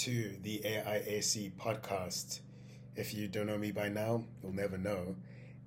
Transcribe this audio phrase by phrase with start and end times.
[0.00, 2.40] to the AIAC podcast.
[2.96, 5.14] If you don't know me by now, you'll never know.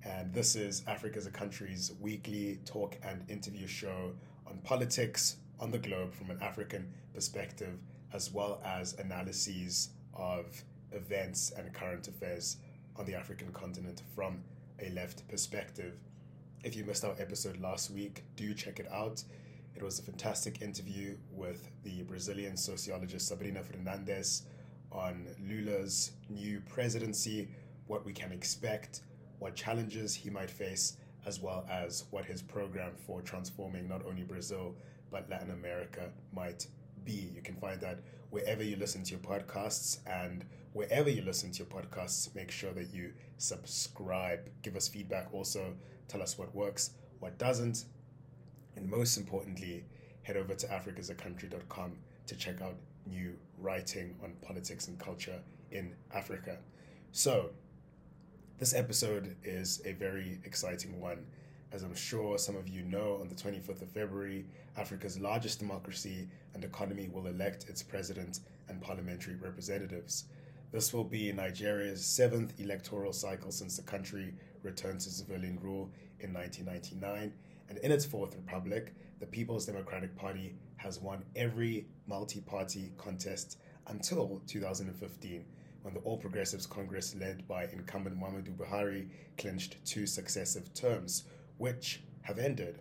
[0.04, 4.10] And this is Africa as a Country's weekly talk and interview show
[4.48, 7.78] on politics on the globe from an African perspective,
[8.12, 12.56] as well as analyses of events and current affairs
[12.96, 14.42] on the African continent from
[14.82, 15.94] a left perspective.
[16.64, 19.22] If you missed our episode last week, do check it out.
[19.76, 24.42] It was a fantastic interview with the Brazilian sociologist Sabrina Fernandes
[24.92, 27.48] on Lula's new presidency,
[27.88, 29.02] what we can expect,
[29.40, 34.22] what challenges he might face, as well as what his program for transforming not only
[34.22, 34.76] Brazil
[35.10, 36.66] but Latin America might
[37.04, 37.30] be.
[37.34, 37.98] You can find that
[38.30, 42.72] wherever you listen to your podcasts and wherever you listen to your podcasts, make sure
[42.72, 44.50] that you subscribe.
[44.62, 45.74] Give us feedback also.
[46.08, 47.84] Tell us what works, what doesn't.
[48.76, 49.84] And most importantly,
[50.22, 51.92] head over to africasacountry.com
[52.26, 56.58] to check out new writing on politics and culture in Africa.
[57.12, 57.50] So,
[58.58, 61.26] this episode is a very exciting one.
[61.72, 66.28] As I'm sure some of you know, on the 25th of February, Africa's largest democracy
[66.54, 70.24] and economy will elect its president and parliamentary representatives.
[70.72, 76.32] This will be Nigeria's seventh electoral cycle since the country returned to civilian rule in
[76.32, 77.32] 1999.
[77.68, 83.58] And in its fourth republic, the People's Democratic Party has won every multi party contest
[83.86, 85.44] until 2015,
[85.82, 91.24] when the All Progressives Congress, led by incumbent Muhammadu Buhari, clinched two successive terms,
[91.58, 92.80] which have ended.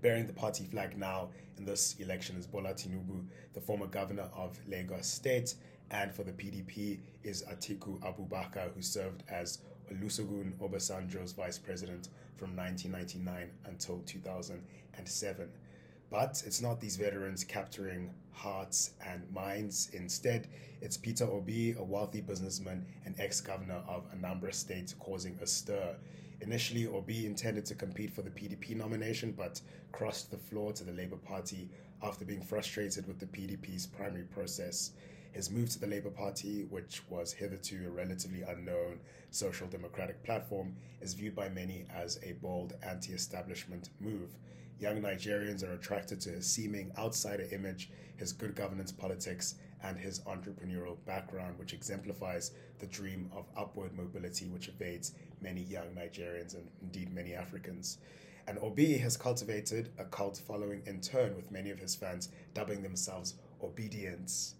[0.00, 4.58] Bearing the party flag now in this election is Bola Tinubu, the former governor of
[4.66, 5.54] Lagos State,
[5.90, 9.58] and for the PDP is Atiku Abubakar, who served as
[9.92, 15.48] Olusegun Obasanjo's vice president from 1999 until 2007.
[16.10, 19.90] But it's not these veterans capturing hearts and minds.
[19.92, 20.48] Instead,
[20.80, 25.96] it's Peter Obi, a wealthy businessman and ex governor of Anambra State, causing a stir.
[26.40, 29.60] Initially, Obi intended to compete for the PDP nomination, but
[29.92, 31.68] crossed the floor to the Labour Party
[32.02, 34.90] after being frustrated with the PDP's primary process.
[35.32, 39.00] His move to the Labour Party, which was hitherto a relatively unknown
[39.30, 44.36] social democratic platform, is viewed by many as a bold anti establishment move.
[44.78, 50.20] Young Nigerians are attracted to his seeming outsider image, his good governance politics, and his
[50.20, 56.68] entrepreneurial background, which exemplifies the dream of upward mobility which evades many young Nigerians and
[56.82, 57.98] indeed many Africans.
[58.46, 62.82] And Obi has cultivated a cult following in turn, with many of his fans dubbing
[62.82, 64.54] themselves Obidients.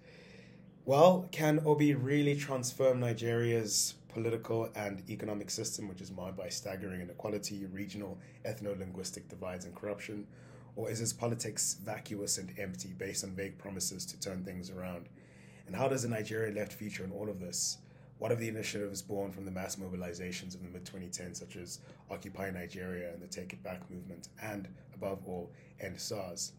[0.85, 7.01] Well, can Obi really transform Nigeria's political and economic system, which is marred by staggering
[7.01, 10.27] inequality, regional, ethno linguistic divides, and corruption?
[10.75, 15.09] Or is his politics vacuous and empty, based on vague promises to turn things around?
[15.69, 17.79] And how does the Nigeria left feature in all of this?
[18.19, 21.79] What are the initiatives born from the mass mobilizations of the mid 2010s, such as
[22.11, 24.67] Occupy Nigeria and the Take It Back movement, and
[24.97, 26.55] above all, End SARS?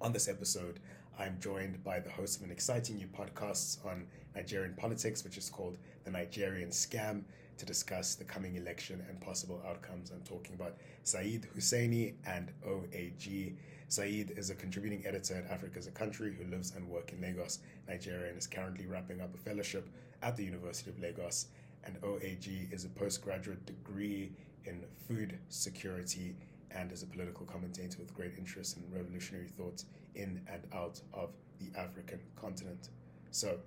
[0.00, 0.80] On this episode,
[1.18, 5.48] I'm joined by the host of an exciting new podcast on Nigerian politics, which is
[5.48, 7.22] called The Nigerian Scam,
[7.56, 10.10] to discuss the coming election and possible outcomes.
[10.10, 13.54] I'm talking about Saeed Husseini and OAG.
[13.88, 17.22] Saeed is a contributing editor at Africa as a Country who lives and works in
[17.22, 19.88] Lagos, Nigeria, and is currently wrapping up a fellowship
[20.22, 21.46] at the University of Lagos.
[21.84, 24.32] And OAG is a postgraduate degree
[24.66, 26.36] in food security
[26.72, 31.30] and is a political commentator with great interest in revolutionary thoughts in and out of
[31.58, 32.90] the African continent.
[33.30, 33.58] So,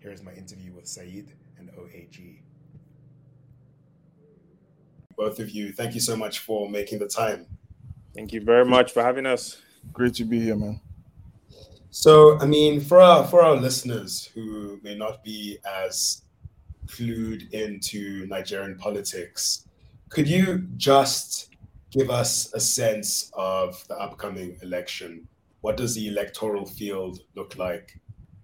[0.00, 2.40] here is my interview with Saeed and OAG.
[5.16, 7.46] Both of you, thank you so much for making the time.
[8.14, 9.62] Thank you very much for having us.
[9.92, 10.80] Great to be here, man.
[11.90, 16.22] So, I mean, for our for our listeners who may not be as
[16.86, 19.66] clued into Nigerian politics,
[20.08, 21.54] could you just
[21.90, 25.28] give us a sense of the upcoming election?
[25.62, 27.98] What does the electoral field look like?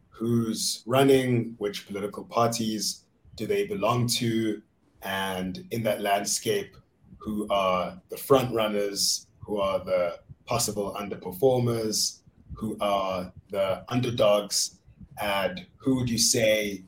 [0.08, 1.54] Who's running?
[1.58, 3.04] Which political parties
[3.34, 4.62] do they belong to?
[5.02, 6.76] And in that landscape,
[7.18, 9.26] who are the front runners?
[9.40, 12.20] Who are the possible underperformers?
[12.54, 14.78] Who are the underdogs?
[15.20, 16.84] And who would you say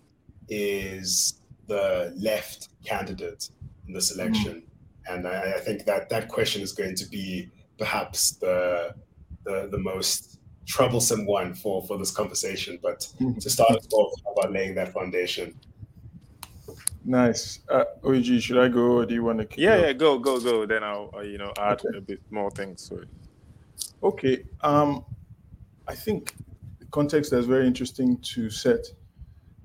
[0.48, 3.50] is the left candidate
[3.88, 4.62] in this election?
[5.06, 5.12] Hmm.
[5.12, 8.94] And I, I think that that question is going to be perhaps the
[9.44, 12.78] the, the most troublesome one for, for this conversation.
[12.82, 13.00] But
[13.40, 15.54] to start us off, how about laying that foundation?
[17.04, 17.60] Nice.
[17.68, 19.46] Uh, OG, should I go or do you want to?
[19.46, 20.66] kick Yeah, it yeah, go, go, go.
[20.66, 21.98] Then I'll, uh, you know, add Okay.
[21.98, 23.08] a bit more things to it.
[24.02, 24.44] Okay.
[24.60, 25.04] Um,
[25.88, 26.34] I think
[26.78, 28.86] the context that's very interesting to set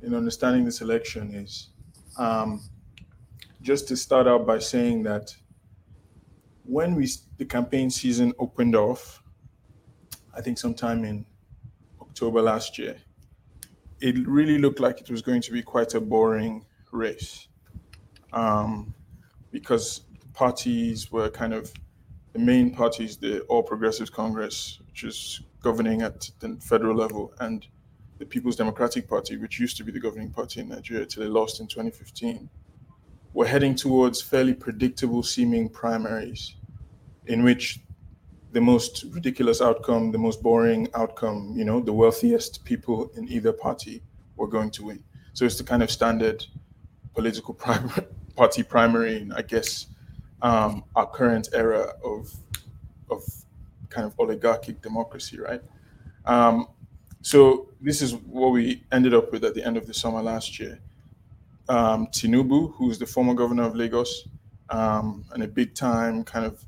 [0.02, 1.70] in understanding this election is
[2.18, 2.62] um,
[3.62, 5.36] just to start out by saying that
[6.64, 7.08] when we
[7.38, 9.22] the campaign season opened off,
[10.36, 11.26] I think sometime in
[12.02, 12.98] October last year,
[14.02, 17.48] it really looked like it was going to be quite a boring race.
[18.34, 18.94] Um,
[19.52, 20.02] because
[20.34, 21.72] parties were kind of
[22.34, 27.66] the main parties, the All Progressives Congress, which is governing at the federal level, and
[28.20, 31.30] the People's Democratic Party, which used to be the governing party in Nigeria till they
[31.30, 32.50] lost in 2015,
[33.34, 36.56] were heading towards fairly predictable seeming primaries
[37.28, 37.80] in which
[38.56, 43.52] the most ridiculous outcome, the most boring outcome, you know, the wealthiest people in either
[43.52, 44.02] party
[44.38, 45.04] were going to win.
[45.34, 46.46] So it's the kind of standard
[47.14, 47.92] political prim-
[48.38, 49.88] party primary, in, I guess,
[50.42, 52.34] um, our current era of
[53.12, 53.24] of
[53.90, 55.62] kind of oligarchic democracy, right?
[56.24, 56.68] Um,
[57.22, 60.62] so this is what we ended up with at the end of the summer last
[60.62, 60.80] year.
[61.68, 64.30] Um, Tinubu, who's the former governor of Lagos,
[64.70, 66.66] um, and a big time kind of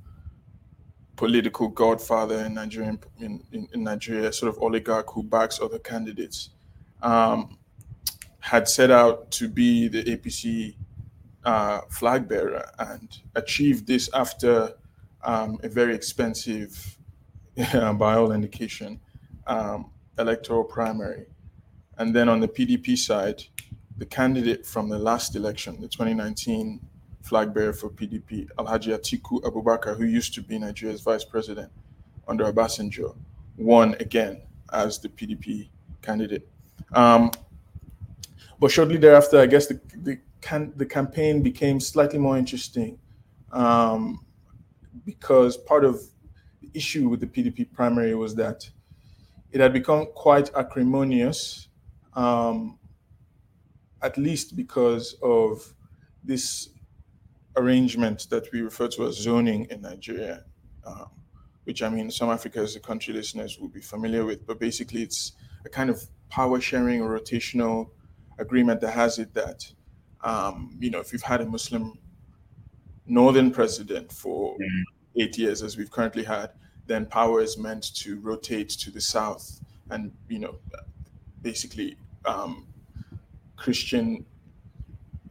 [1.18, 6.52] political godfather in Nigerian in, in, in Nigeria, sort of oligarch who backs other candidates,
[7.02, 7.58] um,
[8.40, 10.75] had set out to be the APC
[11.44, 14.74] uh, flag bearer and achieved this after
[15.24, 16.98] um, a very expensive,
[17.74, 19.00] by all indication,
[19.48, 19.90] um,
[20.20, 21.25] electoral primary.
[21.98, 23.44] And then on the PDP side,
[23.98, 26.80] the candidate from the last election, the 2019
[27.27, 31.71] flag bearer for PDP, Alhaji Atiku Abubakar, who used to be Nigeria's vice president
[32.27, 33.15] under Obasanjo,
[33.57, 34.41] won again
[34.71, 35.68] as the PDP
[36.01, 36.47] candidate.
[36.94, 37.31] Um,
[38.59, 42.97] but shortly thereafter, I guess the the, can, the campaign became slightly more interesting
[43.51, 44.25] um,
[45.06, 46.01] because part of
[46.62, 48.69] the issue with the PDP primary was that
[49.51, 51.68] it had become quite acrimonious,
[52.13, 52.77] um,
[54.01, 55.74] at least because of
[56.24, 56.69] this
[57.57, 60.45] arrangement that we refer to as zoning in Nigeria,
[60.86, 61.09] um,
[61.65, 65.01] which I mean, some Africa as a country listeners will be familiar with, but basically
[65.01, 65.33] it's
[65.65, 67.89] a kind of power sharing or rotational
[68.39, 69.71] agreement that has it that,
[70.24, 71.98] um, you know, if you've had a Muslim
[73.06, 75.21] northern president for mm-hmm.
[75.21, 76.51] eight years, as we've currently had,
[76.86, 80.56] then power is meant to rotate to the south and, you know,
[81.42, 82.68] basically um,
[83.56, 84.25] Christian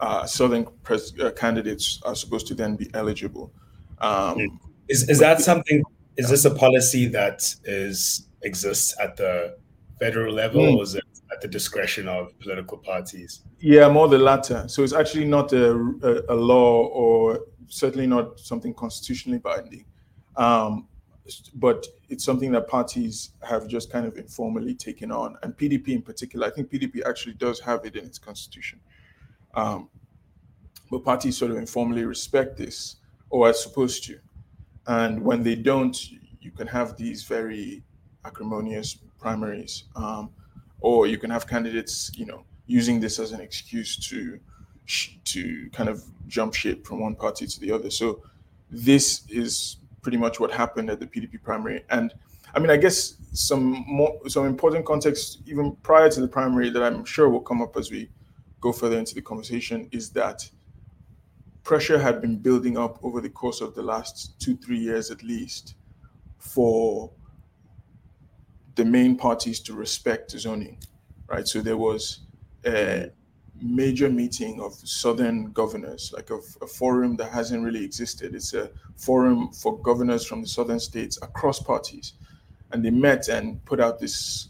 [0.01, 3.53] uh, Southern pres- uh, candidates are supposed to then be eligible.
[3.99, 5.83] Um, is is that something?
[6.17, 9.57] Is this a policy that is exists at the
[9.99, 10.77] federal level, mm.
[10.77, 13.43] or is it at the discretion of political parties?
[13.59, 14.65] Yeah, more the latter.
[14.69, 15.73] So it's actually not a,
[16.03, 19.85] a, a law, or certainly not something constitutionally binding.
[20.37, 20.87] Um,
[21.55, 26.03] but it's something that parties have just kind of informally taken on, and PDP in
[26.03, 26.47] particular.
[26.47, 28.81] I think PDP actually does have it in its constitution.
[29.57, 29.89] Um,
[30.91, 32.97] but parties sort of informally respect this
[33.31, 34.19] or are supposed to.
[34.87, 35.99] And when they don't,
[36.41, 37.83] you can have these very
[38.25, 40.31] acrimonious primaries, um,
[40.81, 44.39] or you can have candidates, you know, using this as an excuse to
[45.25, 47.91] to kind of jump ship from one party to the other.
[47.91, 48.23] So
[48.71, 51.85] this is pretty much what happened at the PDP primary.
[51.91, 52.15] And
[52.55, 56.83] I mean, I guess some more some important context even prior to the primary that
[56.83, 58.09] I'm sure will come up as we
[58.61, 60.49] go further into the conversation is that
[61.63, 65.23] pressure had been building up over the course of the last two, three years at
[65.23, 65.75] least
[66.39, 67.11] for
[68.77, 70.79] the main parties to respect zoning,
[71.29, 71.49] right?
[71.49, 72.21] So there was
[72.65, 73.11] a
[73.61, 78.35] major meeting of southern governors, like a, a, forum that hasn't really existed.
[78.35, 82.15] It's a forum for governors from the southern states across parties.
[82.73, 84.49] And they met and put out this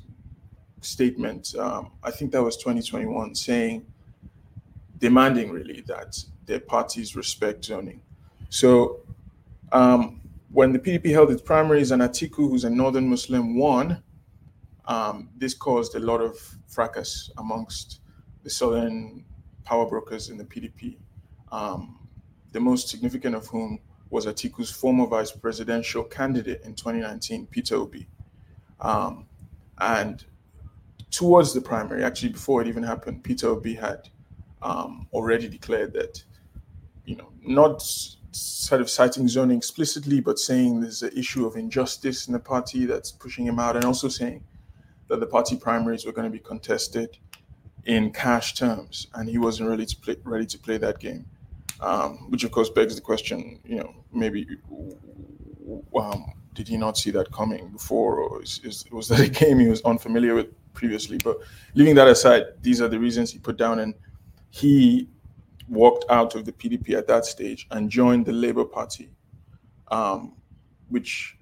[0.81, 3.87] statement, um, I think that was 2021, saying
[4.99, 8.01] demanding really that their parties respect zoning.
[8.49, 9.01] So
[9.73, 14.03] um, when the PDP held its primaries and Atiku, who's a northern Muslim, won,
[14.87, 16.39] um, this caused a lot of
[16.69, 18.01] fracas amongst
[18.45, 19.25] the southern
[19.65, 20.97] power brokers in the PDP.
[21.51, 21.99] Um,
[22.53, 28.07] the most significant of whom was Atiku's former vice presidential candidate in 2019, Peter Obi.
[28.81, 29.27] Um,
[29.79, 30.25] and
[31.11, 34.09] towards the primary, actually before it even happened, Peter Obi had
[34.63, 36.23] um, already declared that,
[37.05, 37.83] you know, not
[38.33, 42.85] sort of citing zoning explicitly, but saying there's an issue of injustice in the party
[42.85, 44.43] that's pushing him out, and also saying
[45.09, 47.17] that the party primaries were going to be contested
[47.85, 51.25] in cash terms, and he wasn't really to play, ready to play that game.
[51.81, 54.47] Um, which of course begs the question, you know, maybe
[55.99, 59.59] um, did he not see that coming before, or is, is, was that a game
[59.59, 61.19] he was unfamiliar with previously?
[61.23, 61.39] But
[61.75, 63.95] leaving that aside, these are the reasons he put down, and
[64.51, 65.09] he
[65.69, 69.11] walked out of the PDP at that stage and joined the Labour Party,
[69.91, 70.37] um,
[70.89, 71.37] which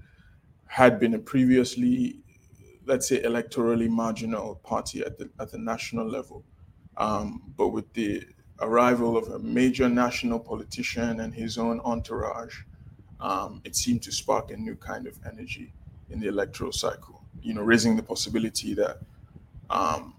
[0.66, 2.18] had been a previously,
[2.86, 6.44] let's say, electorally marginal party at the at the national level.
[6.96, 8.24] Um, but with the
[8.60, 12.62] arrival of a major national politician and his own entourage,
[13.20, 15.72] um, it seemed to spark a new kind of energy
[16.10, 17.22] in the electoral cycle.
[17.42, 18.98] You know, raising the possibility that
[19.70, 20.13] um,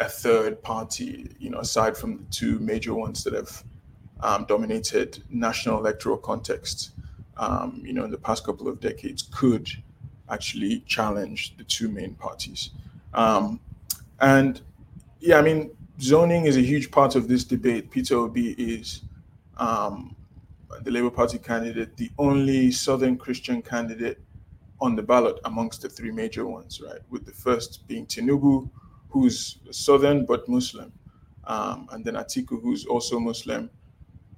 [0.00, 3.64] a third party, you know, aside from the two major ones that have
[4.20, 6.92] um, dominated national electoral context,
[7.36, 9.68] um, you know, in the past couple of decades, could
[10.30, 12.70] actually challenge the two main parties.
[13.14, 13.60] Um,
[14.20, 14.60] and
[15.20, 17.90] yeah, I mean, zoning is a huge part of this debate.
[17.90, 19.02] Peter Obi is
[19.56, 20.14] um,
[20.82, 24.20] the Labour Party candidate, the only Southern Christian candidate
[24.80, 27.00] on the ballot amongst the three major ones, right?
[27.10, 28.70] With the first being Tinubu,
[29.08, 30.92] who's Southern but Muslim,
[31.44, 33.70] um, and then Atiku, who's also Muslim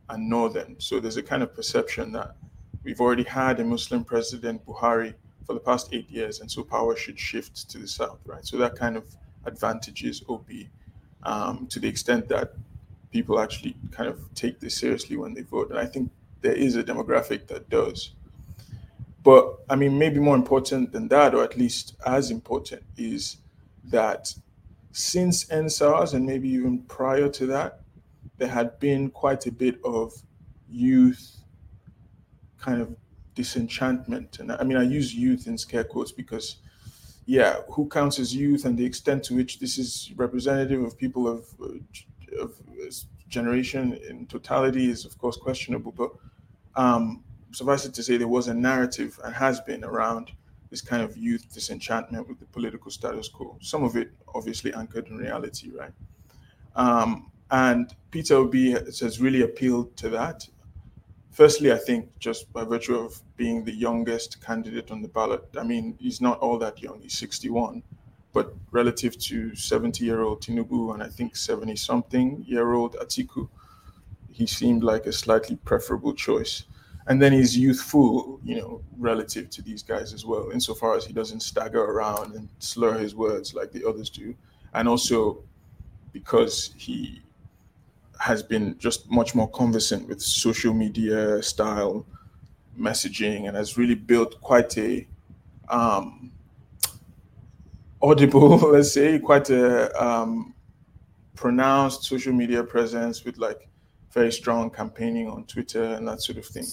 [0.08, 0.76] and Northern.
[0.78, 2.36] So there's a kind of perception that
[2.84, 6.94] we've already had a Muslim president, Buhari, for the past eight years, and so power
[6.96, 8.46] should shift to the south, right?
[8.46, 9.04] So that kind of
[9.44, 10.68] advantages Obi
[11.24, 12.54] um, to the extent that
[13.10, 15.70] people actually kind of take this seriously when they vote.
[15.70, 16.10] And I think
[16.40, 18.12] there is a demographic that does.
[19.22, 23.38] But I mean, maybe more important than that, or at least as important, is
[23.84, 24.34] that
[24.92, 27.80] since EndSARS and maybe even prior to that,
[28.38, 30.12] there had been quite a bit of
[30.68, 31.36] youth
[32.58, 32.96] kind of
[33.34, 34.38] disenchantment.
[34.40, 36.56] And I mean, I use youth in scare quotes because
[37.26, 41.28] yeah, who counts as youth and the extent to which this is representative of people
[41.28, 41.46] of,
[42.40, 42.54] of
[43.28, 45.92] generation in totality is, of course, questionable.
[45.92, 46.10] But
[46.74, 50.32] um, suffice it to say, there was a narrative and has been around
[50.70, 53.56] this kind of youth disenchantment with the political status quo.
[53.60, 55.92] Some of it obviously anchored in reality, right?
[56.76, 60.46] Um, and Peter Obi has really appealed to that
[61.30, 65.62] Firstly, I think just by virtue of being the youngest candidate on the ballot, I
[65.62, 67.84] mean, he's not all that young, he's 61,
[68.32, 73.48] but relative to 70 year old Tinubu and I think 70 something year old Atiku,
[74.28, 76.64] he seemed like a slightly preferable choice.
[77.06, 81.12] And then he's youthful, you know, relative to these guys as well, insofar as he
[81.12, 84.34] doesn't stagger around and slur his words like the others do.
[84.74, 85.42] And also
[86.12, 87.22] because he
[88.18, 92.04] has been just much more conversant with social media style
[92.78, 95.06] messaging and has really built quite a
[95.70, 96.30] um,
[98.02, 100.54] audible, let's say, quite a um,
[101.34, 103.69] pronounced social media presence with like
[104.12, 106.66] very strong campaigning on Twitter and that sort of thing.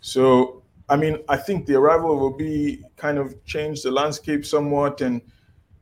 [0.00, 5.00] So, I mean, I think the arrival of Obi kind of changed the landscape somewhat
[5.00, 5.20] and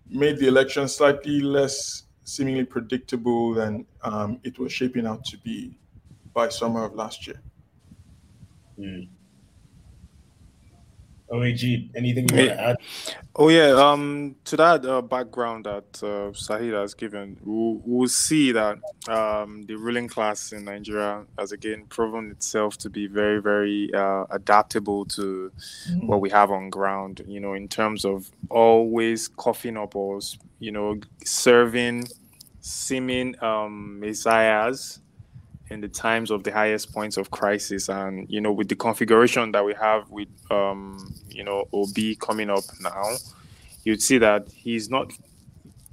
[0.08, 5.78] made the election slightly less seemingly predictable than um, it was shaping out to be
[6.32, 7.40] by summer of last year.
[8.78, 9.08] Mm.
[11.30, 12.76] OAG, anything you want to add?
[13.36, 18.52] Oh yeah, um, to that uh, background that uh, Saeed has given, we'll, we'll see
[18.52, 23.92] that um, the ruling class in Nigeria has again proven itself to be very, very
[23.94, 25.52] uh, adaptable to
[25.88, 26.06] mm-hmm.
[26.06, 27.22] what we have on ground.
[27.26, 30.20] You know, in terms of always coughing up or
[30.58, 32.08] you know serving
[32.60, 35.00] seeming um, messiahs
[35.70, 39.52] in the times of the highest points of crisis and you know with the configuration
[39.52, 43.14] that we have with um, you know Obi coming up now
[43.84, 45.12] you'd see that he's not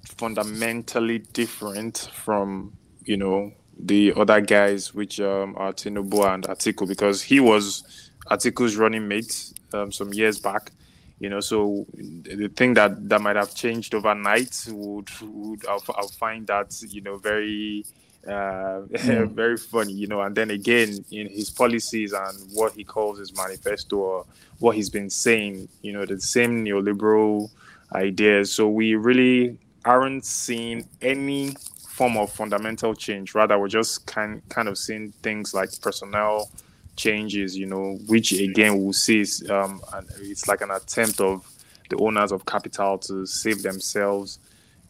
[0.03, 2.73] fundamentally different from
[3.05, 8.75] you know the other guys which um, are Tinubu and Atiku because he was Atiku's
[8.75, 10.71] running mate um, some years back
[11.19, 11.39] you know.
[11.39, 16.75] So the thing that that might have changed overnight would would I'll, I'll find that
[16.87, 17.85] you know very
[18.25, 19.31] uh, mm.
[19.31, 23.35] very funny you know and then again in his policies and what he calls his
[23.35, 24.25] manifesto or
[24.59, 27.49] what he's been saying you know the same neoliberal
[27.93, 31.53] ideas so we really aren't seeing any
[31.87, 36.49] form of fundamental change rather we're just kind kind of seeing things like personnel
[36.97, 39.79] changes, you know, which again we'll see is um,
[40.19, 41.47] it's like an attempt of
[41.89, 44.39] the owners of capital to save themselves,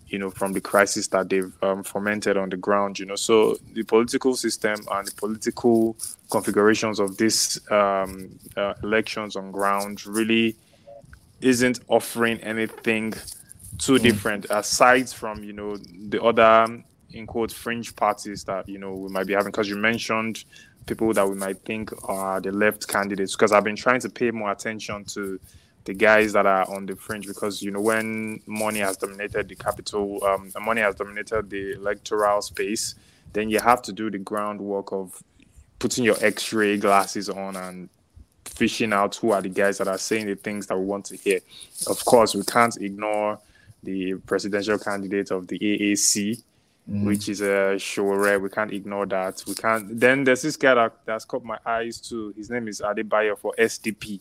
[0.07, 3.15] you know, from the crisis that they've um, fomented on the ground, you know.
[3.15, 5.97] So the political system and the political
[6.29, 10.55] configurations of these um, uh, elections on ground really
[11.41, 13.13] isn't offering anything
[13.77, 14.01] too mm.
[14.01, 15.77] different aside from you know
[16.09, 16.65] the other
[17.11, 20.43] in quote fringe parties that you know we might be having because you mentioned
[20.87, 24.31] people that we might think are the left candidates because I've been trying to pay
[24.31, 25.39] more attention to
[25.87, 29.55] the guys that are on the fringe because you know when money has dominated the
[29.55, 32.95] capital, um, money has dominated the electoral space,
[33.31, 35.23] then you have to do the groundwork of
[35.79, 37.89] putting your X-ray glasses on and
[38.43, 41.15] fishing out who are the guys that are saying the things that we want to
[41.15, 41.39] hear.
[41.87, 43.39] Of course, we can't ignore
[43.81, 46.43] the presidential candidate of the AAC,
[46.91, 47.05] mm.
[47.05, 49.41] which is Sowore we can't ignore that.
[49.47, 49.97] We can't.
[49.97, 52.33] Then there's this guy that, that's caught my eyes too.
[52.35, 54.19] His name is Adebayo for SDP.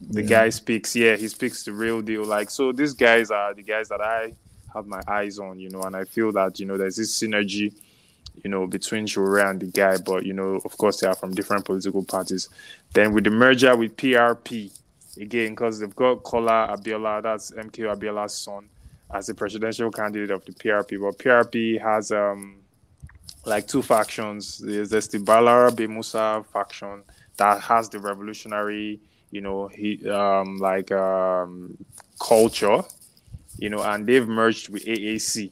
[0.00, 0.28] The yeah.
[0.28, 2.24] guy speaks, yeah, he speaks the real deal.
[2.24, 4.34] Like so, these guys are the guys that I
[4.74, 7.72] have my eyes on, you know, and I feel that you know there's this synergy
[8.42, 11.34] you know, between Sowore and the guy, but you know, of course, they are from
[11.34, 12.48] different political parties.
[12.92, 14.70] Then with the merger with PRP,
[15.18, 18.68] again, because they've got Kola Abiola, that's MKO Abiola's son,
[19.12, 21.00] as the presidential candidate of the PRP.
[21.00, 22.56] But PRP has um
[23.44, 24.58] like two factions.
[24.58, 27.04] There's, there's the Balarabe Musa faction
[27.36, 31.76] that has the revolutionary, you know, he um like um
[32.20, 32.82] culture,
[33.58, 35.50] you know, and they've merged with AAC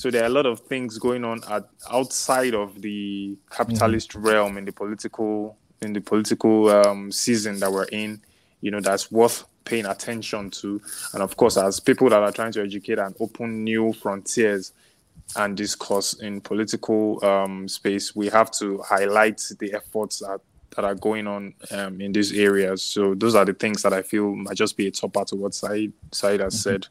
[0.00, 4.26] so there are a lot of things going on at, outside of the capitalist mm-hmm.
[4.26, 8.18] realm in the political in the political um, season that we're in.
[8.62, 10.80] You know, that's worth paying attention to.
[11.12, 14.72] And of course, as people that are trying to educate and open new frontiers
[15.36, 20.40] and discourse in political um, space, we have to highlight the efforts that,
[20.76, 22.82] that are going on um, in these areas.
[22.82, 25.38] So those are the things that I feel might just be a top part of
[25.38, 26.70] what Saeed, Saeed has mm-hmm.
[26.70, 26.86] said.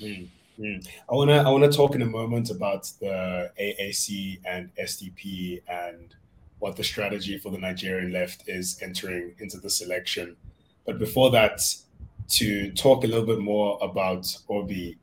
[0.00, 0.28] Mm.
[0.58, 0.86] Mm.
[1.10, 6.14] I wanna I wanna talk in a moment about the AAC and SDP and
[6.58, 10.36] what the strategy for the Nigerian left is entering into this election.
[10.84, 11.62] But before that,
[12.28, 14.98] to talk a little bit more about Obi,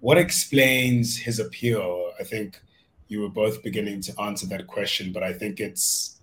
[0.00, 2.12] what explains his appeal?
[2.20, 2.60] I think
[3.08, 6.19] you were both beginning to answer that question, but I think it's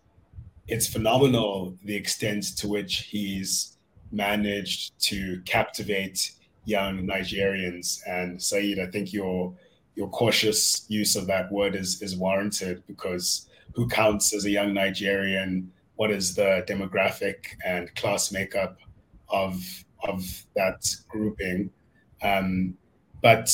[0.67, 3.77] it's phenomenal the extent to which he's
[4.11, 6.31] managed to captivate
[6.65, 7.99] young Nigerians.
[8.05, 9.53] And Saeed, I think your
[9.95, 14.73] your cautious use of that word is is warranted because who counts as a young
[14.73, 15.71] Nigerian?
[15.95, 18.77] What is the demographic and class makeup
[19.29, 19.63] of
[20.03, 21.71] of that grouping?
[22.21, 22.77] Um,
[23.21, 23.49] but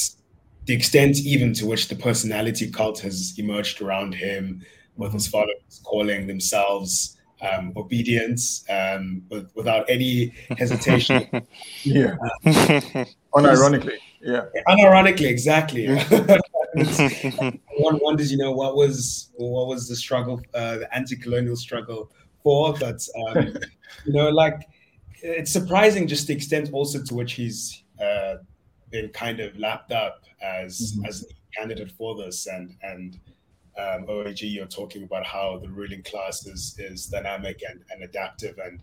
[0.65, 4.63] the extent even to which the personality cult has emerged around him,
[4.97, 11.27] with his followers calling themselves um, Obidients um, with, without any hesitation.
[11.83, 12.15] yeah.
[12.45, 13.97] Uh, unironically.
[14.21, 14.45] Yeah.
[14.67, 15.87] Unironically, exactly.
[17.77, 22.09] one wonders, you know, what was what was the struggle, uh, the anti-colonial struggle
[22.41, 22.73] for?
[22.79, 23.57] But um,
[24.05, 24.67] you know, like
[25.21, 28.35] it's surprising just the extent also to which he's uh,
[28.91, 31.05] been kind of lapped up as mm-hmm.
[31.05, 33.19] as a candidate for this, and and
[33.77, 38.57] um, OAG, you're talking about how the ruling class is is dynamic and, and adaptive.
[38.59, 38.79] And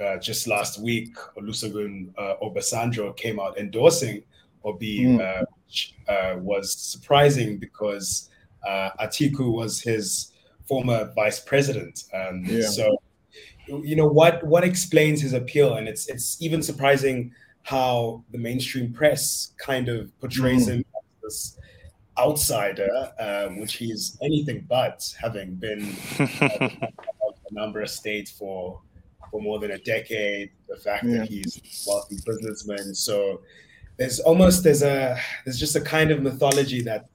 [0.00, 4.24] uh, just last week, Olusegun uh, Obasanjo came out endorsing
[4.64, 5.20] Obi, mm.
[5.20, 8.30] uh, which uh, was surprising because
[8.66, 10.32] uh, Atiku was his
[10.66, 12.04] former vice president.
[12.12, 12.66] Um, yeah.
[12.68, 13.00] So,
[13.68, 18.92] you know what what explains his appeal, and it's it's even surprising how the mainstream
[18.92, 20.74] press kind of portrays mm.
[20.74, 21.58] him as this
[22.18, 26.68] outsider, um, which he's anything but, having been uh,
[27.50, 28.80] a number of states for
[29.30, 30.50] for more than a decade.
[30.68, 31.18] The fact yeah.
[31.18, 33.40] that he's a wealthy businessman, so
[33.96, 37.06] there's almost there's a there's just a kind of mythology that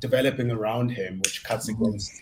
[0.00, 1.82] developing around him, which cuts mm-hmm.
[1.84, 2.12] against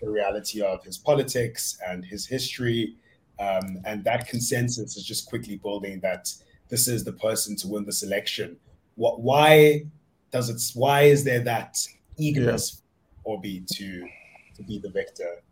[0.00, 2.96] the reality of his politics and his history.
[3.38, 6.30] Um, and that consensus is just quickly building that
[6.68, 8.56] this is the person to win this election.
[8.96, 9.20] What?
[9.20, 9.84] Why
[10.30, 11.76] does it why is there that
[12.16, 12.82] eagerness
[13.26, 13.32] yeah.
[13.32, 14.08] Obi to
[14.56, 15.42] to be the victor?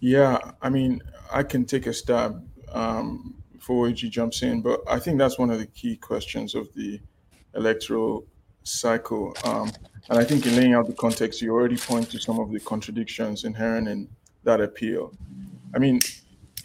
[0.00, 2.42] Yeah, I mean, I can take a stab
[2.72, 6.72] um, before OG jumps in, but I think that's one of the key questions of
[6.74, 6.98] the
[7.54, 8.24] electoral
[8.62, 9.36] cycle.
[9.44, 9.70] Um,
[10.08, 12.60] and I think in laying out the context, you already point to some of the
[12.60, 14.08] contradictions inherent in
[14.44, 15.12] that appeal.
[15.74, 16.00] I mean,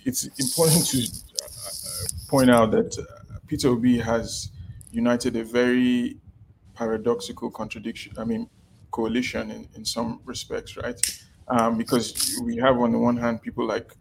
[0.05, 0.99] it's important to
[1.43, 4.51] uh, point out that uh, Peter Obi has
[4.91, 6.17] united a very
[6.75, 8.13] paradoxical contradiction.
[8.17, 8.49] I mean,
[8.91, 10.99] coalition in, in some respects, right?
[11.47, 13.93] Um, because we have on the one hand people like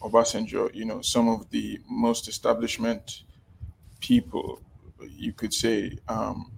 [0.00, 3.22] Obasanjo, you know, some of the most establishment
[4.00, 4.60] people,
[5.08, 6.50] you could say, um,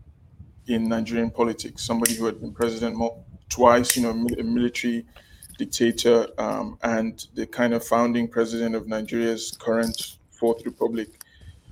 [0.68, 1.85] in Nigerian politics.
[1.85, 2.99] Somebody who had been president
[3.49, 5.07] twice, you know, a military
[5.59, 11.09] dictator, um, and the kind of founding president of Nigeria's current Fourth Republic.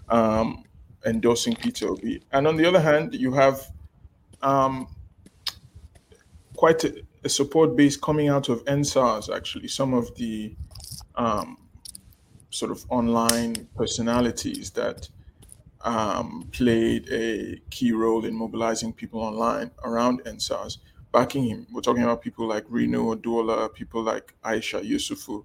[0.09, 0.64] Um,
[1.07, 2.23] endorsing Peter Obi.
[2.33, 3.61] And on the other hand, you have
[4.43, 4.89] um,
[6.57, 9.69] quite a, a, support base coming out of EndSARS, actually.
[9.69, 10.55] Some of the
[11.17, 11.59] um,
[12.51, 15.09] sort of online personalities that
[15.83, 20.79] um, played a key role in mobilizing people online around EndSARS,
[21.13, 21.67] backing him.
[21.73, 25.45] We're talking about people like Rinu Oduala, people like Aisha Yesufu,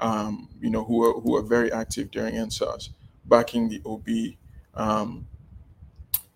[0.00, 2.90] um, you know, who are who are very active during EndSARS,
[3.26, 4.38] backing the Obi
[4.76, 5.26] um,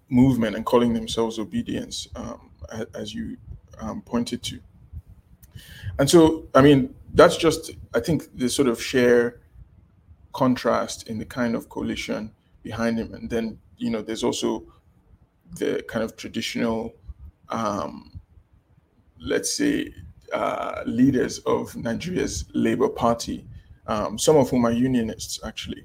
[0.09, 2.51] movement and calling themselves Obidients, um,
[2.95, 3.37] as you
[3.81, 4.61] um, pointed to.
[5.99, 9.41] And so, I mean, that's just, I think, the sort of share
[10.33, 12.31] contrast in the kind of coalition
[12.63, 13.13] behind him.
[13.15, 14.65] And then, you know, there's also
[15.57, 16.95] the kind of traditional,
[17.49, 18.21] um,
[19.19, 19.93] let's say,
[20.33, 23.45] uh, leaders of Nigeria's Labour Party,
[23.87, 25.85] um, some of whom are unionists, actually,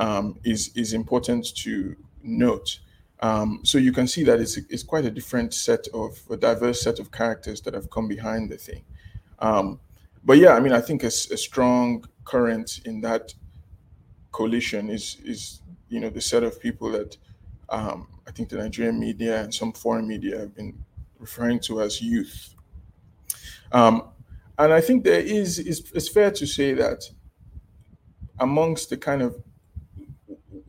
[0.00, 2.80] um, is is important to note.
[3.20, 6.80] Um, so you can see that it's it's quite a different set of a diverse
[6.80, 8.82] set of characters that have come behind the thing.
[9.38, 9.78] Um,
[10.24, 13.34] but yeah, I mean, I think a, a strong current in that
[14.32, 15.60] coalition is is
[15.90, 17.16] you know the set of people that
[17.68, 20.82] um, I think the Nigerian media and some foreign media have been
[21.18, 22.54] referring to as youth.
[23.70, 24.08] Um,
[24.58, 27.04] and I think there is it's, it's fair to say that
[28.38, 29.36] amongst the kind of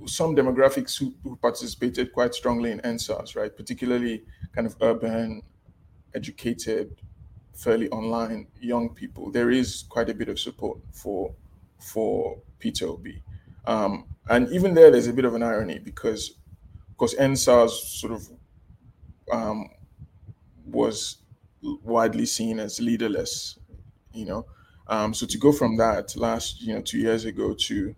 [0.08, 5.42] some demographics who, who participated quite strongly in EndSARS, right, particularly kind of urban,
[6.14, 7.02] educated,
[7.56, 11.34] fairly online young people, there is quite a bit of support for
[11.80, 13.24] for Peter Obi.
[13.66, 16.38] Um, and even there, there's a bit of an irony because,
[16.90, 18.30] of course, EndSARS sort of
[19.32, 19.70] um,
[20.66, 21.18] was
[21.62, 23.58] widely seen as leaderless,
[24.14, 24.46] you know.
[24.88, 27.96] Um, so to go from that last, you know, two years ago to,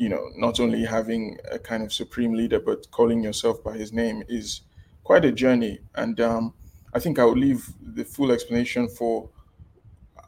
[0.00, 3.92] you know, not only having a kind of supreme leader, but calling yourself by his
[3.92, 4.62] name is
[5.04, 5.78] quite a journey.
[5.94, 6.54] And um,
[6.94, 9.28] I think I will leave the full explanation for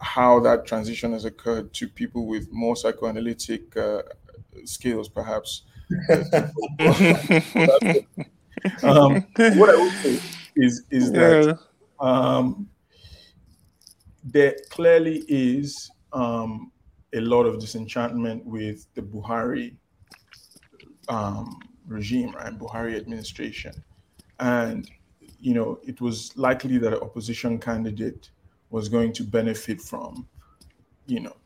[0.03, 4.03] how that transition has occurred to people with more psychoanalytic uh,
[4.67, 5.63] skills, perhaps.
[8.83, 9.25] um,
[9.57, 10.21] what I would say
[10.55, 11.59] is is that
[11.99, 12.69] um,
[14.23, 16.72] there clearly is um,
[17.15, 19.77] a lot of disenchantment with the Buhari
[21.09, 22.59] um, regime, right?
[22.59, 23.73] Buhari administration,
[24.41, 24.91] and
[25.41, 28.31] you know it was likely that an opposition candidate
[28.73, 30.27] was going to benefit from,
[31.07, 31.37] you know,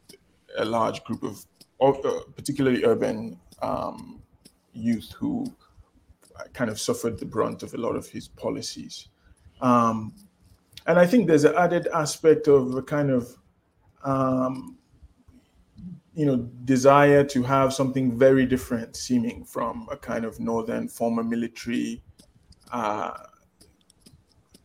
[0.59, 1.44] a large group of
[1.81, 4.22] uh, particularly urban um,
[4.72, 5.52] youth who
[6.52, 9.09] kind of suffered the brunt of a lot of his policies.
[9.61, 10.14] Um,
[10.87, 13.37] and I think there's an added aspect of a kind of,
[14.05, 14.75] um,
[16.16, 21.22] you know, desire to have something very different seeming from a kind of northern former
[21.22, 22.02] military,
[22.72, 23.12] uh,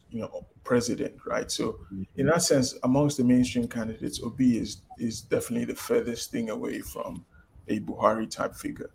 [0.09, 1.51] you know, president, right?
[1.51, 1.79] So
[2.15, 6.79] in that sense, amongst the mainstream candidates, Obi is is definitely the furthest thing away
[6.79, 7.25] from
[7.67, 8.91] a Buhari type figure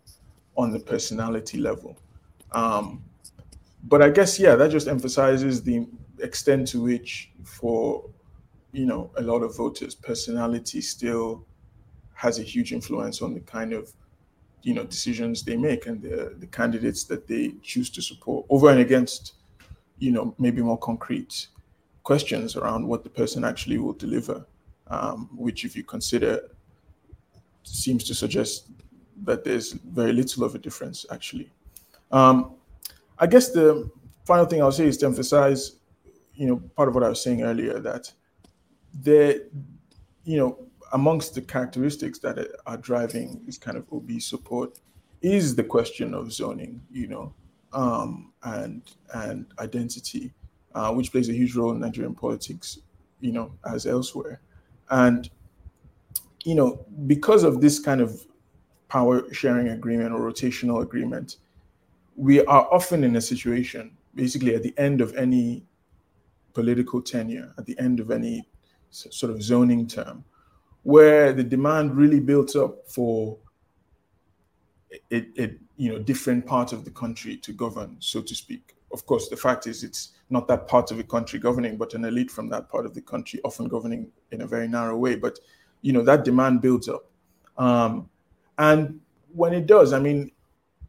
[0.57, 1.95] on the personality level.
[2.53, 3.03] Um,
[3.83, 5.85] but I guess yeah, that just emphasizes the
[6.19, 8.09] extent to which, for
[8.71, 11.45] you know, a lot of voters, personality still
[12.17, 13.93] has a huge influence on the kind of
[14.63, 18.69] you know decisions they make and the the candidates that they choose to support over
[18.69, 19.33] and against
[19.99, 21.47] you know maybe more concrete
[22.07, 24.45] questions around what the person actually will deliver,
[24.87, 26.39] um, which, if you consider,
[27.63, 28.69] seems to suggest
[29.25, 31.51] that there's very little of a difference actually.
[32.13, 32.55] Um,
[33.19, 33.91] I guess the
[34.23, 35.61] final thing I'll say is to emphasize,
[36.33, 38.09] you know, part of what I was saying earlier that
[38.93, 39.41] there,
[40.23, 44.79] you know, amongst the characteristics that are driving this kind of Obi support
[45.21, 47.33] is the question of zoning, you know,
[47.73, 48.81] um, and
[49.13, 50.33] and identity
[50.77, 52.77] uh, which plays a huge role in Nigerian politics,
[53.19, 54.41] you know, as elsewhere.
[54.91, 55.27] And,
[56.43, 58.25] you know, because of this kind of
[58.87, 61.37] power sharing agreement or rotational agreement,
[62.15, 65.63] we are often in a situation, basically at the end of any
[66.53, 68.47] political tenure, at the end of any
[68.91, 70.23] sort of zoning term,
[70.87, 73.37] where the demand really built up for
[75.11, 78.73] a, a you know different part of the country to govern, so to speak.
[78.93, 82.05] Of course, the fact is it's not that part of the country governing, but an
[82.05, 85.17] elite from that part of the country, often governing in a very narrow way.
[85.17, 85.39] But
[85.81, 87.03] you know that demand builds up,
[87.57, 88.09] um,
[88.57, 89.01] and
[89.33, 90.31] when it does, I mean,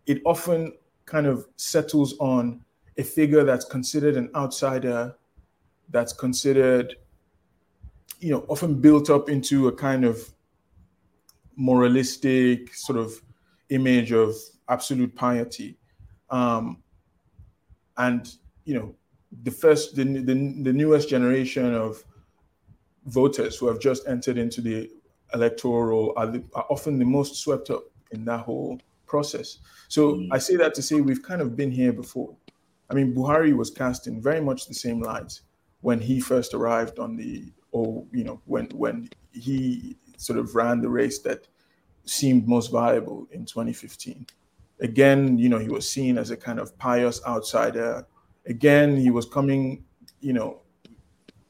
[0.06, 0.74] it often
[1.06, 2.60] kind of settles on
[2.98, 5.16] a figure that's considered an outsider,
[5.88, 6.94] that's considered,
[8.20, 10.32] you know, often built up into a kind of
[11.56, 13.12] moralistic sort of
[13.70, 14.34] image of
[14.68, 15.78] absolute piety.
[16.30, 16.82] Um,
[17.96, 18.32] and
[18.64, 18.94] you know
[19.42, 22.02] the first the, the, the newest generation of
[23.06, 24.90] voters who have just entered into the
[25.34, 29.58] electoral are, the, are often the most swept up in that whole process.
[29.88, 30.28] So mm.
[30.30, 32.34] I say that to say we've kind of been here before.
[32.90, 35.40] I mean, Buhari was cast in very much the same light
[35.80, 40.80] when he first arrived on the, or you know, when when he sort of ran
[40.80, 41.46] the race that
[42.04, 44.26] seemed most viable in 2015.
[44.80, 48.06] Again, you know, he was seen as a kind of pious outsider.
[48.46, 49.84] Again, he was coming,
[50.20, 50.60] you know,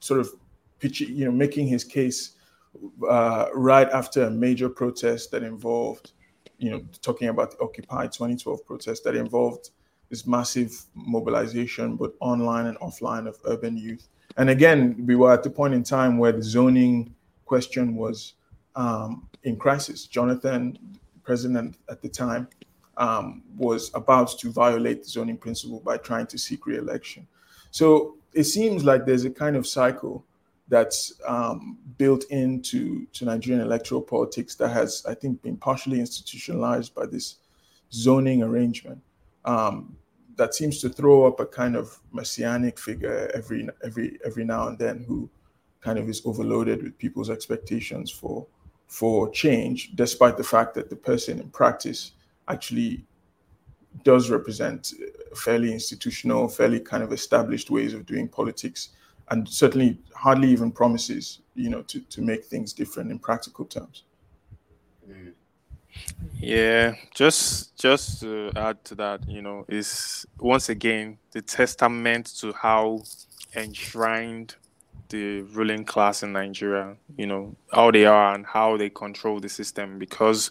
[0.00, 0.30] sort of
[0.78, 2.36] pitching, you know, making his case
[3.08, 6.12] uh, right after a major protest that involved,
[6.58, 9.70] you know, talking about the Occupy 2012 protest that involved
[10.10, 14.08] this massive mobilization, but online and offline of urban youth.
[14.38, 18.34] And again, we were at the point in time where the zoning question was
[18.76, 20.06] um, in crisis.
[20.06, 20.78] Jonathan,
[21.24, 22.48] president at the time,
[22.96, 27.26] um, was about to violate the zoning principle by trying to seek re-election.
[27.72, 30.24] So it seems like there's a kind of cycle
[30.68, 36.94] that's um, built into to Nigerian electoral politics that has, I think, been partially institutionalized
[36.94, 37.36] by this
[37.92, 39.00] zoning arrangement
[39.44, 39.96] um,
[40.38, 44.78] that seems to throw up a kind of messianic figure every every every now and
[44.78, 45.28] then who
[45.80, 48.46] kind of is overloaded with people's expectations for
[48.86, 52.12] for change, despite the fact that the person in practice
[52.48, 53.04] actually
[54.02, 54.94] does represent
[55.34, 58.90] fairly institutional, fairly kind of established ways of doing politics
[59.30, 64.04] and certainly hardly even promises, you know, to, to make things different in practical terms.
[65.08, 65.32] Mm.
[66.40, 72.52] Yeah, just just to add to that, you know, is once again the testament to
[72.52, 73.02] how
[73.54, 74.54] enshrined
[75.08, 79.48] the ruling class in Nigeria, you know, how they are and how they control the
[79.48, 79.98] system.
[79.98, 80.50] Because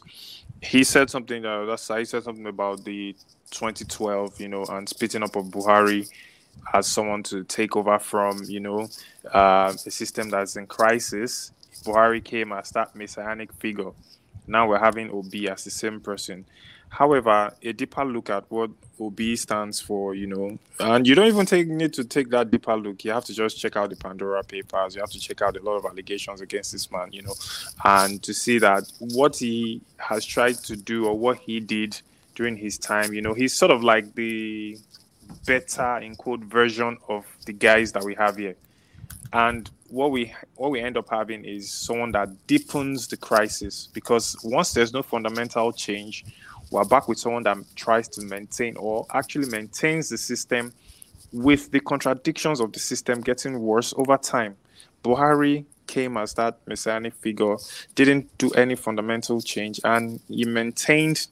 [0.62, 3.16] he said something that that's he said something about the
[3.52, 6.10] 2012, you know, and spitting up of Buhari
[6.74, 8.88] as someone to take over from, you know,
[9.34, 11.52] uh, a system that's in crisis.
[11.86, 13.92] Buhari came as that messianic figure.
[14.48, 16.46] Now we're having Obi as the same person.
[16.90, 21.46] However, a deeper look at what Obi stands for, you know, and you don't even
[21.46, 23.04] take need to take that deeper look.
[23.04, 24.96] You have to just check out the Pandora Papers.
[24.96, 27.34] You have to check out a lot of allegations against this man, you know,
[27.84, 32.02] and to see that what he has tried to do or what he did
[32.36, 34.78] during his time, you know, he's sort of like the
[35.46, 38.56] better in quote version of the guys that we have here.
[39.34, 44.36] And what we what we end up having is someone that deepens the crisis because
[44.44, 46.26] once there's no fundamental change,
[46.72, 50.74] we're back with someone that tries to maintain or actually maintains the system
[51.32, 54.56] with the contradictions of the system getting worse over time.
[55.04, 57.56] Buhari came as that messianic figure,
[57.96, 61.28] didn't do any fundamental change, and he maintained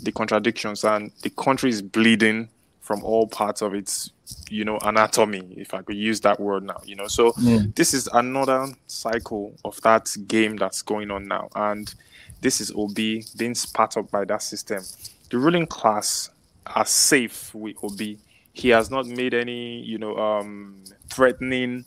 [0.00, 2.48] the contradictions, and the country is bleeding
[2.88, 4.12] from all parts of its
[4.48, 7.74] you know anatomy if i could use that word now you know so mm.
[7.74, 11.94] this is another cycle of that game that's going on now and
[12.40, 14.82] this is obi being spat up by that system
[15.28, 16.30] the ruling class
[16.64, 18.18] are safe with obi
[18.54, 21.84] he has not made any you know um threatening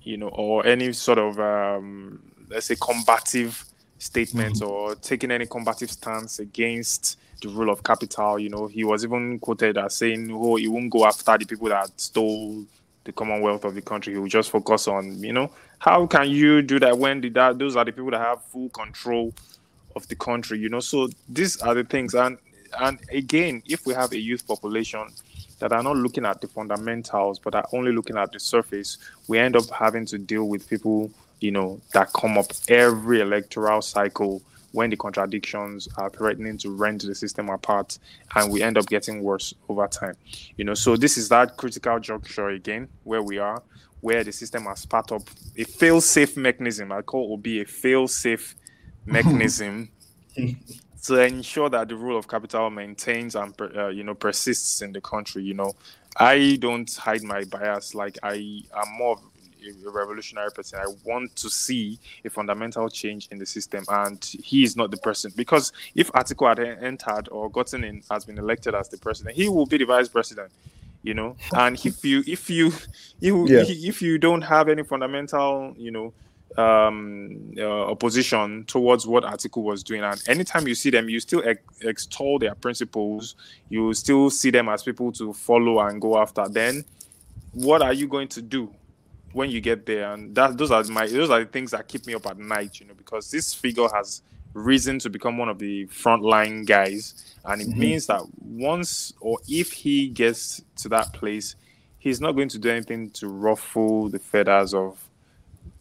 [0.00, 3.62] you know or any sort of um let's say combative
[3.98, 4.70] statements mm-hmm.
[4.70, 8.38] or taking any combative stance against the rule of capital.
[8.38, 11.68] You know, he was even quoted as saying, "Oh, he won't go after the people
[11.68, 12.64] that stole
[13.04, 14.12] the commonwealth of the country.
[14.12, 17.58] He will just focus on, you know, how can you do that when the, that
[17.58, 19.32] those are the people that have full control
[19.96, 20.58] of the country?
[20.58, 22.14] You know, so these are the things.
[22.14, 22.38] And
[22.78, 25.04] and again, if we have a youth population
[25.58, 29.38] that are not looking at the fundamentals but are only looking at the surface, we
[29.38, 34.40] end up having to deal with people, you know, that come up every electoral cycle
[34.72, 37.98] when the contradictions are threatening to rend the system apart
[38.36, 40.14] and we end up getting worse over time.
[40.56, 43.62] You know so this is that critical juncture again where we are
[44.00, 45.22] where the system has spat up
[45.56, 46.90] a fail-safe mechanism.
[46.90, 48.54] I call it will be a fail-safe
[49.06, 49.90] mechanism
[51.04, 55.00] to ensure that the rule of capital maintains and uh, you know persists in the
[55.00, 55.72] country you know.
[56.16, 57.94] I don't hide my bias.
[57.94, 58.34] Like i
[58.74, 59.18] am more
[59.86, 60.78] a revolutionary person.
[60.80, 64.96] I want to see a fundamental change in the system, and he is not the
[64.98, 65.32] person.
[65.36, 69.48] Because if Atiku had entered or gotten in, has been elected as the president, he
[69.48, 70.50] will be the vice president.
[71.02, 72.72] You know, and if you if you
[73.20, 73.64] you yeah.
[73.66, 76.12] if you don't have any fundamental, you know,
[76.56, 80.02] um, uh, opposition towards what Atiku was doing.
[80.02, 83.36] And anytime you see them, you still ex- extol their principles.
[83.68, 86.48] You still see them as people to follow and go after.
[86.48, 86.84] Then,
[87.52, 88.72] what are you going to do?
[89.32, 92.06] When you get there, and that those are my those are the things that keep
[92.06, 94.22] me up at night, you know, because this figure has
[94.54, 97.80] risen to become one of the frontline guys, and it mm-hmm.
[97.80, 101.54] means that once or if he gets to that place,
[101.98, 104.98] he's not going to do anything to ruffle the feathers of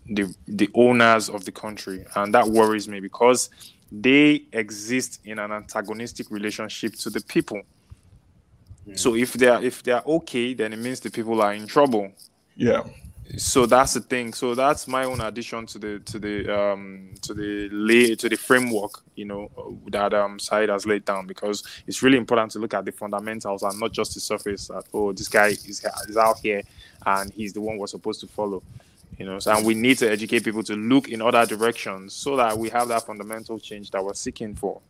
[0.05, 3.49] the the owners of the country, and that worries me because
[3.91, 7.61] they exist in an antagonistic relationship to the people.
[8.95, 11.67] So if they are if they are okay, then it means the people are in
[11.67, 12.11] trouble.
[12.55, 12.83] Yeah.
[13.37, 14.33] So that's the thing.
[14.33, 18.35] So that's my own addition to the to the um to the lay to the
[18.35, 19.49] framework, you know,
[19.87, 23.61] that um Saeed has laid down because it's really important to look at the fundamentals
[23.61, 24.67] and not just the surface.
[24.67, 26.63] That oh, this guy is is out here
[27.05, 28.63] and he's the one we're supposed to follow.
[29.19, 32.35] You know, so and we need to educate people to look in other directions so
[32.37, 34.81] that we have that fundamental change that we're seeking for.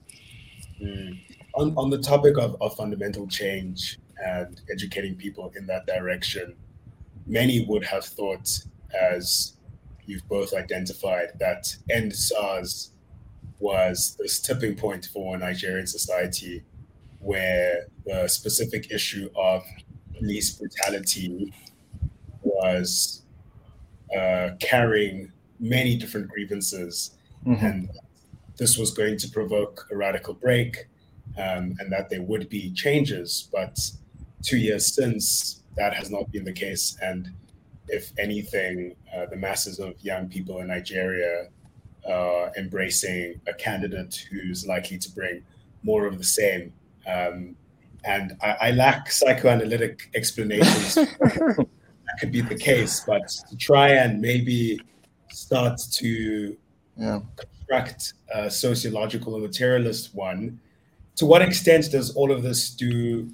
[0.82, 1.20] Mm.
[1.56, 6.56] On, on the topic of, of fundamental change and educating people in that direction,
[7.30, 8.50] many would have thought,
[9.00, 9.54] as
[10.06, 12.90] you've both identified, that EndSARS
[13.60, 16.64] was this tipping point for Nigerian society
[17.20, 19.64] where the specific issue of
[20.18, 21.54] police brutality
[22.42, 23.24] was
[24.18, 27.12] uh, carrying many different grievances.
[27.46, 27.64] Mhm.
[27.64, 27.90] And
[28.58, 30.88] this was going to provoke a radical break
[31.38, 33.50] um, and that there would be changes.
[33.52, 33.78] But
[34.42, 36.98] two years since, that has not been the case.
[37.02, 37.30] And
[37.88, 41.48] if anything, uh, the masses of young people in Nigeria
[42.10, 45.44] are embracing a candidate who's likely to bring
[45.84, 46.74] more of the same.
[47.08, 47.56] Um,
[48.06, 50.96] and I, I lack psychoanalytic explanations.
[51.20, 51.68] that
[52.20, 54.80] could be the case, but to try and maybe
[55.32, 56.58] start to
[56.98, 57.20] Yeah.
[57.36, 60.60] construct a sociological or materialist one,
[61.16, 63.30] to what extent does all of this do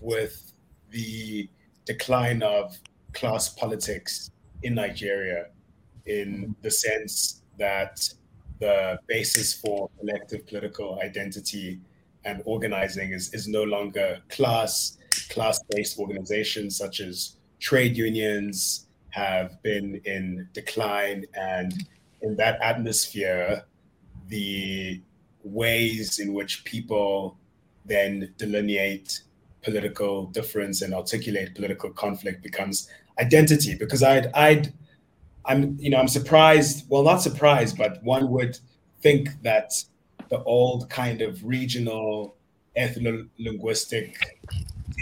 [0.00, 0.52] with
[0.90, 1.48] the
[1.86, 2.76] decline of
[3.14, 4.30] class politics
[4.62, 5.46] in Nigeria,
[6.04, 8.08] in the sense that
[8.60, 11.80] the basis for collective political identity
[12.24, 14.98] and organizing is, is no longer class,
[15.30, 21.24] class-based organizations such as trade unions have been in decline.
[21.34, 21.72] And
[22.22, 23.64] in that atmosphere,
[24.28, 25.00] the
[25.44, 27.38] ways in which people
[27.84, 29.22] then delineate
[29.68, 32.76] political difference and articulate political conflict becomes
[33.24, 33.72] identity.
[33.82, 34.72] Because I'd, I'd,
[35.50, 36.76] I'm, you know, I'm surprised.
[36.90, 38.54] Well, not surprised, but one would
[39.04, 39.68] think that
[40.32, 42.08] the old kind of regional
[42.84, 44.08] ethno-linguistic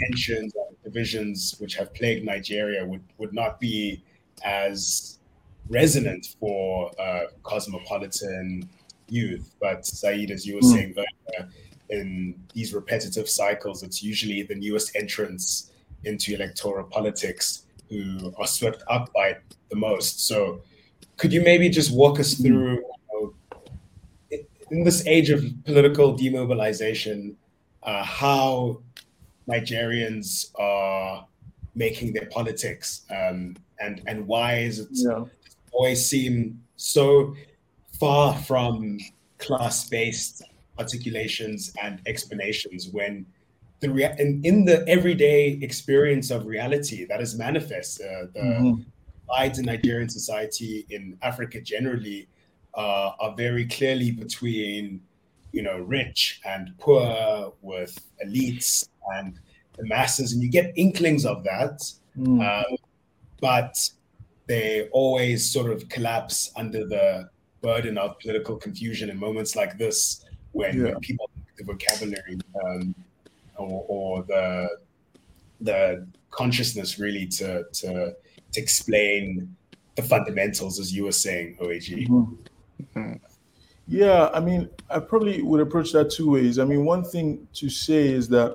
[0.01, 4.03] tensions and divisions which have plagued Nigeria would, would not be
[4.43, 5.19] as
[5.69, 8.69] resonant for uh, cosmopolitan
[9.09, 9.45] youth.
[9.59, 10.73] But Saeed, as you were Mm.
[10.73, 11.43] saying earlier,
[11.89, 15.71] in these repetitive cycles, it's usually the newest entrants
[16.03, 20.27] into electoral politics who are swept up by it the most.
[20.27, 20.61] So,
[21.17, 23.33] could you maybe just walk us through, you know,
[24.71, 27.37] in- this age of political demobilization,
[27.83, 28.81] uh, how
[29.47, 31.27] Nigerians are
[31.75, 35.25] making their politics, um, and and why is it Yeah.
[35.71, 37.35] always seem so
[37.99, 38.99] far from
[39.37, 40.41] class-based
[40.79, 43.25] articulations and explanations when
[43.79, 48.85] the rea- in, in the everyday experience of reality that is manifest uh, the Mhm.
[49.27, 52.27] divides in Nigerian society in Africa generally
[52.75, 55.01] uh, are very clearly between
[55.51, 57.93] you know rich and poor with
[58.25, 59.39] elites and
[59.77, 61.79] the masses and you get inklings of that
[62.17, 62.39] Mm.
[62.49, 62.77] um,
[63.41, 63.73] but
[64.47, 67.29] they always sort of collapse under the
[67.61, 70.23] burden of political confusion in moments like this
[70.55, 70.99] when, when Yeah.
[71.01, 72.95] people the vocabulary um,
[73.57, 74.67] or, or the
[75.61, 78.13] the consciousness really to to
[78.51, 79.55] to explain
[79.95, 82.37] the fundamentals as you were saying OAG Mhm.
[82.95, 83.19] Mhm.
[83.87, 86.57] Yeah, I mean, I probably would approach that two ways.
[86.57, 88.49] I mean, one thing to say is that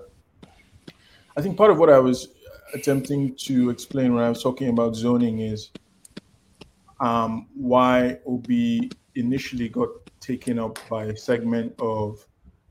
[1.36, 2.28] I think part of what I was
[2.74, 5.70] attempting to explain when I was talking about zoning is
[7.00, 9.88] um, why Obi initially got
[10.20, 12.24] taken up by a segment of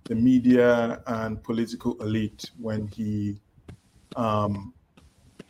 [0.05, 3.39] the media and political elite when he
[4.15, 4.73] um,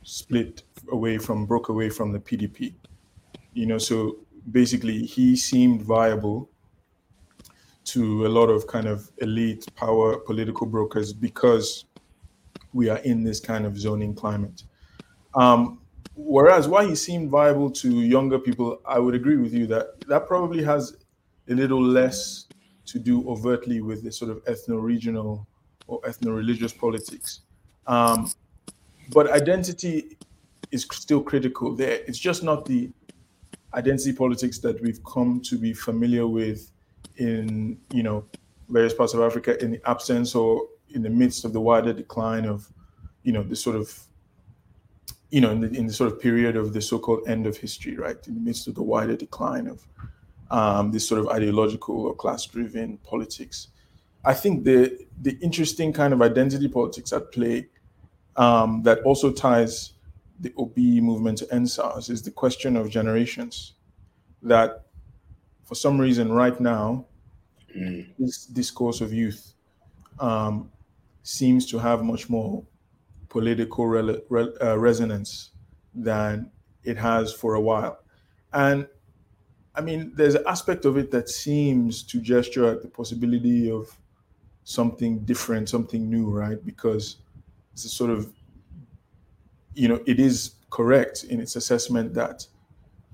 [0.04, 2.74] split away from, broke away from the PDP.
[3.54, 4.18] You know, so
[4.52, 6.50] basically he seemed viable
[7.86, 11.86] to a lot of kind of elite power political brokers because
[12.74, 14.64] we are in this kind of zoning climate.
[15.34, 15.80] Um,
[16.16, 20.28] whereas why he seemed viable to younger people, I would agree with you that that
[20.28, 20.98] probably has
[21.50, 22.46] a little less
[22.86, 25.48] to do overtly with the sort of ethno-regional
[25.88, 27.42] or ethno-religious politics.
[27.88, 28.32] Um,
[29.12, 30.18] but identity
[30.72, 32.02] is still critical there.
[32.08, 32.90] It's just not the
[33.74, 36.72] identity politics that we've come to be familiar with
[37.18, 38.26] in you know
[38.70, 42.46] various parts of Africa in the absence or in the midst of the wider decline
[42.46, 42.72] of
[43.24, 44.08] you know the sort of
[45.32, 47.96] you know, in the, in the sort of period of the so-called end of history,
[47.96, 49.86] right, in the midst of the wider decline of
[50.52, 53.68] um, this sort of ideological or class-driven politics.
[54.26, 57.68] I think the the interesting kind of identity politics at play
[58.36, 59.94] um, that also ties
[60.40, 63.74] the Obi movement to EndSARS is the question of generations.
[64.42, 64.86] That
[65.66, 67.06] for some reason, right now,
[67.78, 68.08] Mm.
[68.18, 69.54] this discourse of youth
[70.20, 70.72] um,
[71.22, 72.66] seems to have much more
[73.30, 75.52] political rele- re- uh, resonance
[75.94, 76.50] than
[76.84, 78.00] it has for a while.
[78.54, 78.88] And
[79.80, 83.98] I mean, there's an aspect of it that seems to gesture at the possibility of
[84.66, 86.62] something different, something new, right?
[86.66, 87.20] Because
[87.72, 88.30] it's a sort of,
[89.76, 92.46] you know, it is correct in its assessment that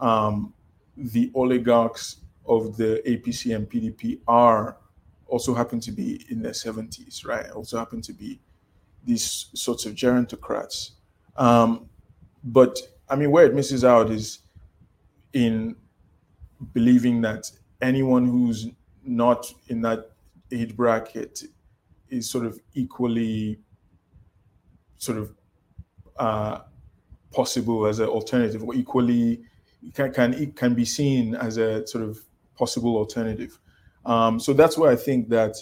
[0.01, 0.55] um,
[0.97, 4.77] the oligarchs of the APC and PDP are
[5.27, 7.47] also happen to be in their 70s, right?
[7.51, 8.39] Also happen to be
[9.03, 10.93] these sorts of gerontocrats.
[11.37, 11.87] Um,
[12.43, 14.39] but I mean, where it misses out is
[15.33, 15.75] in
[16.73, 17.49] believing that
[17.81, 18.67] anyone who's
[19.03, 20.11] not in that
[20.51, 21.43] age bracket
[22.09, 23.59] is sort of equally
[24.97, 25.33] sort of
[26.17, 26.59] uh,
[27.31, 29.41] possible as an alternative or equally
[29.93, 32.19] can, can can be seen as a sort of
[32.57, 33.59] possible alternative.
[34.05, 35.57] Um, so that's why I think that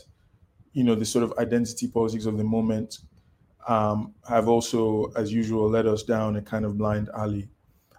[0.74, 3.00] you know the sort of identity politics of the moment
[3.68, 7.48] um, have also, as usual, led us down a kind of blind alley.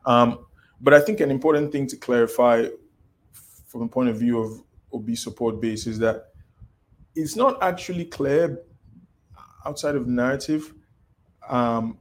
[0.07, 0.47] Um,
[0.81, 2.69] but I think an important thing to clarify
[3.75, 4.63] from the point of view of
[4.93, 6.27] Obi support base is that
[7.17, 8.63] it's not actually clear
[9.67, 10.73] outside of narrative
[11.49, 11.99] um,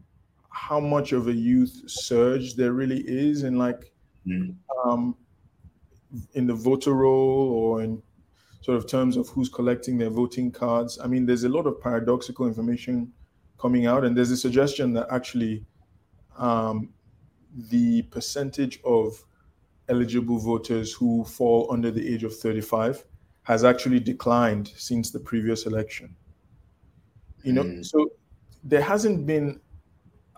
[0.51, 3.89] how much of a youth surge there really is in like
[4.25, 4.55] Mm.
[4.85, 5.17] um,
[6.33, 8.01] in the voter roll or in
[8.61, 10.97] sort of terms of who's collecting their voting cards.
[11.03, 13.11] I mean, there's a lot of paradoxical information
[13.59, 15.65] coming out, and there's a suggestion that actually
[16.37, 16.93] um,
[17.53, 19.25] the percentage of
[19.89, 23.05] eligible voters who fall under the age of 35
[23.43, 26.15] has actually declined since the previous election.
[27.43, 27.85] You know, Mm.
[27.85, 28.11] so
[28.63, 29.59] there hasn't been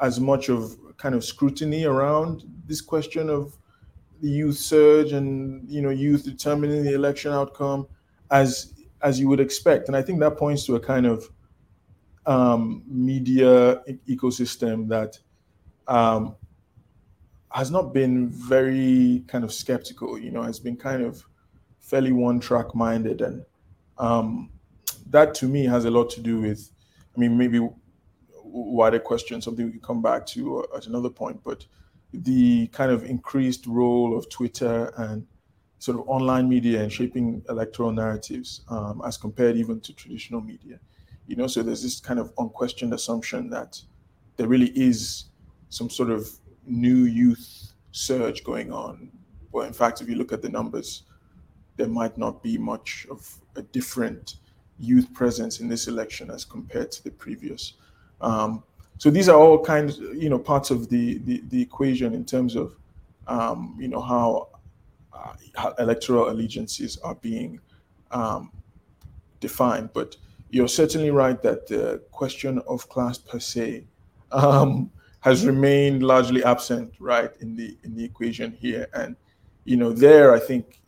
[0.01, 3.57] as much of kind of scrutiny around this question of
[4.21, 7.85] the youth surge and you know youth determining the election outcome
[8.31, 11.29] as as you would expect and i think that points to a kind of
[12.25, 15.19] um, media ecosystem that
[15.87, 16.35] um,
[17.55, 21.23] has not been very kind of skeptical you know has been kind of
[21.79, 23.45] fairly one track minded and
[23.97, 24.51] um,
[25.09, 26.71] that to me has a lot to do with
[27.15, 27.67] i mean maybe
[28.43, 31.65] wider question something we can come back to uh, at another point but
[32.23, 35.25] the kind of increased role of Twitter and
[35.79, 40.79] sort of online media and shaping electoral narratives um, as compared even to traditional media.
[41.27, 43.81] You know, so there's this kind of unquestioned assumption that
[44.37, 45.25] there really is
[45.69, 46.29] some sort of
[46.65, 49.11] new youth surge going on.
[49.51, 51.03] Well, in fact, if you look at the numbers,
[51.77, 54.35] there might not be much of a different
[54.79, 57.73] youth presence in this election as compared to the previous.
[58.21, 58.63] Um,
[58.97, 62.55] so these are all kinds, you know, parts of the the, the equation in terms
[62.55, 62.75] of,
[63.27, 64.49] um, you know, how,
[65.13, 67.59] uh, how electoral allegiances are being
[68.11, 68.51] um,
[69.39, 69.89] defined.
[69.93, 70.17] But
[70.49, 73.85] you're certainly right that the question of class per se
[74.31, 74.91] um,
[75.25, 78.87] has remained largely absent, right, in the in the equation here.
[78.93, 79.15] And
[79.63, 80.79] you know, there, I think,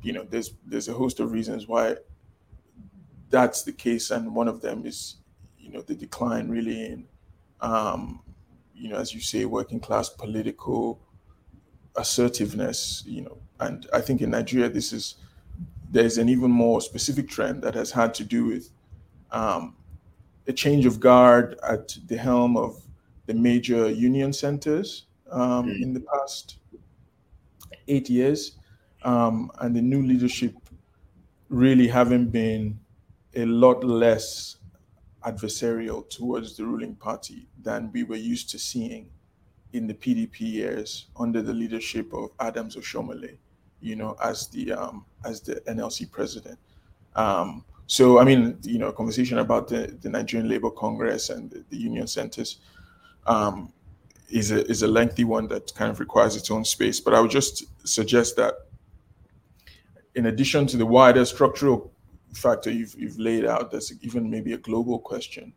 [0.00, 1.96] you know, there's there's a host of reasons why
[3.28, 5.16] that's the case, and one of them is
[5.58, 7.06] you know the decline really in
[7.60, 8.22] um,
[8.74, 10.98] you know as you say working class political
[11.96, 15.14] assertiveness you know and i think in nigeria this is
[15.92, 18.70] there's an even more specific trend that has had to do with
[19.30, 19.76] um,
[20.48, 22.83] a change of guard at the helm of
[23.26, 25.82] the major union centers um, Mm.
[25.82, 26.58] in the past
[27.88, 28.58] eight years
[29.02, 30.54] um, and the new leadership
[31.48, 32.78] really haven't been
[33.34, 34.56] a lot less
[35.24, 39.08] adversarial towards the ruling party than we were used to seeing
[39.72, 43.36] in the PDP years under the leadership of Adams Oshiomhole,
[43.80, 46.58] you know, as the um, as the NLC president.
[47.16, 51.50] Um, so, I mean, you know, a conversation about the, the Nigerian Labour Congress and
[51.50, 52.60] the, the union centers
[53.26, 53.72] um,
[54.30, 57.00] is a is a lengthy one that kind of requires its own space.
[57.00, 58.54] But I would just suggest that,
[60.14, 61.92] in addition to the wider structural
[62.32, 65.52] factor you've, you've laid out, there's even maybe a global question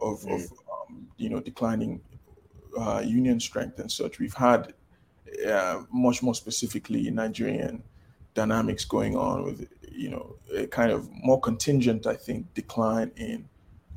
[0.00, 0.40] of, of
[0.72, 2.00] um, you know declining
[2.78, 4.18] uh, union strength and such.
[4.18, 4.74] We've had
[5.46, 7.82] uh, much more specifically Nigerian
[8.34, 13.48] dynamics going on with you know a kind of more contingent, I think, decline in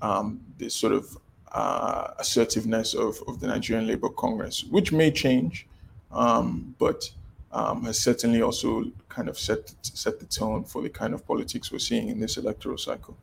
[0.02, 1.18] um, this sort of
[1.52, 5.68] uh, assertiveness of, of the Nigerian Labour Congress, which may change,
[6.12, 7.10] um, but
[7.52, 11.72] um, has certainly also kind of set set the tone for the kind of politics
[11.72, 13.18] we're seeing in this electoral cycle.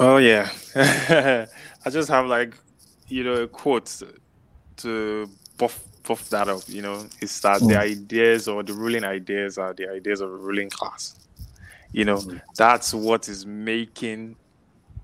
[0.00, 0.50] Oh yeah,
[1.84, 2.56] I just have like
[3.08, 4.02] you know a quote
[4.78, 6.62] to buff buff that up.
[6.66, 10.36] You know, is that the ideas or the ruling ideas are the ideas of a
[10.36, 11.16] ruling class.
[11.92, 12.22] You know,
[12.56, 14.36] that's what is making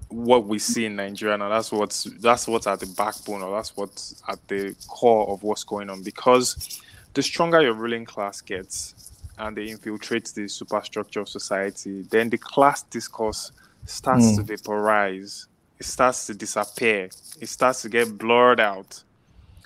[0.09, 1.49] what we see in Nigeria now.
[1.49, 5.65] That's what's that's what's at the backbone, or that's what's at the core of what's
[5.65, 6.03] going on.
[6.03, 6.81] Because
[7.15, 12.39] the stronger your ruling class gets, and they infiltrate the superstructure of society, then the
[12.39, 13.53] class discourse
[13.87, 14.37] starts hmm.
[14.37, 15.47] to vaporize.
[15.79, 17.09] It starts to disappear.
[17.41, 19.03] It starts to get blurred out.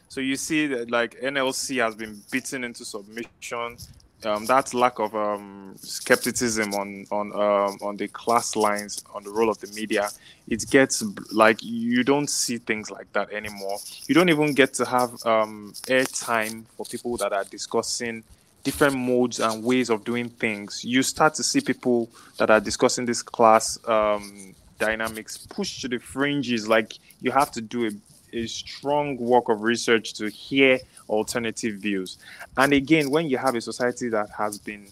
[0.08, 3.78] So you see that like NLC has been beaten into submission.
[4.24, 9.30] Um, that lack of um, skepticism on on um, on the class lines on the
[9.30, 10.10] role of the media,
[10.48, 11.02] it gets
[11.32, 13.78] like you don't see things like that anymore.
[14.06, 18.22] You don't even get to have um, airtime for people that are discussing
[18.62, 20.84] different modes and ways of doing things.
[20.84, 22.08] You start to see people
[22.38, 26.68] that are discussing this class um, dynamics pushed to the fringes.
[26.68, 27.90] Like you have to do a
[28.32, 30.78] a strong work of research to hear
[31.08, 32.18] alternative views.
[32.56, 34.88] And again, when you have a society that has been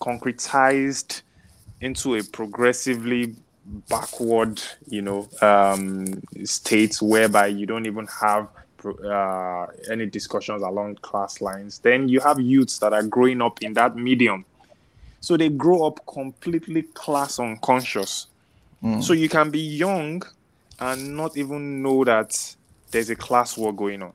[0.00, 1.22] concretized
[1.80, 3.34] into a progressively
[3.88, 8.48] backward, you know, um, state whereby you don't even have
[9.04, 13.72] uh, any discussions along class lines, then you have youths that are growing up in
[13.74, 14.44] that medium.
[15.20, 18.26] So they grow up completely class unconscious.
[19.00, 20.24] So you can be young
[20.80, 22.56] and not even know that
[22.92, 24.12] there's a class war going on.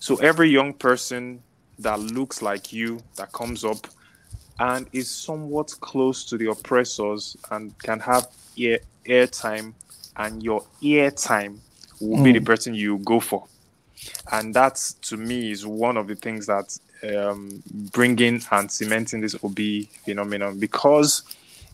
[0.00, 1.42] So every young person
[1.78, 3.86] that looks like you that comes up
[4.58, 9.72] and is somewhat close to the oppressors and can have ear airtime
[10.16, 11.60] and your ear time
[12.00, 13.46] will be the person you go for.
[14.32, 16.78] And that to me is one of the things that
[17.16, 21.22] um, bringing and cementing this Obi phenomenon because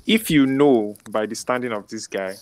[0.07, 2.37] if you know by the standing of this guy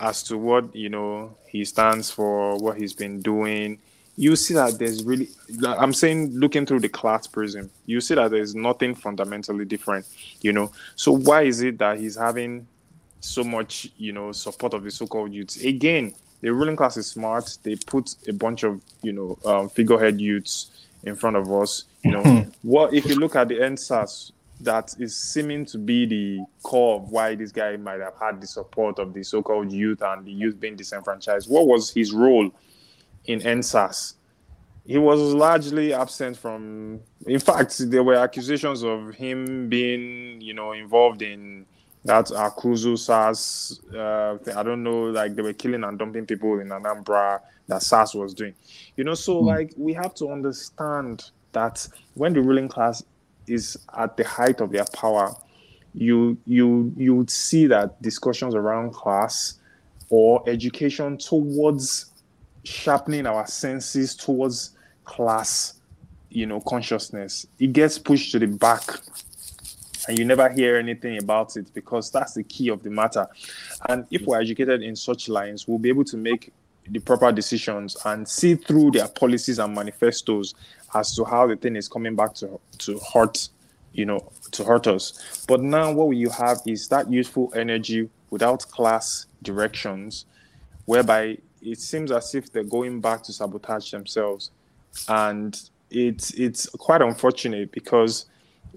[0.00, 3.78] as to what you know he stands for, what he's been doing,
[4.16, 5.28] you see that there's really
[5.64, 10.06] i'm saying looking through the class prism, you see that there's nothing fundamentally different,
[10.40, 10.70] you know.
[10.96, 12.66] So why is it that he's having
[13.20, 15.62] so much, you know, support of the so-called youths?
[15.62, 17.56] Again, the ruling class is smart.
[17.62, 20.70] They put a bunch of, you know, um, figurehead youths
[21.02, 21.84] in front of us.
[22.02, 26.44] You know, what if you look at the EndSARS, that is seeming to be the
[26.62, 30.24] core of why this guy might have had the support of the so-called youth and
[30.24, 31.48] the youth being disenfranchised.
[31.50, 32.50] What was his role
[33.26, 34.14] in EndSARS?
[34.86, 37.00] He was largely absent from.
[37.26, 41.64] In fact, there were accusations of him being, you know, involved in
[42.04, 43.80] that Awkuzu SARS.
[43.94, 48.14] Uh, I don't know, like they were killing and dumping people in Anambra that SARS
[48.14, 48.54] was doing.
[48.96, 53.02] You know, so like we have to understand that when the ruling class
[53.46, 55.34] is at the height of their power,
[55.94, 59.58] you you you would see that discussions around class
[60.10, 62.12] or education towards
[62.64, 64.70] sharpening our senses towards
[65.04, 65.74] class,
[66.30, 68.82] you know, consciousness, it gets pushed to the back.
[70.06, 73.26] And you never hear anything about it because that's the key of the matter.
[73.88, 76.52] And if we're educated in such lines, we'll be able to make
[76.86, 80.54] the proper decisions and see through their policies and manifestos
[80.94, 83.48] as to how the thing is coming back to to hurt,
[83.92, 85.44] you know, to hurt us.
[85.46, 90.26] But now what you have is that useful energy without class directions,
[90.86, 94.50] whereby it seems as if they're going back to sabotage themselves,
[95.08, 98.26] and it's it's quite unfortunate because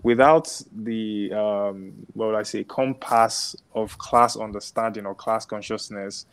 [0.03, 6.25] without the um, what would I say compass of class understanding or class consciousness,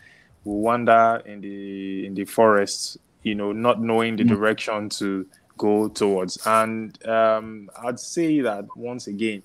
[0.44, 5.26] we wander in the in the forest, you know, not knowing the direction to
[5.56, 6.38] go towards.
[6.46, 9.42] And um, I'd say that once again,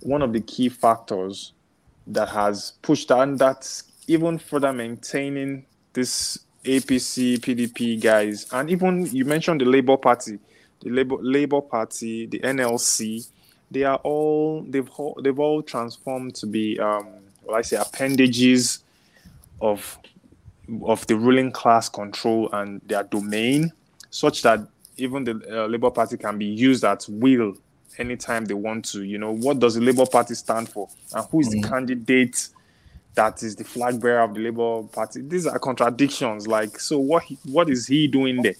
[0.00, 1.52] one of the key factors
[2.06, 9.24] that has pushed and that's even further maintaining this APC, PDP guys, and even you
[9.24, 10.38] mentioned the Labour Party,
[10.80, 13.26] the Labour Labour Party, the NLC,
[13.70, 17.06] they are all they've all, they've all transformed to be um,
[17.44, 18.82] well, I say appendages
[19.60, 19.98] of
[20.84, 23.72] of the ruling class control and their domain,
[24.10, 24.60] such that
[24.96, 27.54] even the uh, Labour Party can be used at will
[27.98, 29.02] anytime they want to.
[29.02, 31.72] You know, what does the Labour Party stand for, and who is the mm-hmm.
[31.72, 32.48] candidate
[33.14, 35.22] that is the flag bearer of the Labour Party?
[35.22, 36.46] These are contradictions.
[36.46, 37.24] Like, so what?
[37.24, 38.56] he- What is he doing there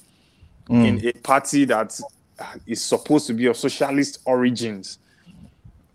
[0.68, 0.86] mm.
[0.86, 1.98] in a party that
[2.38, 4.98] uh, is supposed to be of socialist origins?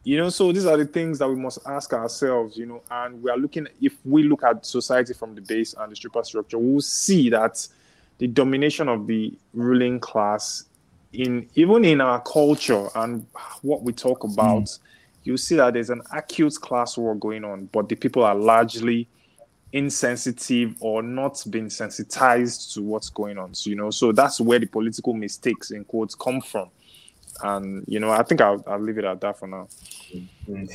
[0.06, 3.22] you know, so these are the things that we must ask ourselves, you know, and
[3.24, 6.80] we are looking, if we look at society from the base and the superstructure, we'll
[6.80, 7.68] see that
[8.18, 10.66] the domination of the ruling class
[11.14, 13.26] in even in our culture and
[13.62, 14.80] what we talk about, mm.
[15.24, 19.08] you see that there's an acute class war going on, but the people are largely
[19.74, 23.54] insensitive or not being sensitized to what's going on.
[23.54, 26.70] So, you know, so that's where the political mistakes in quotes come from.
[27.44, 29.68] And you know, I think I'll, I'll leave it at that for now.
[30.14, 30.66] Mm-hmm.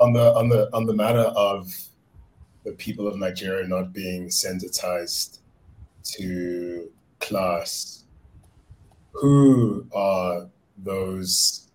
[0.00, 1.72] On the on the on the matter of
[2.64, 5.38] the people of Nigeria not being sensitized
[6.04, 6.90] to
[7.20, 8.04] class,
[9.12, 11.68] who are those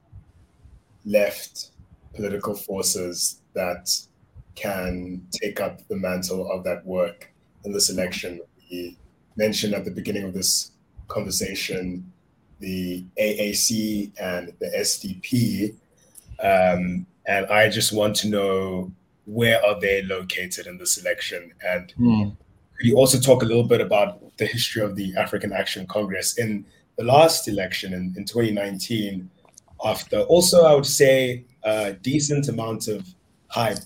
[1.06, 1.72] left
[2.16, 3.90] political forces that
[4.56, 7.32] can take up the mantle of that work
[7.66, 8.42] in this election?
[8.72, 8.98] We
[9.36, 10.72] mentioned at the beginning of this
[11.08, 12.12] conversation
[12.64, 15.76] the AAC and the SDP.
[16.42, 18.92] Um, and I just want to know
[19.26, 21.54] where are they located in this election?
[21.62, 22.38] And mm.
[22.86, 26.66] You also talk a little bit about the history of the African Action Congress in
[26.98, 29.30] the last election in, in 2019?
[29.86, 33.06] After also, I would say a decent amount of
[33.48, 33.80] hype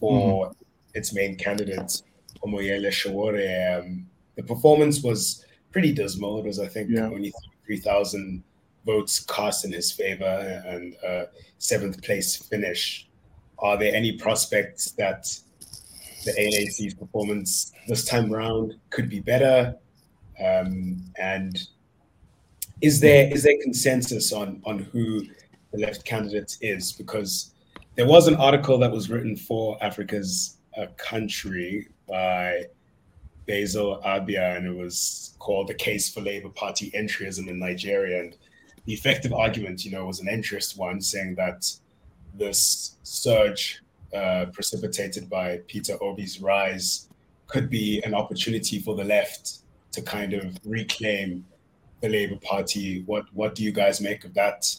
[0.00, 0.54] for mm.
[0.94, 2.02] its main candidate,
[2.44, 3.78] Omoyele Sowore.
[3.80, 4.06] Um,
[4.36, 6.38] the performance was pretty dismal.
[6.38, 7.06] It was, I think, yeah.
[7.06, 7.32] only
[7.66, 8.42] 3,000
[8.86, 13.06] votes cast in his favor and a seventh place finish.
[13.58, 15.28] Are there any prospects that
[16.34, 19.76] the AAC's performance this time around could be better?
[20.44, 21.60] Um, and
[22.80, 25.22] is there is there consensus on on who
[25.72, 26.92] the left candidate is?
[26.92, 27.52] Because
[27.96, 32.64] there was an article that was written for Africa's uh, country by
[33.46, 38.36] Basil Abia, and it was called "The Case for Labour Party Entryism in Nigeria." And
[38.84, 41.70] the effective argument, you know, was an interest one, saying that
[42.34, 43.82] this surge
[44.14, 47.08] uh, precipitated by Peter Obi's rise
[47.46, 49.58] could be an opportunity for the left
[49.92, 51.44] to kind of reclaim
[52.00, 53.02] the Labour Party.
[53.06, 54.74] What what do you guys make of that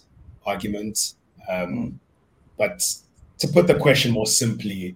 [0.46, 1.14] argument?
[1.50, 2.00] Um,
[2.58, 2.84] but
[3.40, 4.96] to put the question more simply,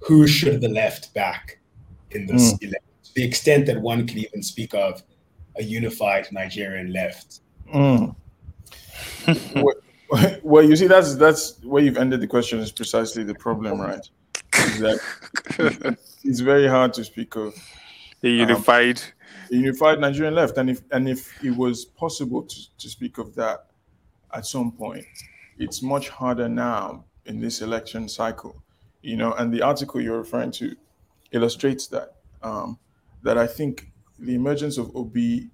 [0.00, 1.58] who should the left back
[2.10, 2.62] in this mm.
[2.62, 2.88] election?
[3.04, 5.02] To the extent that one could even speak of
[5.56, 7.40] a unified Nigerian left.
[7.68, 8.16] Mm.
[10.42, 12.58] well, you see, that's that's where you've ended the question.
[12.60, 14.08] Is precisely the problem, right?
[14.54, 17.54] Is that it's very hard to speak of
[18.20, 22.56] the unified, um, a unified Nigerian left, and if and if it was possible to,
[22.78, 23.66] to speak of that
[24.32, 25.04] at some point,
[25.58, 28.62] it's much harder now in this election cycle,
[29.02, 30.74] you know, and the article you're referring to
[31.32, 32.14] illustrates that.
[32.42, 32.78] Um,
[33.22, 35.50] that I think the emergence of Obi,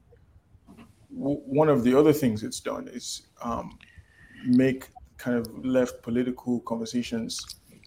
[1.17, 3.79] w- one of the other things it's done is um,
[4.47, 7.45] make kind of left political conversations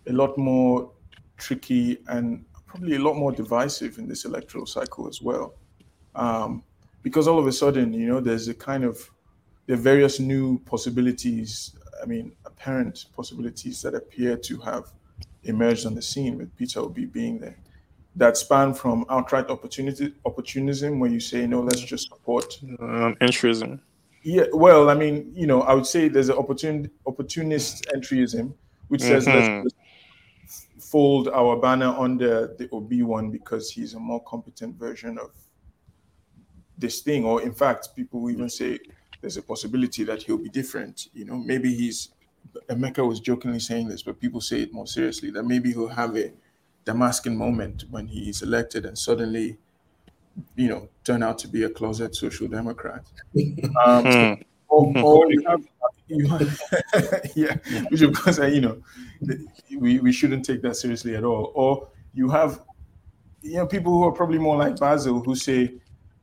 [0.08, 0.92] a lot more
[1.38, 5.54] tricky and probably a lot more divisive in this electoral cycle as well.
[6.16, 6.64] Um,
[7.04, 9.10] because all of a sudden, you know, there's a kind of
[9.66, 11.76] there are various new possibilities.
[12.02, 14.92] I mean, apparent possibilities that appear to have
[15.44, 17.58] emerged on the scene with Peter Obi being there
[18.18, 23.80] that span from outright opportunity opportunism where you say no let's just support um, entryism
[24.28, 28.54] yeah well i mean you know i would say there's an opportun, opportunist entryism
[28.90, 29.64] which says mm-hmm.
[29.64, 35.32] let's fold our banner under the Obi one because he's a more competent version of
[36.78, 38.78] this thing or in fact people even say
[39.22, 42.10] there's a possibility that he'll be different you know maybe he's
[42.70, 46.16] Emeka was jokingly saying this, but people say it more seriously that maybe he'll have
[46.18, 46.32] a
[46.86, 49.58] Damascus moment when he's elected and suddenly,
[50.56, 53.04] you know, turn out to be a closet social democrat.
[53.86, 54.34] Um, hmm.
[54.70, 55.64] or, or you have,
[56.08, 57.56] you have yeah,
[57.90, 58.82] which of course, you know,
[59.78, 61.52] we, we shouldn't take that seriously at all.
[61.56, 62.62] Or you have,
[63.42, 65.76] you know, people who are probably more like Basil who say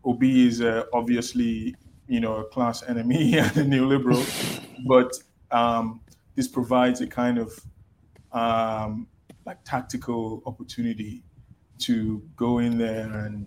[0.04, 1.74] Obi is uh, obviously,
[2.08, 4.24] you know, a class enemy and a neoliberal,
[4.86, 5.12] but
[5.50, 6.00] um,
[6.34, 7.58] this provides a kind of
[8.32, 9.06] um,
[9.46, 11.22] like tactical opportunity
[11.78, 13.46] to go in there and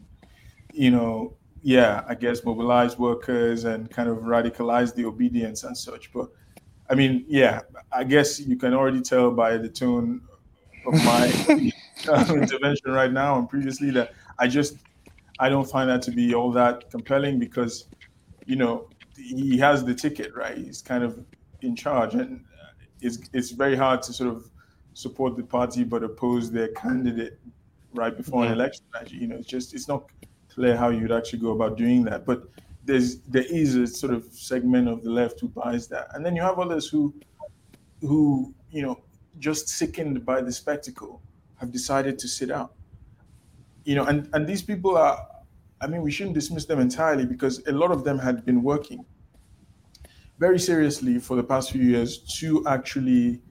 [0.77, 6.11] you know yeah i guess mobilize workers and kind of radicalize the Obidients and such.
[6.13, 6.29] But
[6.89, 7.61] i mean yeah
[7.91, 10.21] i guess you can already tell by the tone
[10.85, 11.25] of my
[12.29, 14.77] intervention right now and previously that i just
[15.39, 17.85] i don't find that to be all that compelling because
[18.45, 20.57] you know he has the ticket right?
[20.57, 21.23] He's kind of
[21.61, 22.43] in charge and
[23.01, 24.49] it's it's very hard to sort of
[24.93, 27.39] support the party but oppose their candidate
[27.93, 28.85] right before an election.
[29.07, 30.09] You know, it's just it's not
[30.57, 32.25] clear how you'd actually go about doing that.
[32.25, 32.39] But
[32.83, 36.35] there's there is a sort of segment of the left who buys that, and then
[36.35, 37.13] you have others who
[38.01, 38.95] who you know
[39.39, 41.21] just sickened by the spectacle,
[41.59, 42.73] have decided to sit out.
[43.85, 45.27] You know, and, and these people are,
[45.79, 49.05] I mean, we shouldn't dismiss them entirely because a lot of them had been working
[50.39, 53.41] very seriously for the past few years to actually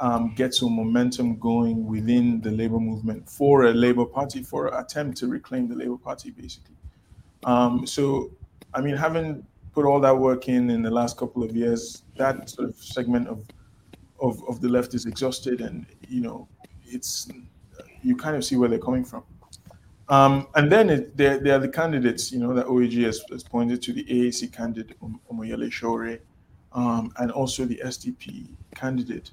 [0.00, 4.82] um, get some momentum going within the labor movement for a labor party, for an
[4.82, 6.76] attempt to reclaim the labor party, basically.
[7.44, 8.30] Um, so,
[8.72, 12.50] I mean, having put all that work in in the last couple of years, that
[12.50, 13.44] sort of segment of
[14.20, 16.48] of, of the left is exhausted, and you know,
[16.84, 17.28] it's
[18.02, 19.24] you kind of see where they're coming from.
[20.08, 23.42] Um, and then it, there, there are the candidates, you know, that OAG has, has
[23.42, 26.20] pointed to the AAC candidate, Omoyele Sowore,
[26.72, 29.30] um, and also the SDP candidate.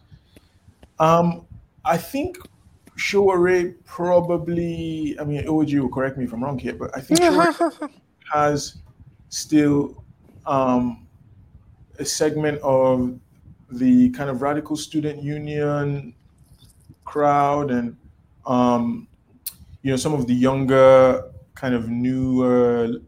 [1.02, 1.48] Um,
[1.84, 2.38] I think
[2.96, 7.20] Sowore probably, I mean, OAG will correct me if I'm wrong here, but I think
[8.32, 8.78] has
[9.30, 10.04] still
[10.46, 11.08] um,
[11.98, 13.20] a segment of
[13.72, 16.14] the kind of radical student union
[17.04, 17.98] crowd and
[18.46, 19.08] um,
[19.82, 23.00] you know some of the younger kind of newer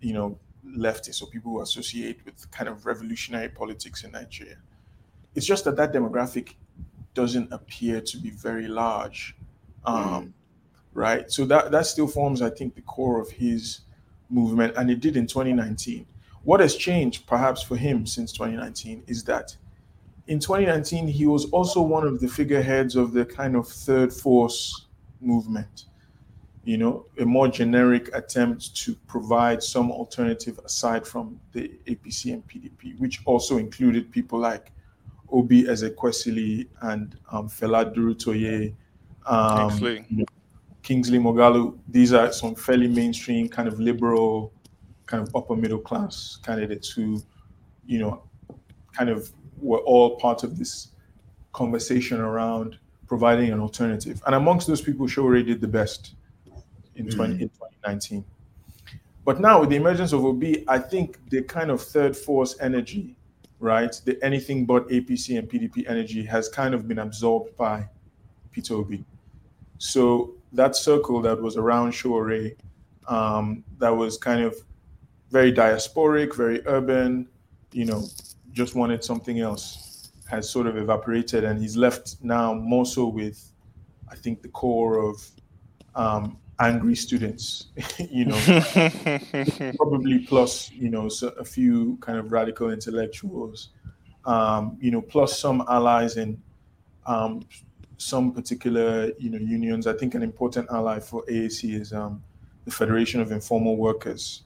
[0.00, 4.58] you know leftists or people who associate with kind of revolutionary politics in Nigeria.
[5.34, 6.54] It's just that that demographic
[7.14, 9.36] doesn't appear to be very large,
[9.84, 10.32] um, mm.
[10.94, 11.30] right?
[11.30, 13.80] So that that still forms, I think, the core of his
[14.30, 16.06] movement, and it did in 2019.
[16.44, 19.56] What has changed, perhaps, for him since 2019 is that
[20.26, 24.86] in 2019 he was also one of the figureheads of the kind of third force
[25.20, 25.86] movement.
[26.64, 32.46] You know, a more generic attempt to provide some alternative aside from the APC and
[32.46, 34.70] PDP, which also included people like
[35.32, 38.74] Oby Ezekwesili and um, Fela Durotoye,
[39.26, 40.26] um, Kingsley.
[40.82, 41.78] Kingsley Moghalu.
[41.88, 44.52] These are some fairly mainstream, kind of liberal,
[45.06, 47.22] kind of upper middle class candidates who,
[47.86, 48.22] you know,
[48.92, 50.88] kind of were all part of this
[51.52, 54.22] conversation around providing an alternative.
[54.26, 56.14] And amongst those people, Sowore did the best
[56.96, 57.40] in, mm.
[57.40, 58.24] in 2019.
[59.24, 63.14] But now with the emergence of Obi, I think the kind of third force energy,
[63.62, 67.88] right, the anything but APC and PDP energy has kind of been absorbed by
[68.50, 68.82] Peter.
[69.78, 72.56] So that circle that was around Sowore,
[73.08, 74.56] um, that was kind of
[75.30, 77.28] very diasporic, very urban,
[77.72, 78.04] you know,
[78.52, 83.52] just wanted something else, has sort of evaporated, and he's left now more so with,
[84.10, 85.26] I think, the core of
[85.94, 87.66] um, angry students,
[88.10, 88.38] you know,
[89.76, 93.70] probably plus, you know, so a few kind of radical intellectuals,
[94.24, 96.40] um, you know, plus some allies in
[97.06, 97.42] um,
[97.98, 99.86] some particular, you know, unions.
[99.86, 102.22] I think an important ally for AAC is um,
[102.64, 104.42] the Federation of Informal Workers,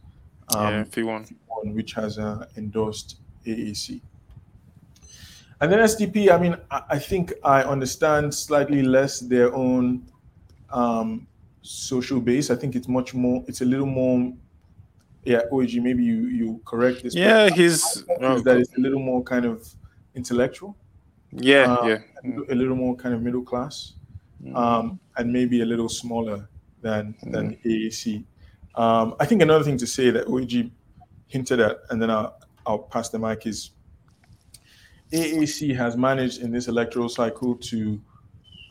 [0.54, 1.36] um, yeah, FIWON.
[1.74, 4.00] which has uh, endorsed AAC.
[5.60, 10.06] And then SDP, I mean, I think I understand slightly less their own
[10.70, 11.26] um,
[11.66, 12.50] social base.
[12.50, 14.32] I think it's much more, it's a little more,
[15.24, 17.14] yeah, OG, maybe you, you correct this.
[17.14, 18.04] Yeah, he's.
[18.20, 19.68] Oh, that it's a little more kind of
[20.14, 20.76] intellectual.
[21.32, 21.98] Yeah, uh, yeah.
[22.48, 23.94] A little more kind of middle class.
[24.42, 24.56] Mm.
[24.56, 26.48] Um, and maybe a little smaller
[26.82, 27.64] than, than mm.
[27.64, 28.24] AAC.
[28.76, 30.70] Um, I think another thing to say that OG
[31.26, 33.70] hinted at, and then I'll, I'll pass the mic is
[35.12, 38.00] AAC has managed in this electoral cycle to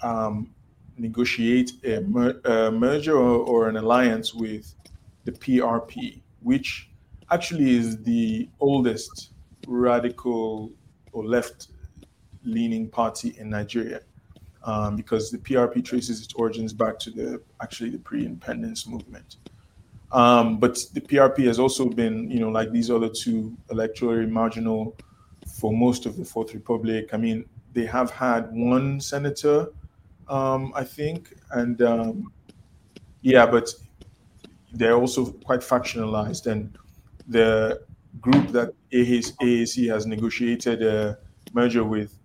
[0.04, 0.55] um,
[0.98, 2.39] negotiate a, mer-
[2.72, 4.74] merger or, or, an alliance with
[5.26, 6.89] the PRP, which
[7.32, 9.32] actually is the oldest
[9.68, 10.72] radical
[11.12, 11.68] or left
[12.43, 14.02] leaning party in Nigeria.
[14.64, 19.38] Um, because the PRP traces its origins back to the actually the pre-independence movement.
[20.12, 24.96] Um, but the PRP has also been, you know, like these other two electorally marginal
[25.60, 27.10] for most of the Fourth Republic.
[27.14, 29.68] I mean, they have had one senator,
[30.28, 32.32] um, I think, and um,
[33.21, 33.69] yeah, but
[34.73, 36.47] they're also quite factionalized.
[36.47, 36.78] And
[37.28, 37.82] the
[38.21, 41.17] group that AAC has negotiated a
[41.53, 42.17] merger with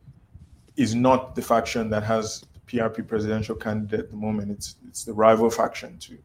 [0.76, 4.50] is not the faction that has PRP presidential candidate at the moment.
[4.50, 6.18] It's it's the rival faction to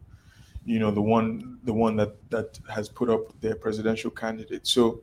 [0.66, 5.00] you know the one the one that that has put up their presidential candidate so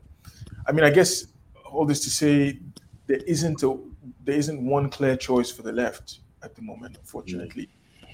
[0.67, 1.27] i mean i guess
[1.71, 2.59] all this to say
[3.07, 3.77] there isn't a
[4.25, 7.69] there isn't one clear choice for the left at the moment unfortunately.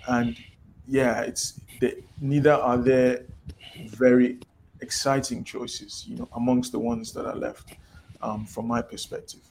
[0.08, 0.38] And
[0.90, 1.62] yeah it's
[2.20, 3.26] neither are there
[3.90, 4.40] very
[4.82, 7.76] exciting choices you know amongst the ones that are left
[8.22, 9.42] um, from my perspective.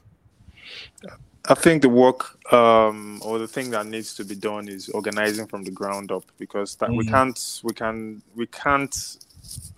[1.46, 5.46] I think the work um, or the thing that needs to be done is organizing
[5.46, 6.98] from the ground up because that mm.
[6.98, 9.16] we can't we can we can't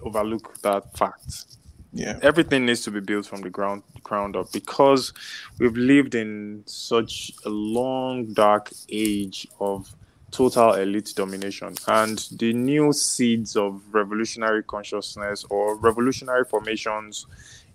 [0.02, 1.58] overlook that fact
[1.92, 2.18] Yeah.
[2.22, 5.12] everything needs to be built from the ground ground up because
[5.58, 9.92] we've lived in such a long dark age of
[10.30, 17.26] total elite domination and the new seeds of revolutionary consciousness or revolutionary formations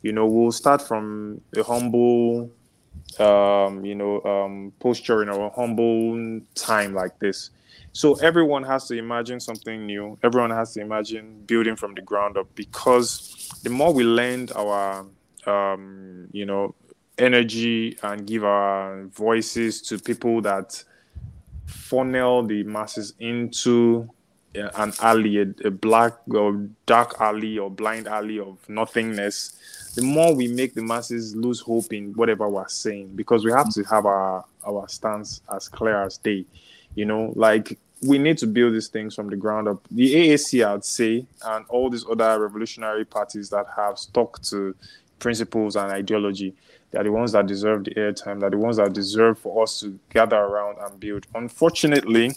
[0.01, 2.49] you know will start from a humble
[3.19, 7.49] um you know um posture in a humble time like this
[7.95, 12.37] so everyone has to imagine something new everyone has to imagine building from the ground
[12.37, 15.05] up because the more we lend our
[15.47, 16.75] um you know
[17.17, 20.83] energy and give our voices to people that
[21.65, 24.09] funnel the masses into
[24.57, 29.57] uh, an alley, a, a black or dark alley or blind alley of nothingness,
[29.95, 33.69] the more we make the masses lose hope in whatever we're saying, because we have
[33.69, 36.45] to have our our stance as clear as day.
[36.95, 39.87] You know, like we need to build these things from the ground up.
[39.89, 44.75] The AAC, I'd say, and all these other revolutionary parties that have stuck to
[45.19, 46.53] principles and ideology,
[46.91, 48.39] they're the ones that deserve the airtime.
[48.39, 51.25] They're the ones that deserve for us to gather around and build.
[51.35, 52.31] Unfortunately,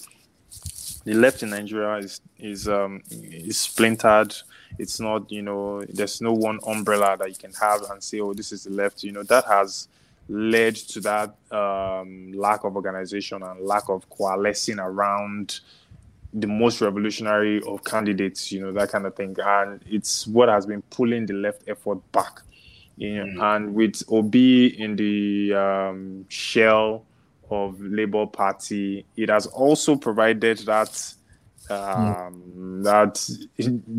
[1.05, 4.35] the left in Nigeria is is um is splintered.
[4.79, 8.35] It's not, you know, there's no one umbrella that you can have and say, oh,
[8.35, 9.03] this is the left.
[9.03, 9.89] You know, that has
[10.29, 15.61] led to that um, lack of organization and lack of coalescing around
[16.35, 19.35] the most revolutionary of candidates, you know, that kind of thing.
[19.43, 22.43] And it's what has been pulling the left effort back.
[22.97, 27.07] You know, and with Obi in the um, shell
[27.49, 31.15] of Labour Party, it has also provided that
[31.71, 33.25] um, that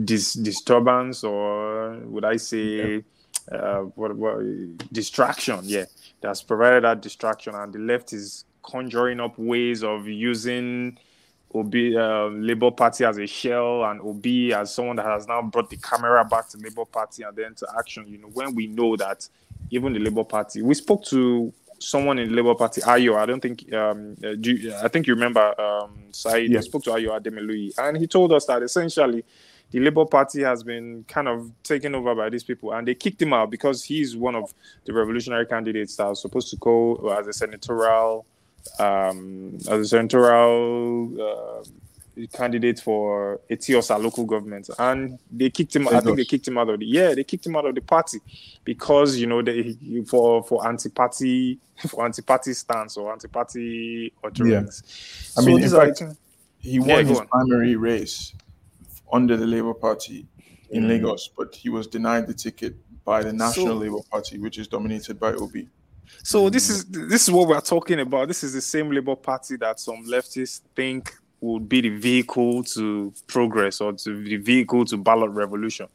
[0.03, 3.03] dis- disturbance, or would I say,
[3.51, 4.39] uh, what, what
[4.91, 5.59] distraction?
[5.63, 5.85] Yeah,
[6.21, 10.97] that's provided that distraction, and the left is conjuring up ways of using
[11.53, 15.69] Obi uh, Labour Party as a shell and Obi as someone that has now brought
[15.69, 18.05] the camera back to Labour Party and then to action.
[18.07, 19.27] You know, when we know that
[19.71, 23.15] even the Labour Party, we spoke to someone in the Labour Party, Ayo.
[23.17, 26.51] I don't think um, uh, do you- I think you remember um, Saeed.
[26.51, 26.57] Yeah.
[26.59, 29.23] We spoke to Ayo Ademelui, and he told us that essentially
[29.71, 33.21] the Labour Party has been kind of taken over by these people, and they kicked
[33.21, 34.53] him out because he's one of
[34.85, 38.25] the revolutionary candidates that was supposed to go as a senatorial,
[38.79, 41.63] um, as a senatorial uh,
[42.33, 45.87] candidate for Eti-Osa local government, and they kicked him.
[45.87, 47.81] I think they kicked him out of the yeah, they kicked him out of the
[47.81, 48.19] party
[48.65, 55.33] because you know they for for anti-party for anti-party stance or anti-party utterance.
[55.37, 56.17] I mean, in these are- fact,
[56.57, 58.33] He won go his primary race
[59.11, 60.27] under the Labour Party
[60.71, 60.87] in Mm.
[60.89, 64.67] Lagos, but he was denied the ticket by the National So- Labour Party, which is
[64.67, 65.67] dominated by Obi.
[66.23, 68.27] So this is this is what we're talking about.
[68.27, 73.13] This is the same Labour Party that some leftists think would be the vehicle to
[73.27, 75.87] progress or to the vehicle to ballot revolution.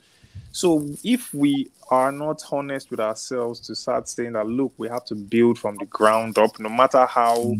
[0.52, 5.04] So if we are not honest with ourselves to start saying that look, we have
[5.06, 7.54] to build from the ground up, no matter how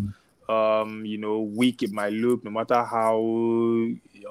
[0.48, 3.18] um, you know weak it might look, no matter how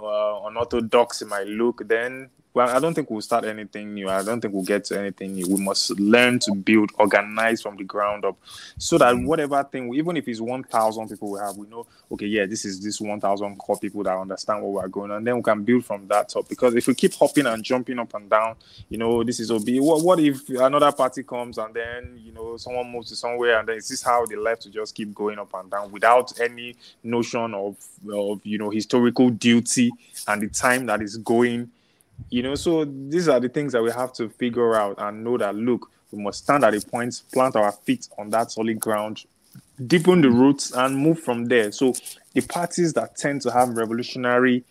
[0.02, 4.10] uh, unorthodox it might look, then well, I don't think we'll start anything new.
[4.10, 5.48] I don't think we'll get to anything new.
[5.48, 8.38] We must learn to build, organize from the ground up,
[8.78, 9.26] so that mm.
[9.26, 12.66] whatever thing, even if it's one thousand people we have, we know, okay, yeah, this
[12.66, 15.18] is this one thousand core people that understand what we're going on.
[15.18, 16.48] And then we can build from that top.
[16.48, 18.56] Because if we keep hopping and jumping up and down,
[18.90, 19.80] you know, this is Obi.
[19.80, 23.68] What, what if another party comes and then you know someone moves to somewhere and
[23.68, 26.76] then is this how they left to just keep going up and down without any
[27.04, 27.76] notion of
[28.12, 29.92] of you know historical duty
[30.28, 31.70] and the time that is going
[32.30, 35.38] you know so these are the things that we have to figure out and know
[35.38, 39.24] that look we must stand at a point plant our feet on that solid ground
[39.88, 41.72] deepen the roots and move from there.
[41.72, 41.94] So
[42.34, 44.64] the parties that tend to have revolutionary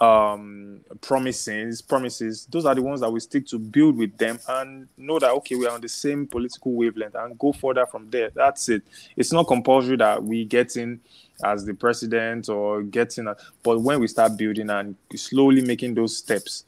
[0.00, 4.88] um promises promises those are the ones that we stick to build with them and
[4.96, 8.28] know that okay we are on the same political wavelength and go further from there.
[8.34, 8.82] That's it.
[9.16, 11.00] It's not compulsory that we get in
[11.44, 13.32] as the president or getting
[13.62, 16.64] but when we start building and slowly making those steps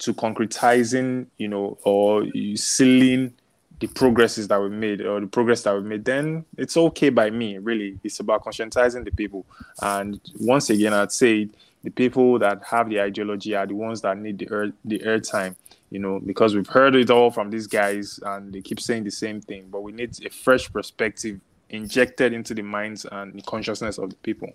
[0.00, 2.24] to concretizing you know or
[2.56, 3.32] sealing
[3.80, 7.30] the progresses that we made or the progress that we made then it's okay by
[7.30, 7.98] me really.
[8.04, 9.46] It's about conscientizing the people.
[9.80, 11.48] And once again i'd say
[11.82, 15.56] the people that have the ideology are the ones that need the air the airtime
[15.90, 19.10] you know because we've heard it all from these guys and they keep saying the
[19.10, 21.40] same thing but we need a fresh perspective
[21.70, 24.50] injected into the minds and the consciousness of the people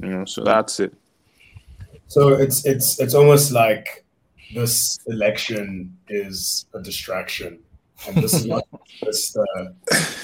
[0.00, 0.94] you know so that's it.
[2.08, 4.01] So it's it's it's almost like
[4.54, 7.58] this election is a distraction,
[8.06, 8.66] and this is not
[9.04, 9.64] just uh,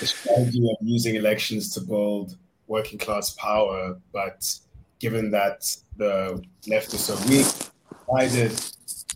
[0.00, 4.54] the strategy of using elections to build working class power, but
[4.98, 7.46] given that the left is so weak,
[8.08, 8.52] divided,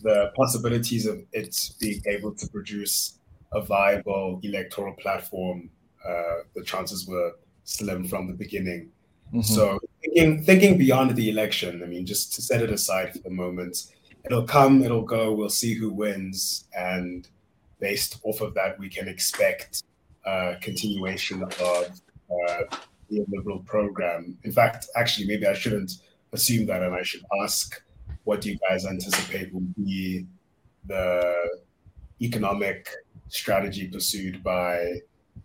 [0.03, 3.19] the possibilities of it being able to produce
[3.53, 5.71] a viable electoral platform,
[6.07, 7.33] uh, the chances were
[7.65, 8.91] slim from the beginning.
[9.29, 9.41] Mm-hmm.
[9.43, 13.31] So thinking thinking beyond the election, I mean, just to set it aside for the
[13.31, 13.87] moment,
[14.25, 15.33] it'll come, it'll go.
[15.33, 17.29] We'll see who wins, and
[17.81, 19.83] based off of that, we can expect
[20.25, 22.01] uh, continuation of
[22.31, 22.63] uh,
[23.11, 24.39] the liberal program.
[24.45, 25.93] In fact, actually, maybe I shouldn't
[26.33, 27.83] assume that, and I should ask,
[28.25, 30.27] what do you guys anticipate will be
[30.87, 31.35] the
[32.21, 32.89] economic
[33.29, 35.01] strategy pursued by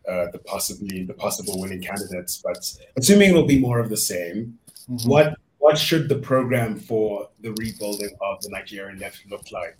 [0.07, 2.41] uh, the possibly the possible winning candidates?
[2.43, 2.59] But
[2.97, 4.57] assuming it'll be more of the same,
[4.89, 5.09] mm-hmm.
[5.09, 5.35] what
[5.67, 9.77] what should the program for the rebuilding of the Nigerian left look like?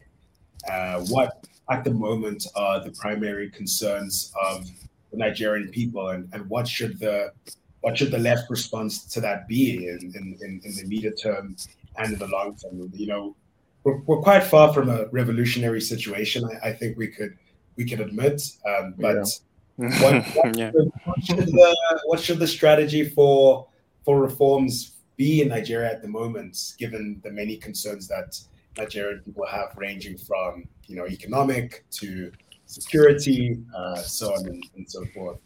[0.70, 4.66] Uh, what at the moment are the primary concerns of
[5.12, 7.32] the Nigerian people, and, and what should the
[7.80, 11.56] what should the left response to that be in, in, in, the immediate term
[11.98, 12.92] and in the long term?
[12.94, 13.36] You know,
[13.86, 16.44] we're, we're quite far from a revolutionary situation.
[16.44, 17.38] I, I think we could
[17.78, 19.26] we could admit, um, but
[19.78, 20.02] yeah.
[20.02, 20.72] what, what, yeah.
[20.72, 23.70] should, what, should the, what should the strategy for
[24.04, 28.40] for reforms be in Nigeria at the moment, given the many concerns that
[28.78, 32.32] Nigerian people have, ranging from you know economic to
[32.66, 35.40] security, uh, so on and, and, so forth.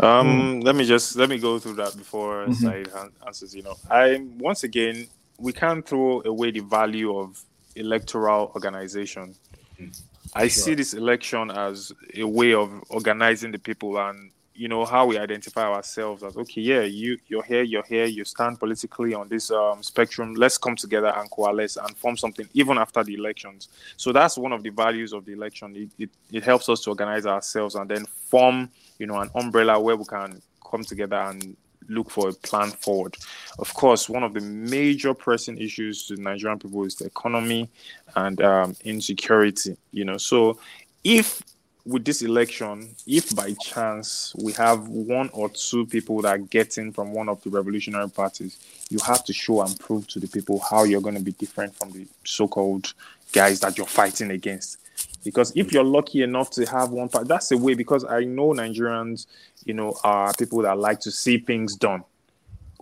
[0.00, 0.64] Um, mm.
[0.64, 2.52] let me just let me go through that before mm-hmm.
[2.52, 2.88] Saeed
[3.26, 3.54] answers.
[3.54, 5.06] You know, I once again
[5.38, 7.42] we can't throw away the value of
[7.76, 9.34] electoral organization.
[9.78, 10.00] Mm.
[10.34, 10.62] I sure.
[10.62, 15.18] see this election as a way of organizing the people and you know how we
[15.18, 19.50] identify ourselves as okay yeah you you're here you're here you stand politically on this
[19.50, 24.12] um, spectrum let's come together and coalesce and form something even after the elections so
[24.12, 27.26] that's one of the values of the election it, it, it helps us to organize
[27.26, 30.40] ourselves and then form you know an umbrella where we can
[30.70, 31.56] come together and
[31.88, 33.14] look for a plan forward.
[33.58, 37.68] Of course, one of the major pressing issues to Nigerian people is the economy
[38.16, 39.76] and um, insecurity.
[39.92, 40.58] You know, so
[41.04, 41.42] if
[41.86, 46.92] with this election, if by chance we have one or two people that get in
[46.92, 48.56] from one of the revolutionary parties,
[48.88, 51.74] you have to show and prove to the people how you're going to be different
[51.76, 52.94] from the so-called
[53.32, 54.78] guys that you're fighting against.
[55.24, 57.74] Because if you're lucky enough to have one part, that's the way.
[57.74, 59.26] Because I know Nigerians,
[59.64, 62.04] you know, are people that like to see things done.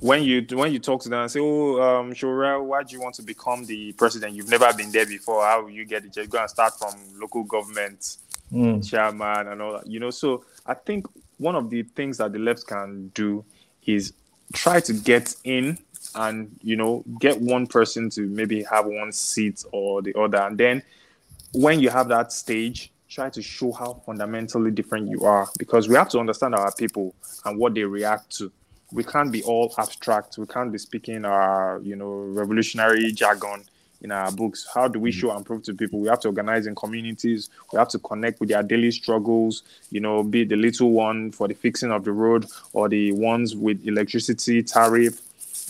[0.03, 3.01] When you when you talk to them and say, "Oh, um, Shura, why do you
[3.01, 4.35] want to become the president?
[4.35, 5.45] You've never been there before.
[5.45, 6.13] How will you get it?
[6.13, 8.17] Just go and start from local government."
[8.53, 8.89] mm.
[8.89, 9.87] chairman and all that.
[9.87, 11.07] You know, so I think
[11.39, 13.45] one of the things that the left can do
[13.87, 14.13] is
[14.53, 15.79] try to get in
[16.15, 20.59] and you know get one person to maybe have one seat or the other and
[20.59, 20.83] then
[21.53, 25.95] when you have that stage try to show how fundamentally different you are because we
[25.95, 27.15] have to understand our people
[27.47, 28.53] and what they react to
[28.93, 33.65] we can't be all abstract we can't be speaking our you know revolutionary jargon
[34.03, 34.67] in our books.
[34.73, 35.15] How do we mm.
[35.15, 36.01] show and prove to people?
[36.01, 37.51] We have to organize in communities.
[37.73, 39.63] We have to connect with their daily struggles.
[39.91, 43.55] You know, be the little one for the fixing of the road, or the ones
[43.55, 45.21] with electricity tariff,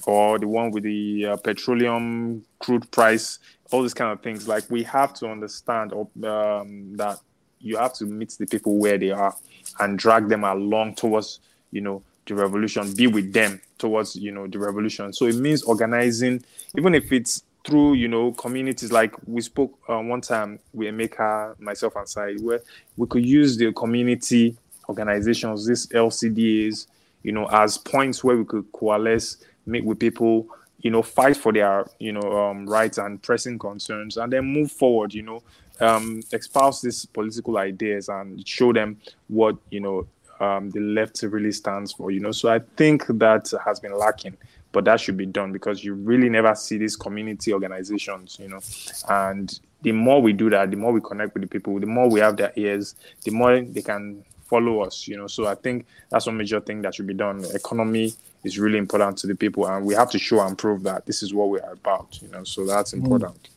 [0.06, 3.38] or the one with the uh, petroleum crude price.
[3.70, 4.48] All these kind of things.
[4.48, 7.18] Like we have to understand um, that
[7.60, 9.34] you have to meet the people where they are
[9.78, 12.92] and drag them along towards, you know, the revolution.
[12.94, 15.12] Be with them towards, you know, the revolution.
[15.12, 16.44] So it means organizing,
[16.76, 21.58] even if it's through you know communities like we spoke uh, one time with Emeka,
[21.60, 22.60] myself and Saeed, where
[22.96, 24.56] we could use the community
[24.88, 26.86] organizations, these LCDAs,
[27.22, 30.46] you know, as points where we could coalesce, meet with people,
[30.78, 34.72] you know, fight for their you know um, rights and pressing concerns, and then move
[34.72, 35.14] forward.
[35.14, 35.42] You know,
[35.80, 38.98] um, espouse these political ideas and show them
[39.28, 40.06] what you know
[40.42, 42.10] um, the left really stands for.
[42.10, 44.36] You know, so I think that has been lacking
[44.72, 48.60] but that should be done because you really never see these community organizations, you know.
[49.08, 52.08] And the more we do that, the more we connect with the people, the more
[52.08, 55.26] we have their ears, the more they can follow us, you know.
[55.26, 57.44] So I think that's one major thing that should be done.
[57.54, 58.14] economy
[58.44, 61.22] is really important to the people, and we have to show and prove that this
[61.22, 62.44] is what we are about, you know.
[62.44, 63.02] So that's mm.
[63.02, 63.50] important.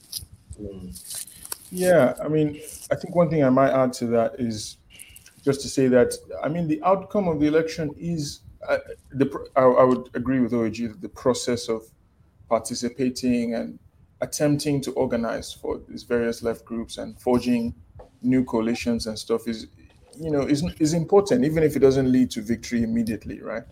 [0.61, 1.23] Mm.
[1.71, 2.61] Yeah, I mean,
[2.91, 4.77] I think one thing I might add to that is
[5.45, 8.79] just to say that I mean the outcome of the election is I,
[9.11, 11.83] the, I, I, would agree with OAG that the process of
[12.49, 13.77] participating and
[14.21, 17.75] attempting to organize for these various left groups and forging
[18.21, 19.67] new coalitions and stuff is,
[20.19, 23.63] you know, is, is important, even if it doesn't lead to victory immediately, right?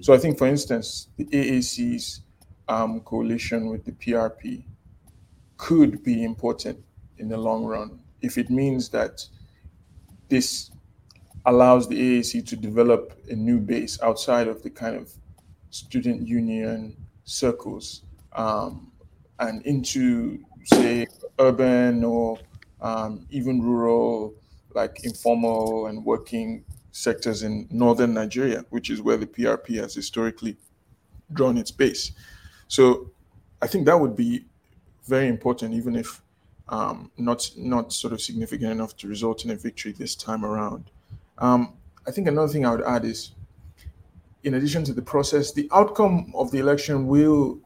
[0.00, 2.22] So I think, for instance, the AAC's
[2.68, 4.64] um, coalition with the PRP
[5.58, 6.82] could be important
[7.18, 9.24] in the long run if it means that
[10.28, 10.70] this
[11.46, 15.10] allows the AAC to develop a new base outside of the kind of
[15.70, 18.02] student union circles
[18.34, 18.92] um,
[19.38, 21.06] and into say,
[21.38, 22.38] urban or
[22.80, 24.34] um, even rural,
[24.74, 30.56] like informal and working sectors in northern Nigeria, which is where the PRP has historically
[31.32, 32.12] drawn its base.
[32.68, 33.10] So
[33.60, 34.44] I think that would be
[35.06, 36.22] very important, even if
[36.68, 40.90] um, not not sort of significant enough to result in a victory this time around.
[41.38, 41.74] Um,
[42.06, 43.32] I think another thing I would add is,
[44.42, 47.60] in addition to the process, the outcome of the election will,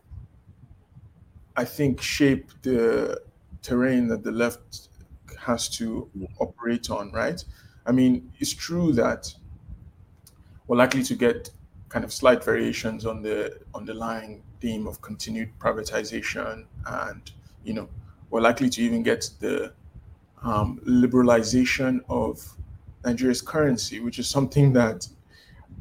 [1.57, 3.21] I think, shape the
[3.62, 4.89] terrain that the left
[5.39, 7.12] has to operate on.
[7.12, 7.43] Right?
[7.87, 9.33] I mean, it's true that
[10.67, 11.51] we're likely to get
[11.89, 17.31] kind of slight variations on the underlying theme of continued privatization and
[17.64, 17.89] you know
[18.31, 19.73] we're likely to even get the
[20.43, 22.57] um, liberalization of
[23.05, 25.07] Nigeria's currency, which is something that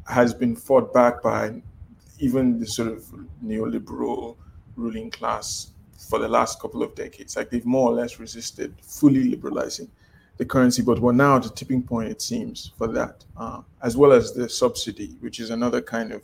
[0.08, 1.62] has been fought back by
[2.18, 3.04] even the sort of
[3.44, 4.36] neoliberal
[4.76, 5.72] ruling class
[6.08, 7.36] for the last couple of decades.
[7.36, 9.90] Like they've more or less resisted fully liberalizing
[10.36, 13.96] the currency, but we're now at the tipping point, it seems, for that, uh, as
[13.96, 16.22] well as the subsidy, which is another kind of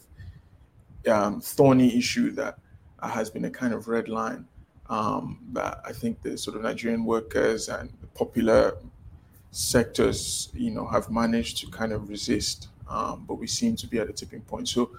[1.08, 2.58] um, thorny issue that
[3.02, 4.46] has been a kind of red line
[4.88, 8.76] um, that I think the sort of Nigerian workers and popular
[9.52, 12.68] sectors, you know, have managed to kind of resist.
[12.88, 14.68] Um, but we seem to be at a tipping point.
[14.68, 14.90] So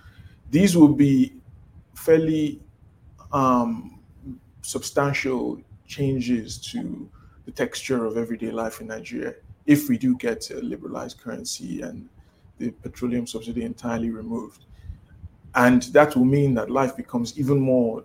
[0.49, 1.33] these will be
[1.95, 2.61] fairly
[3.31, 3.99] um,
[4.61, 7.09] substantial changes to
[7.45, 9.33] the texture of everyday life in Nigeria
[9.65, 12.07] if we do get a liberalized currency and
[12.57, 14.65] the petroleum subsidy entirely removed.
[15.55, 18.03] And that will mean that life becomes even more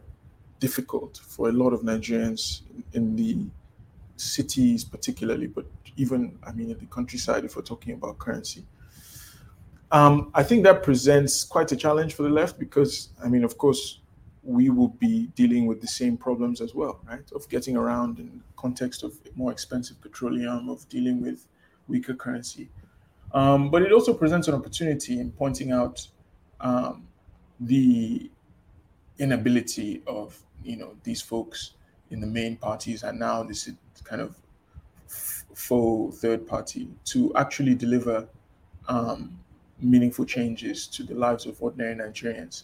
[0.61, 3.39] difficult for a lot of Nigerians in the
[4.17, 5.65] cities, particularly, but
[5.99, 8.65] even, I mean, in the countryside, if we're talking about currency.
[9.91, 13.59] Um, I think that presents quite a challenge for the left because, I mean, of
[13.59, 14.01] course,
[14.43, 17.31] we will be dealing with the same problems as well, right?
[17.35, 21.47] Of getting around in context of more expensive petroleum, of dealing with
[21.87, 22.71] weaker currency.
[23.33, 26.07] Um, but it also presents an opportunity in pointing out
[26.61, 27.09] um,
[27.61, 28.31] the
[29.19, 31.73] inability of you know these folks
[32.11, 33.75] in the main parties and now this is
[34.05, 34.37] kind of
[35.59, 38.27] faux third party to actually deliver
[38.87, 39.37] um,
[39.81, 42.63] meaningful changes to the lives of ordinary Nigerians.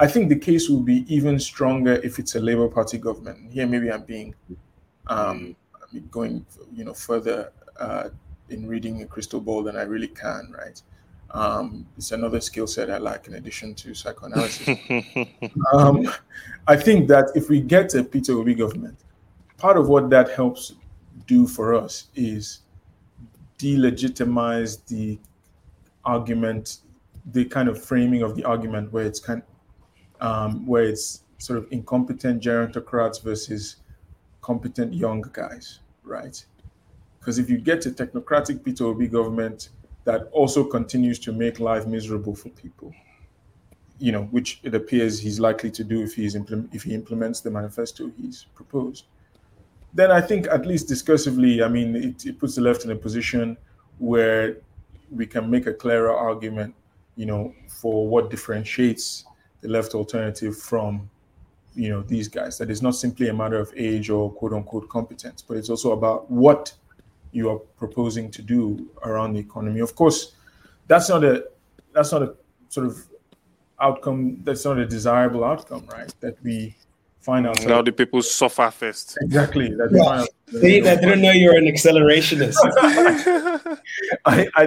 [0.00, 3.52] I think the case will be even stronger if it's a Labour Party government.
[3.52, 4.34] Here, maybe I'm being
[5.06, 5.54] um,
[6.10, 8.08] going, you know, further uh,
[8.50, 10.82] in reading a crystal ball than I really can, right?
[11.30, 14.78] Um, it's another skill set I lack in addition to psychoanalysis.
[15.72, 16.12] um,
[16.66, 18.98] I think that if we get a Peter Obi government,
[19.58, 20.74] part of what that helps
[21.26, 22.60] do for us is
[23.58, 25.18] delegitimize the
[26.04, 26.78] argument,
[27.32, 29.42] the kind of framing of the argument where it's kind,
[30.20, 33.76] um, where it's sort of incompetent gerontocrats versus
[34.40, 36.44] competent young guys, right?
[37.18, 39.70] Because if you get a technocratic Peter Obi government
[40.06, 42.94] that also continues to make life miserable for people.
[43.98, 46.36] You know, which it appears he's likely to do if he's
[46.72, 49.06] if he implements the manifesto he's proposed.
[49.96, 52.96] Then I think at least discursively, I mean, it, it puts the left in a
[52.96, 53.56] position
[53.98, 54.58] where
[55.10, 56.74] we can make a clearer argument,
[57.16, 59.24] you know, for what differentiates
[59.62, 61.08] the left alternative from,
[61.74, 62.58] you know, these guys.
[62.58, 65.92] That is not simply a matter of age or quote unquote competence, but it's also
[65.92, 66.74] about what
[67.32, 69.80] you are proposing to do around the economy.
[69.80, 70.32] Of course,
[70.88, 71.46] that's not a
[71.94, 72.34] that's not a
[72.68, 73.02] sort of
[73.80, 74.42] outcome.
[74.44, 76.12] That's not a desirable outcome, right?
[76.20, 76.76] That we
[77.26, 79.18] find out now the people suffer first.
[79.20, 79.68] Exactly.
[79.80, 80.24] That yeah.
[80.62, 82.56] they, they didn't know you're an accelerationist.
[84.24, 84.62] I, I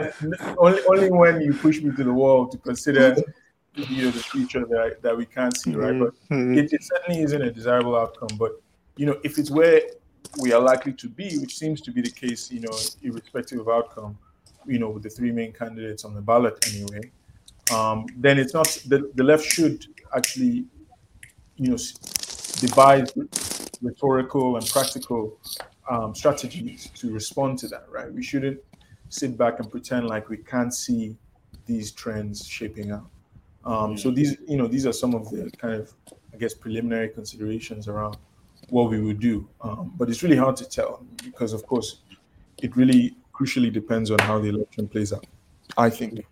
[0.65, 3.07] only only when you push me to the wall to consider
[3.76, 5.98] you know the future that that we can't see, right?
[6.03, 6.57] But mm-hmm.
[6.60, 8.34] it, it certainly isn't a desirable outcome.
[8.44, 8.52] But
[8.99, 9.81] you know, if it's where
[10.44, 13.69] we are likely to be, which seems to be the case, you know, irrespective of
[13.69, 14.18] outcome,
[14.65, 17.03] you know, with the three main candidates on the ballot anyway,
[17.73, 20.65] um, then it's not the, the left should actually,
[21.56, 21.77] you know,
[22.60, 23.14] devise
[23.81, 25.38] rhetorical and practical
[25.90, 28.11] um, strategies to respond to that, right?
[28.14, 28.60] We shouldn't
[29.10, 31.18] sit back and pretend like we can't see
[31.65, 33.10] these trends shaping out.
[33.65, 35.94] Um, so these, you know, these are some of the kind of,
[36.34, 38.18] I guess, preliminary considerations around
[38.69, 39.48] what we would do.
[39.61, 42.02] Um, but it's really hard to tell because, of course,
[42.61, 45.26] it really crucially depends on how the election plays out.
[45.77, 46.26] I think.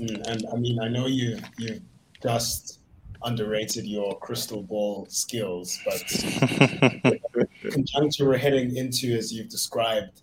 [0.00, 1.80] Mm, and I mean, I know you you
[2.22, 2.80] just
[3.24, 10.22] underrated your crystal ball skills, but the conjuncture we're heading into, as you've described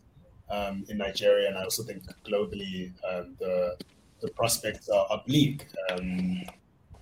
[0.49, 3.77] um, in Nigeria, and I also think globally, um, the
[4.21, 5.65] the prospects are, are bleak.
[5.89, 6.43] Um,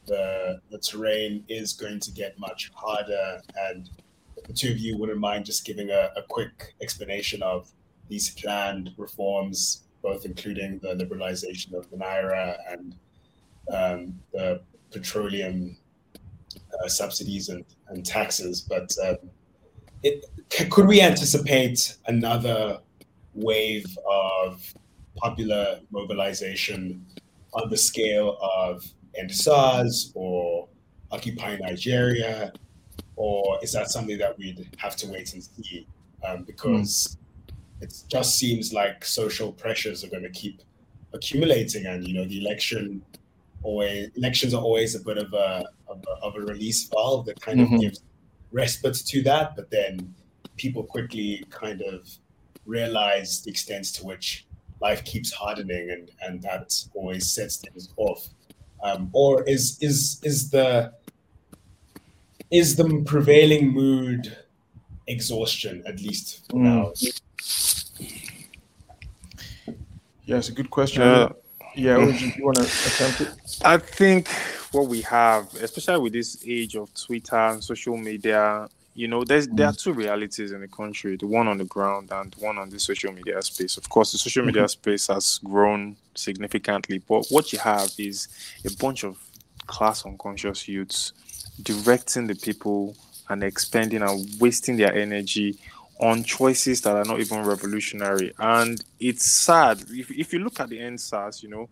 [0.05, 3.89] the, the terrain is going to get much harder and
[4.47, 7.69] the two of you wouldn't mind just giving a, a quick explanation of
[8.07, 12.95] these planned reforms, both including the liberalization of the naira and
[13.71, 14.61] um, the
[14.91, 15.77] petroleum
[16.83, 18.61] uh, subsidies and, and taxes.
[18.61, 19.17] But um,
[20.03, 20.25] it,
[20.69, 22.79] could we anticipate another
[23.33, 24.73] wave of
[25.15, 27.05] popular mobilization
[27.53, 28.85] on the scale of
[29.19, 30.67] EndSARS or
[31.11, 32.51] Occupy Nigeria?
[33.15, 35.87] Or is that something that we'd have to wait and see?
[36.25, 37.17] Um, because
[37.49, 37.83] mm.
[37.83, 40.61] it just seems like social pressures are going to keep
[41.13, 43.01] accumulating, and you know the election
[43.64, 47.40] always elections are always a bit of a of a, of a release valve that
[47.41, 47.76] kind mm-hmm.
[47.76, 48.02] of gives
[48.52, 50.14] respite to that, but then
[50.57, 52.07] people quickly kind of
[52.65, 54.45] realize the extent to which
[54.81, 58.27] life keeps hardening and and that always sets things off.
[58.84, 60.94] Um, or is is is the
[62.52, 64.38] is the prevailing mood
[65.07, 66.61] exhaustion at least for mm.
[66.61, 66.94] now?
[70.26, 71.02] Yeah it's a good question.
[71.02, 71.30] Uh,
[71.76, 74.27] yeah you, you want to attempt it i think
[74.72, 78.68] what we have especially with this age of twitter and social media
[78.99, 79.81] you know, there's there are mm.
[79.81, 83.14] two realities in the country: the one on the ground and one on the social
[83.14, 83.77] media space.
[83.77, 84.68] Of course, the social media mm-hmm.
[84.68, 88.27] space has grown significantly, but what you have is
[88.65, 89.18] a bunch of
[89.68, 91.14] class unconscious youths
[91.64, 92.94] directing the people
[93.30, 95.57] and expending and wasting their energy
[95.99, 98.34] on choices that are not even revolutionary.
[98.39, 99.84] And it's sad.
[99.89, 101.69] If, if you look at the EndSARS, you know,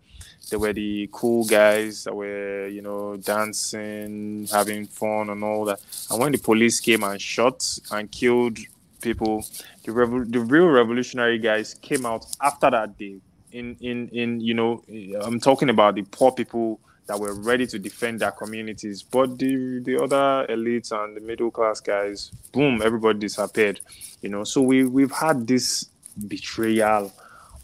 [0.50, 5.80] there were the cool guys that were, you know, dancing, having fun and all that.
[6.10, 8.58] And when the police came and shot and killed
[9.00, 9.44] people,
[9.84, 9.92] the,
[10.28, 13.20] the real revolutionary guys came out after that day.
[13.50, 14.84] In, in, in, you know,
[15.22, 19.02] I'm talking about the poor people that were ready to defend their communities.
[19.02, 23.80] But the the other elites and the middle class guys, boom, everybody disappeared.
[24.22, 25.86] You know, so we we've had this
[26.28, 27.12] betrayal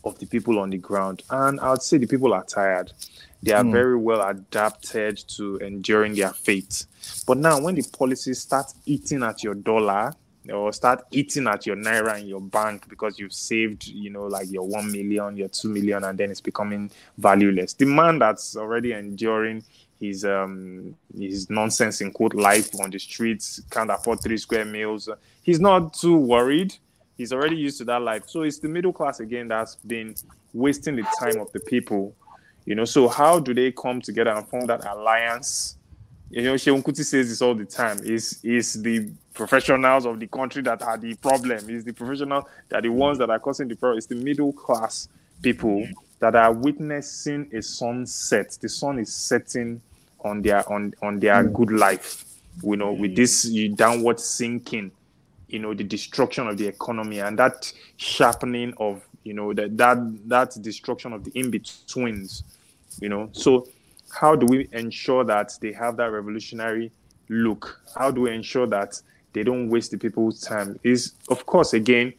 [0.02, 2.92] of the people on the ground, and I'd say the people are tired.
[3.42, 3.72] They are mm.
[3.72, 6.86] very well adapted to enduring their fate.
[7.26, 10.14] But now, when the policies start eating at your dollar,
[10.52, 14.50] or start eating at your naira in your bank because you've saved, you know, like
[14.50, 17.74] your one million, your two million, and then it's becoming valueless.
[17.74, 19.64] The man that's already enduring
[20.00, 25.08] his um his nonsense in quote life on the streets, can't afford three square meals.
[25.42, 26.74] He's not too worried.
[27.16, 28.24] He's already used to that life.
[28.26, 30.14] So it's the middle class again that's been
[30.52, 32.14] wasting the time of the people.
[32.66, 35.76] You know, so how do they come together and form that alliance?
[36.34, 38.00] You know, Seun Kuti says this all the time.
[38.02, 41.64] Is is the professionals of the country that are the problem.
[41.68, 43.98] It's the professionals that are the ones that are causing the problem.
[43.98, 45.08] It's the middle class
[45.42, 45.86] people
[46.18, 48.58] that are witnessing a sunset.
[48.60, 49.80] The sun is setting
[50.24, 52.24] on their on on their good life.
[52.64, 53.44] You know, with this
[53.76, 54.90] downward sinking,
[55.46, 59.98] you know, the destruction of the economy and that sharpening of you know that that
[60.28, 62.42] that destruction of the in betweens.
[63.00, 63.68] You know, so
[64.14, 66.90] how do we ensure that they have that revolutionary
[67.28, 67.80] look?
[67.98, 69.00] How do we ensure that
[69.32, 70.78] they don't waste the people's time?
[70.82, 72.12] Is of course again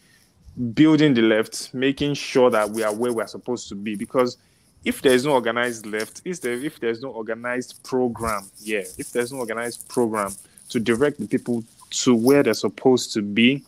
[0.73, 3.95] building the left making sure that we are where we're supposed to be.
[3.95, 4.37] Because
[4.85, 9.33] if there's no organized left is there if there's no organized program yeah if there's
[9.33, 10.31] no organized program
[10.69, 13.63] to direct the people to where they're supposed to be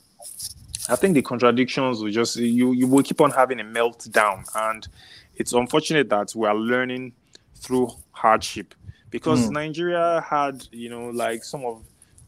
[0.90, 4.46] i think the contradictions will just you you will keep on having a meltdown.
[4.56, 4.88] And
[5.36, 7.14] it's unfortunate that we are learning
[7.60, 8.74] through hardship
[9.10, 9.54] because mm.
[9.54, 11.84] nigeria had you know like some of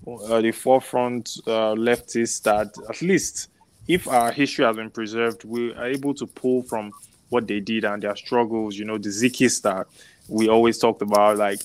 [0.07, 3.49] uh, the forefront uh, leftists that at least
[3.89, 6.91] if our history has been preserved, we are able to pull from
[7.29, 9.87] what they did and their struggles, you know, the Zikis that
[10.27, 11.37] we always talked about.
[11.37, 11.59] Like,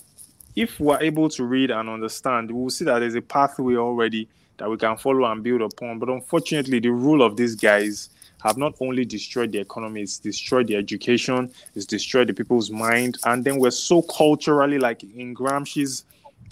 [0.57, 4.27] if we're able to read and understand, we'll see that there's a pathway already
[4.57, 5.99] that we can follow and build upon.
[5.99, 8.09] But unfortunately, the rule of these guys
[8.45, 13.19] have not only destroyed the economy, it's destroyed the education, it's destroyed the people's mind.
[13.25, 16.05] And then we're so culturally, like in Gramsci's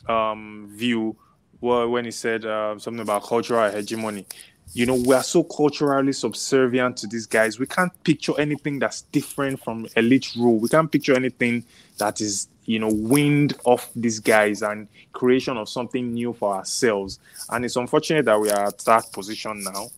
[0.09, 1.15] um, view,
[1.61, 4.27] well, when he said uh, something about cultural hegemony.
[4.75, 7.59] You know, we are so culturally subservient to these guys.
[7.59, 10.59] We can't picture anything that's different from elite rule.
[10.59, 11.63] We can't picture anything
[11.99, 17.19] that is, you know, wind off these guys and creation of something new for ourselves.
[17.51, 19.89] And it's unfortunate that we are at that position now,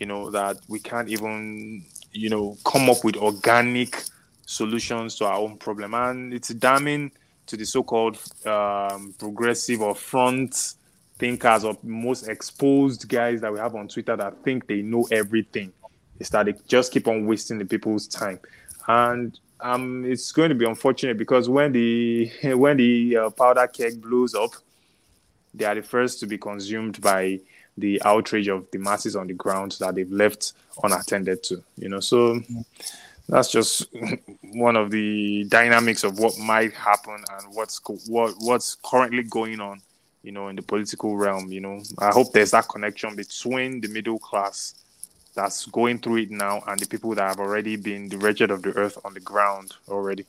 [0.00, 4.02] you know, that we can't even, you know, come up with organic
[4.46, 5.94] solutions to our own problem.
[5.94, 7.12] And it's damning
[7.46, 10.74] to the so-called um, progressive or front
[11.18, 15.72] thinkers or most exposed guys that we have on Twitter that think they know everything
[16.18, 18.40] is that they just keep on wasting the people's time.
[18.88, 24.00] And um, it's going to be unfortunate because when the when the uh, powder keg
[24.00, 24.52] blows up,
[25.52, 27.40] they are the first to be consumed by
[27.78, 30.52] the outrage of the masses on the ground that they've left
[30.82, 31.62] unattended to.
[31.76, 32.40] You know, so
[33.28, 33.86] that's just
[34.52, 39.60] one of the dynamics of what might happen and what's co- what what's currently going
[39.60, 39.80] on.
[40.22, 41.50] You know, in the political realm.
[41.50, 44.74] You know, I hope there's that connection between the middle class
[45.34, 48.62] that's going through it now and the people that have already been the wretched of
[48.62, 50.26] the earth on the ground already.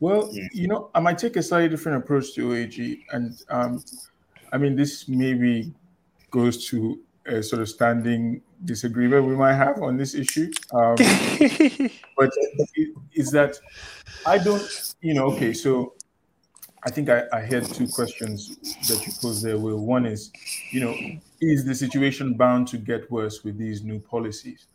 [0.00, 3.82] Well, you know, I might take a slightly different approach to OAG, and um,
[4.52, 5.72] I mean, this maybe
[6.30, 10.50] goes to a sort of standing disagreement we might have on this issue.
[10.72, 10.96] Um,
[12.16, 12.30] but
[13.12, 13.58] is that
[14.26, 15.94] I don't, you know, okay, so
[16.84, 18.56] I think I, I had two questions
[18.88, 19.58] that you posed there.
[19.58, 20.32] Will one is,
[20.70, 20.94] you know,
[21.40, 24.66] is the situation bound to get worse with these new policies?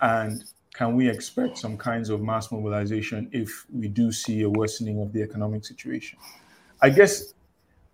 [0.00, 0.44] And
[0.74, 5.12] can we expect some kinds of mass mobilization if we do see a worsening of
[5.12, 6.18] the economic situation?
[6.80, 7.34] I guess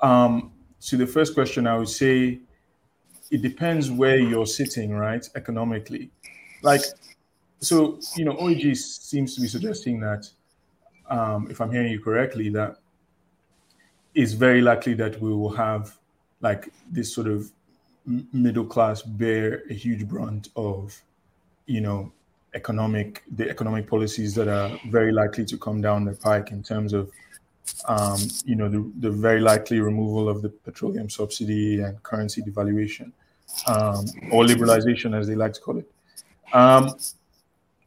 [0.00, 0.52] um,
[0.82, 2.40] to the first question, I would say
[3.30, 6.10] it depends where you're sitting, right, economically.
[6.62, 6.82] Like,
[7.60, 10.28] so, you know, OAG seems to be suggesting that,
[11.08, 12.76] um, if I'm hearing you correctly, that
[14.14, 15.96] it's very likely that we will have
[16.40, 17.50] like this sort of
[18.32, 21.00] middle class bear a huge brunt of,
[21.66, 22.12] you know,
[22.54, 26.92] economic the economic policies that are very likely to come down the pike in terms
[26.92, 27.10] of
[27.86, 33.12] um, you know the, the very likely removal of the petroleum subsidy and currency devaluation
[33.66, 35.90] um, or liberalization as they like to call it.
[36.52, 36.94] Um,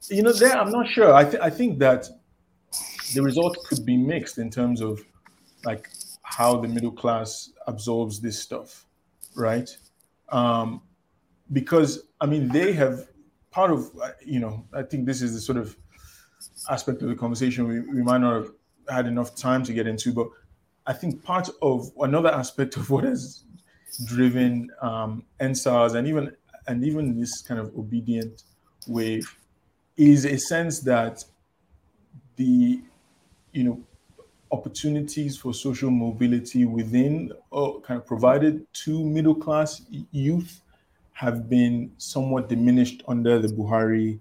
[0.10, 1.14] you know there i'm not sure.
[1.14, 2.10] I, th- I think that
[3.14, 5.03] the result could be mixed in terms of
[5.65, 5.89] like
[6.23, 8.85] how the middle class absorbs this stuff
[9.35, 9.76] right?
[10.30, 10.81] Um,
[11.51, 13.07] because i mean they have
[13.49, 15.76] part of uh, you know i think this is the sort of
[16.69, 18.51] aspect of the conversation we, we might not have
[18.90, 20.28] had enough time to get into but
[20.88, 23.44] i think part of another aspect of what has
[24.06, 26.32] driven um EndSARS and even
[26.70, 28.44] and even this kind of Obidient
[28.88, 29.36] wave
[29.98, 31.26] is a sense that
[32.38, 32.82] the
[33.52, 33.82] you know
[34.52, 40.61] opportunities for social mobility within uh, kind of provided to middle class youth
[41.11, 44.20] have been somewhat diminished under the Buhari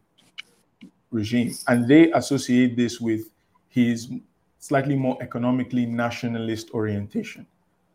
[1.11, 1.55] regime.
[1.69, 3.31] And they associate this with
[3.69, 4.11] his
[4.59, 7.47] slightly more economically nationalist orientation,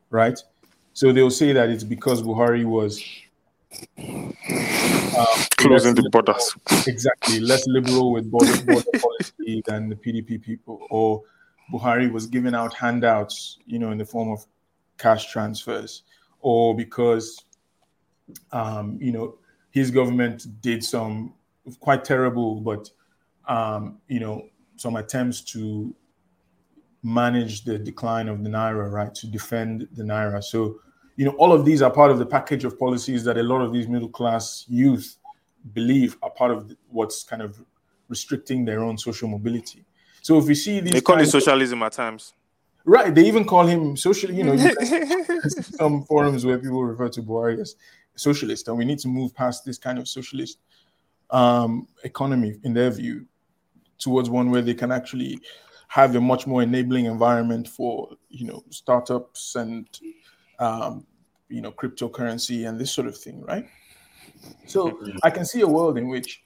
[0.10, 0.40] right?
[0.94, 3.04] So they'll say that it's because Buhari was
[3.98, 4.34] um,
[5.58, 6.56] closing the borders.
[6.88, 11.24] Exactly, less liberal with border, border policy than the PDP people, or
[11.72, 14.46] Buhari was giving out handouts, you know, in the form of
[14.98, 16.04] cash transfers,
[16.42, 17.44] or because
[18.52, 19.38] um, you know,
[19.72, 21.34] his government did some
[21.80, 22.90] quite terrible, but
[23.48, 25.94] um, you know, some attempts to
[27.04, 29.14] manage the decline of the naira, right?
[29.16, 30.44] To defend the naira.
[30.44, 30.80] So,
[31.18, 33.62] you know, all of these are part of the package of policies that a lot
[33.62, 35.18] of these middle class youth
[35.74, 37.64] believe are part of what's kind of
[38.08, 39.86] restricting their own social mobility.
[40.22, 42.34] So if we see these, they call it socialism at times.
[42.86, 44.32] Right, they even call him social.
[44.32, 44.58] You know,
[45.48, 47.76] some forums where people refer to Buhari as
[48.16, 50.60] socialist, and we need to move past this kind of socialist
[51.30, 53.26] um, economy, in their view,
[54.00, 55.40] towards one where they can actually
[55.94, 59.88] have a much more enabling environment for you know startups and
[60.58, 61.06] um,
[61.50, 63.68] you know cryptocurrency and this sort of thing, right?
[64.66, 66.42] So I can see a world in which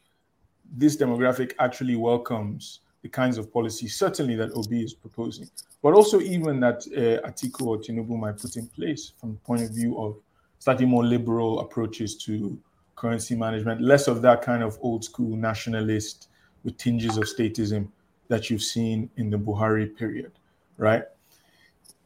[0.75, 5.49] this demographic actually welcomes the kinds of policies, certainly that Obi is proposing,
[5.81, 9.61] but also even that uh, Atiku or Tinubu might put in place from the point
[9.61, 10.17] of view of
[10.59, 12.59] slightly more liberal approaches to
[12.97, 16.27] currency management, less of that kind of old school nationalist
[16.65, 17.87] with tinges of statism
[18.27, 20.31] that you've seen in the Buhari period,
[20.77, 21.03] right?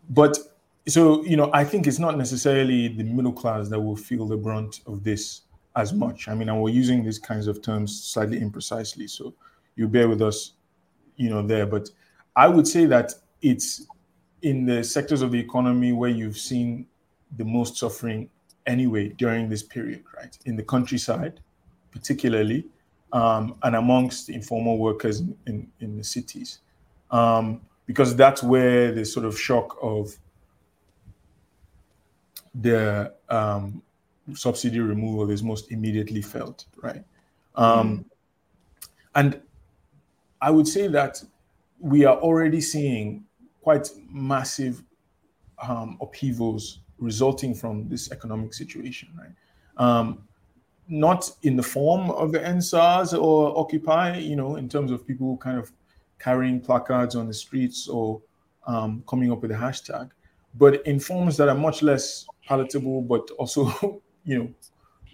[0.10, 0.38] But
[0.88, 4.38] so, you know, I think it's not necessarily the middle class that will feel the
[4.38, 5.41] brunt of this
[5.76, 6.27] as much.
[6.27, 9.34] I mean, and we're using these kinds of terms slightly imprecisely, so
[9.76, 10.53] you bear with us,
[11.15, 11.65] you know, there.
[11.65, 11.89] But
[12.35, 13.88] I would say that it's
[14.41, 16.88] in the sectors of the economy where you've seen
[17.38, 18.30] the most suffering
[18.65, 20.38] anyway during this period, right?
[20.45, 21.39] In the countryside,
[21.91, 22.65] particularly,
[23.13, 26.59] um, and amongst informal workers in, in the cities.
[27.09, 30.15] Um, because that's where the sort of shock of
[32.55, 33.81] the um,
[34.33, 37.03] subsidy removal is most immediately felt, right?
[37.57, 38.05] Mm.
[39.15, 39.41] And
[40.41, 41.21] I would say that
[41.79, 43.25] we are already seeing
[43.61, 44.83] quite massive
[45.61, 49.31] um, upheavals resulting from this economic situation, right?
[49.77, 50.27] Um,
[50.87, 55.37] not in the form of the EndSARS or Occupy, you know, in terms of people
[55.37, 55.71] kind of
[56.19, 58.21] carrying placards on the streets or
[58.67, 60.11] um, coming up with a hashtag,
[60.55, 64.49] but in forms that are much less palatable, but also you know,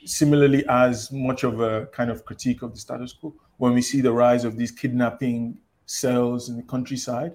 [0.06, 4.02] similarly as much of a kind of critique of the status quo when we see
[4.02, 7.34] the rise of these kidnapping cells in the countryside,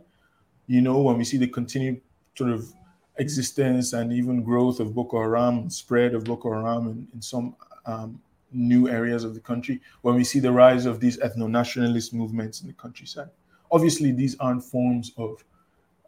[0.67, 2.01] you know, when we see the continued
[2.37, 2.73] sort of
[3.17, 7.57] existence and even growth of Boko Haram, spread of Boko Haram in, in some
[7.87, 8.21] um,
[8.53, 12.61] new areas of the country, when we see the rise of these ethno nationalist movements
[12.61, 13.31] in the countryside.
[13.71, 15.43] Obviously, these aren't forms of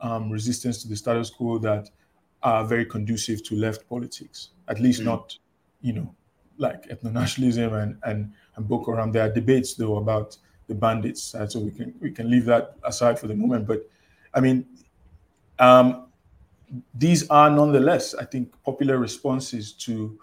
[0.01, 1.91] um, resistance to the status quo that
[2.43, 5.07] are very conducive to left politics, at least mm.
[5.07, 5.39] not,
[5.81, 6.15] you know,
[6.59, 9.11] like ethno nationalism and, and, and Boko Haram.
[9.11, 10.37] There are debates, though, about
[10.67, 13.67] the bandits side, so we can we can leave that aside for the moment.
[13.67, 13.89] But
[14.33, 14.67] I mean,
[15.59, 16.07] um,
[16.95, 20.19] these are nonetheless, I think, popular responses to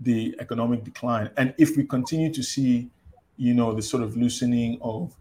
[0.00, 1.30] the economic decline.
[1.36, 2.88] And if we continue to see,
[3.36, 5.14] you know, the sort of loosening of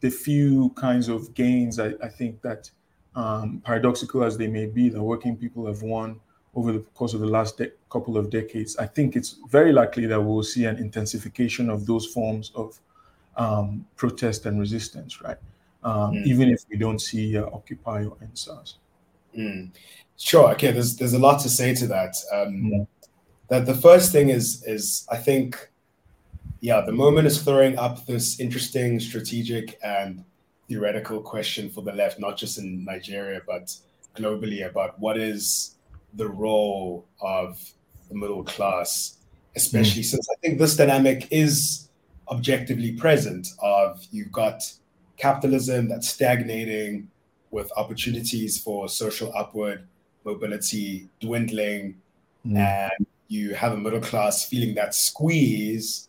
[0.00, 2.70] the few kinds of gains, I, I think that
[3.14, 6.20] um, paradoxical as they may be, that working people have won
[6.54, 10.06] over the course of the last de- couple of decades, I think it's very likely
[10.06, 12.80] that we'll see an intensification of those forms of
[13.36, 15.36] um, protest and resistance, right?
[15.82, 16.26] Um, mm.
[16.26, 18.74] Even if we don't see uh, Occupy or EndSARS.
[19.36, 19.70] Mm.
[20.16, 20.52] Sure.
[20.52, 20.70] Okay.
[20.70, 22.16] There's there's a lot to say to that.
[22.32, 22.86] Um.
[23.48, 25.70] That the first thing is is I think,
[26.60, 30.24] yeah, the moment is throwing up this interesting strategic and
[30.68, 33.76] theoretical question for the left, not just in Nigeria but
[34.16, 35.76] globally, about what is
[36.14, 37.60] the role of
[38.08, 39.18] the middle class,
[39.56, 40.06] especially mm.
[40.06, 41.88] since I think this dynamic is
[42.30, 43.48] objectively present.
[43.62, 44.62] Of you've got
[45.16, 47.08] capitalism that's stagnating
[47.50, 49.86] with opportunities for social upward
[50.24, 51.96] mobility dwindling,
[52.46, 52.56] mm.
[52.56, 56.08] and you have a middle class feeling that squeeze.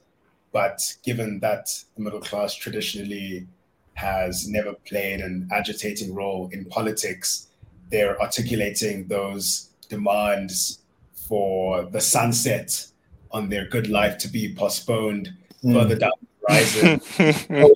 [0.51, 3.47] But given that the middle class traditionally
[3.95, 7.47] has never played an agitating role in politics,
[7.89, 10.79] they're articulating those demands
[11.13, 12.87] for the sunset
[13.31, 15.33] on their good life to be postponed
[15.63, 15.73] mm.
[15.73, 17.01] further down the horizon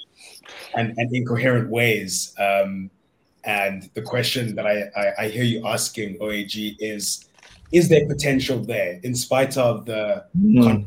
[0.75, 2.33] and, and incoherent ways.
[2.39, 2.89] Um,
[3.43, 7.28] and the question that I, I, I, hear you asking, OAG, is
[7.71, 10.85] is there potential there in spite of the mm.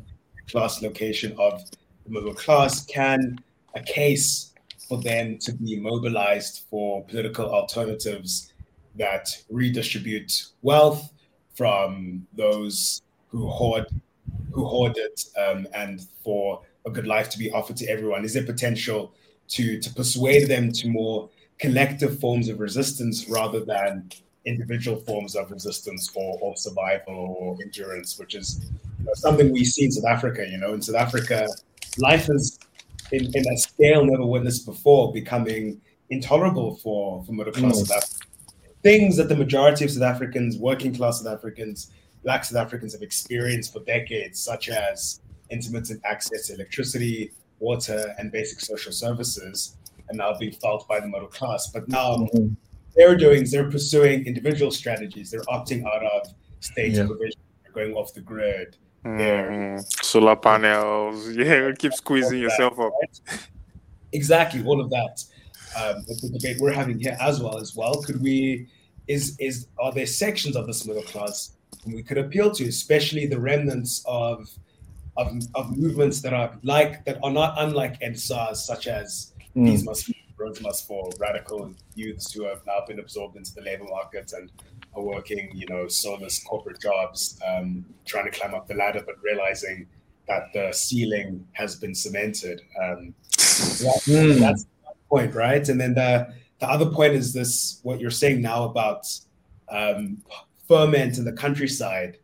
[0.50, 1.62] class location of
[2.04, 2.84] the middle class?
[2.86, 3.38] Can
[3.74, 4.52] a case
[4.88, 8.52] for them to be mobilized for political alternatives
[8.96, 11.12] that redistribute wealth
[11.54, 13.86] from those who hoard
[14.52, 18.24] who hoard it um, and for a good life to be offered to everyone?
[18.24, 19.14] Is there potential
[19.48, 24.10] to to persuade them to more collective forms of resistance rather than
[24.44, 29.64] individual forms of resistance or, or survival or endurance, which is you know, something we
[29.64, 30.46] see in South Africa.
[30.48, 31.46] You know, in South Africa,
[31.98, 32.58] life is
[33.12, 37.86] in, in a scale never witnessed before, becoming intolerable for, for middle class mm.
[37.86, 38.18] South Africans.
[38.82, 41.92] Things that the majority of South Africans, working class South Africans,
[42.24, 45.20] black South Africans have experienced for decades, such as
[45.50, 49.76] intermittent access to electricity, water, and basic social services,
[50.08, 51.68] and now being felt by the middle class.
[51.68, 52.54] But now mm-hmm.
[52.94, 55.30] They're doing, is they're pursuing individual strategies.
[55.30, 57.06] They're opting out of state yeah.
[57.06, 57.40] provision.
[57.62, 58.76] They're going off the grid.
[59.04, 59.80] Mm-hmm.
[60.02, 61.28] Solar panels.
[61.36, 62.92] Yeah, keep squeezing yourself that, up.
[63.00, 63.48] Right?
[64.12, 65.24] Exactly, all of that.
[65.74, 68.02] Um, the debate we're having here as well as well.
[68.02, 68.68] Could we?
[69.08, 71.56] Is is are there sections of this middle class
[71.86, 74.48] we could appeal to, especially the remnants of
[75.16, 79.66] of, of movements that are like that are not unlike EndSARS, such as Mm.
[79.66, 81.12] These must be Rhodes must fall.
[81.18, 84.50] Radical youths who have now been absorbed into the labor market and
[84.94, 89.14] are working, you know, soulless corporate jobs, um, trying to climb up the ladder, but
[89.22, 89.86] realizing
[90.28, 92.60] that the ceiling has been cemented.
[92.82, 94.38] Um, mm.
[94.38, 94.68] That's the
[95.08, 95.68] point, right?
[95.68, 99.06] And then the the other point is this: what you're saying now about
[99.68, 100.22] um,
[100.68, 102.18] ferment in the countryside.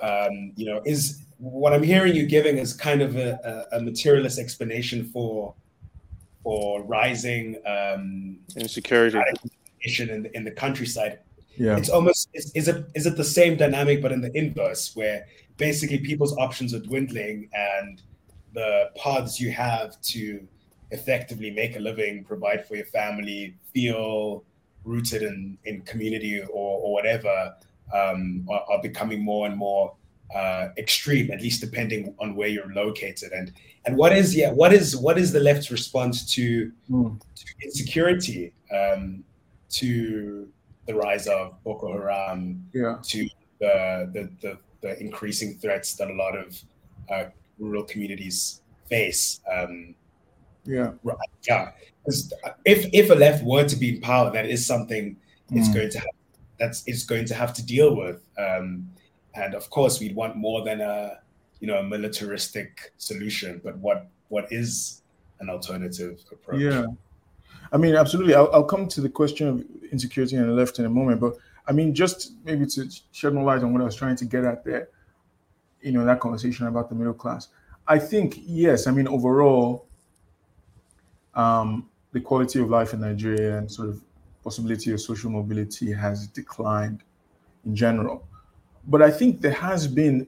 [0.00, 3.80] Um, you know, is what I'm hearing you giving is kind of a, a, a
[3.80, 5.54] materialist explanation for
[6.48, 9.18] or rising um, insecurity
[9.84, 11.18] in the, in the countryside.
[11.58, 11.76] Yeah.
[11.76, 15.26] It's almost is, is it is it the same dynamic but in the inverse where
[15.58, 18.00] basically people's options are dwindling and
[18.54, 20.40] the paths you have to
[20.90, 24.42] effectively make a living, provide for your family, feel
[24.84, 26.46] rooted in, in community or,
[26.80, 27.54] or whatever
[27.92, 29.94] um, are, are, becoming more and more
[30.34, 33.32] uh, extreme, at least depending on where you're located.
[33.32, 33.52] And
[33.88, 37.20] and what is yeah what is what is the left's response to, mm.
[37.34, 39.24] to insecurity um,
[39.70, 40.48] to
[40.86, 42.96] the rise of boko haram yeah.
[43.02, 43.26] to
[43.60, 46.62] the, the, the the increasing threats that a lot of
[47.10, 47.24] uh,
[47.58, 49.94] rural communities face um,
[50.64, 51.16] yeah right,
[51.48, 51.70] yeah
[52.04, 52.32] because
[52.64, 55.16] if if a left were to be in power that is something
[55.50, 55.58] mm.
[55.58, 55.74] it's hmm.
[55.74, 56.08] going to have
[56.58, 58.88] that's it's going to have to deal with um,
[59.34, 61.18] And of course, we'd want more than a
[61.60, 63.60] you know a militaristic solution.
[63.62, 65.02] But what what is
[65.40, 66.60] an alternative approach?
[66.60, 66.86] Yeah,
[67.72, 68.34] I mean, absolutely.
[68.34, 71.36] I'll, I'll come to the question of insecurity on the left in a moment, but
[71.66, 74.44] I mean, just maybe to shed more light on what I was trying to get
[74.44, 74.88] at there,
[75.82, 77.48] you know, that conversation about the middle class.
[77.86, 78.86] I think yes.
[78.86, 79.86] I mean, overall,
[81.34, 84.02] um, the quality of life in Nigeria and sort of
[84.42, 87.02] possibility of social mobility has declined
[87.66, 88.26] in general.
[88.86, 90.26] But I think there has been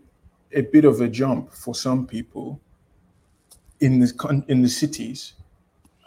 [0.52, 2.60] a bit of a jump for some people
[3.80, 5.34] in the in the cities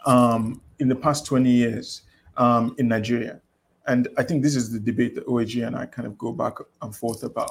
[0.06, 2.02] um, in the past 20 years
[2.36, 3.40] um, in Nigeria.
[3.86, 6.54] And I think this is the debate that OAG and I kind of go back
[6.80, 7.50] and forth about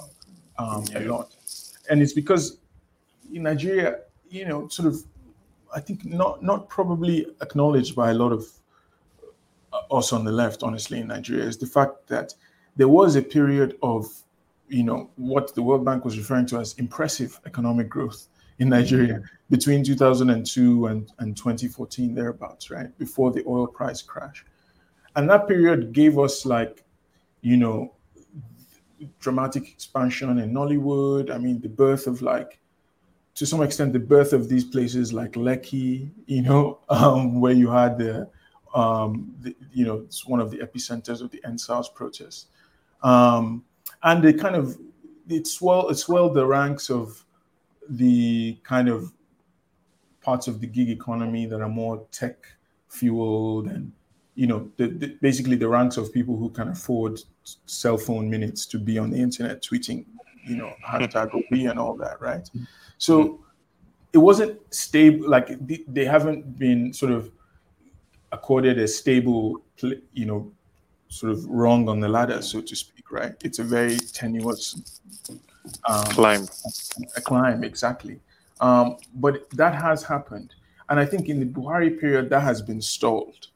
[0.57, 1.35] um, a lot.
[1.89, 2.57] And it's because
[3.31, 3.99] in Nigeria,
[4.29, 5.03] you know, sort of,
[5.75, 8.47] I think not not probably acknowledged by a lot of
[9.71, 12.33] uh, us on the left, honestly, in Nigeria, is the fact that
[12.75, 14.22] there was a period of,
[14.73, 18.27] you know, what the World Bank was referring to as impressive economic growth
[18.57, 19.21] in Nigeria
[19.51, 22.97] between 2002 and, and 2014, thereabouts, right?
[22.97, 24.43] Before the oil price crash.
[25.15, 26.83] And that period gave us, like,
[27.41, 27.93] you know,
[29.19, 31.29] dramatic expansion in Nollywood.
[31.29, 32.59] I mean, the birth of, like,
[33.35, 37.69] to some extent, the birth of these places like Lekki, you know, um, where you
[37.69, 38.27] had the,
[38.73, 42.47] um, the, you know, it's one of the epicenters of the EndSARS protests.
[43.03, 43.63] Um,
[44.03, 44.77] and they kind of,
[45.29, 47.23] it, swell, it swelled the ranks of
[47.89, 49.11] the kind of
[50.21, 52.47] parts of the gig economy that are more tech
[52.87, 53.91] fueled and
[54.35, 57.19] you know the, the, basically the ranks of people who can afford
[57.65, 60.05] cell phone minutes to be on the internet tweeting
[60.45, 62.43] you know hashtag OP and all that right?
[62.43, 62.63] Mm-hmm.
[62.97, 63.43] So
[64.13, 65.57] it wasn't stable like
[65.87, 67.31] they haven't been sort of
[68.31, 69.61] accorded a stable
[70.13, 70.51] you know
[71.13, 74.63] sort of rung on the ladder so to speak right it's a very tenuous
[75.87, 76.47] um, climb.
[77.15, 78.19] A climb, exactly.
[78.59, 80.53] Um, but that has happened.
[80.89, 83.47] And I think in the Buhari period, that has been stalled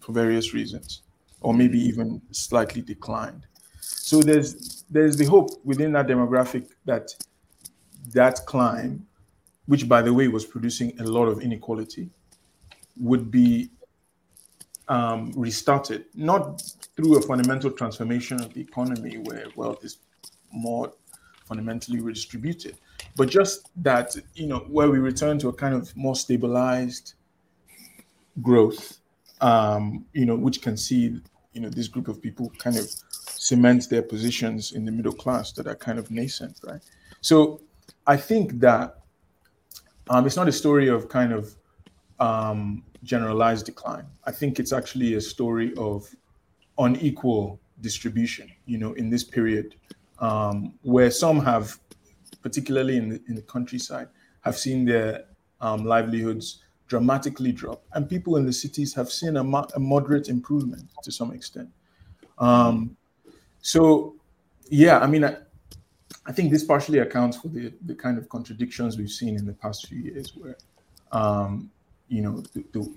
[0.00, 1.02] for various reasons,
[1.40, 3.46] or maybe even slightly declined.
[3.80, 7.14] So there's there's the hope within that demographic that
[8.12, 9.06] that climb,
[9.66, 12.10] which by the way was producing a lot of inequality,
[12.98, 13.70] would be
[14.88, 16.62] um, restarted, not
[16.96, 19.98] through a fundamental transformation of the economy where wealth is
[20.52, 20.92] more
[21.44, 22.76] fundamentally redistributed.
[23.16, 27.14] But just that, you know, where we return to a kind of more stabilized
[28.42, 28.98] growth,
[29.40, 31.20] um, you know, which can see,
[31.52, 35.52] you know, this group of people kind of cement their positions in the middle class
[35.52, 36.80] that are kind of nascent, right?
[37.20, 37.60] So
[38.06, 38.98] I think that
[40.10, 41.54] um, it's not a story of kind of
[42.18, 44.06] um, generalized decline.
[44.24, 46.08] I think it's actually a story of
[46.78, 49.76] unequal distribution, you know, in this period
[50.18, 51.78] um, where some have,
[52.42, 54.08] particularly in the, in the countryside,
[54.40, 55.24] have seen their
[55.60, 60.28] um, livelihoods dramatically drop, and people in the cities have seen a, mo- a moderate
[60.28, 61.68] improvement to some extent.
[62.38, 62.96] Um,
[63.60, 64.14] so,
[64.68, 65.36] yeah, I mean, I,
[66.26, 69.52] I think this partially accounts for the, the kind of contradictions we've seen in the
[69.54, 70.56] past few years, where,
[71.12, 71.70] um,
[72.08, 72.42] you know,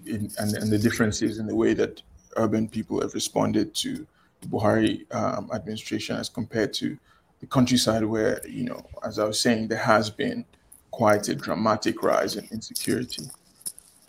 [0.05, 2.01] in, and, and the differences in the way that
[2.37, 4.05] urban people have responded to
[4.41, 6.97] the Buhari um, administration as compared to
[7.39, 10.45] the countryside, where, you know, as I was saying, there has been
[10.91, 13.23] quite a dramatic rise in insecurity.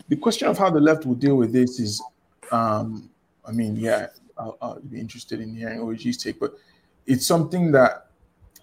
[0.09, 2.01] The question of how the left will deal with this is,
[2.51, 3.09] um,
[3.45, 4.07] I mean, yeah,
[4.37, 6.57] I'll, I'll be interested in hearing OAG's take, but
[7.05, 8.07] it's something that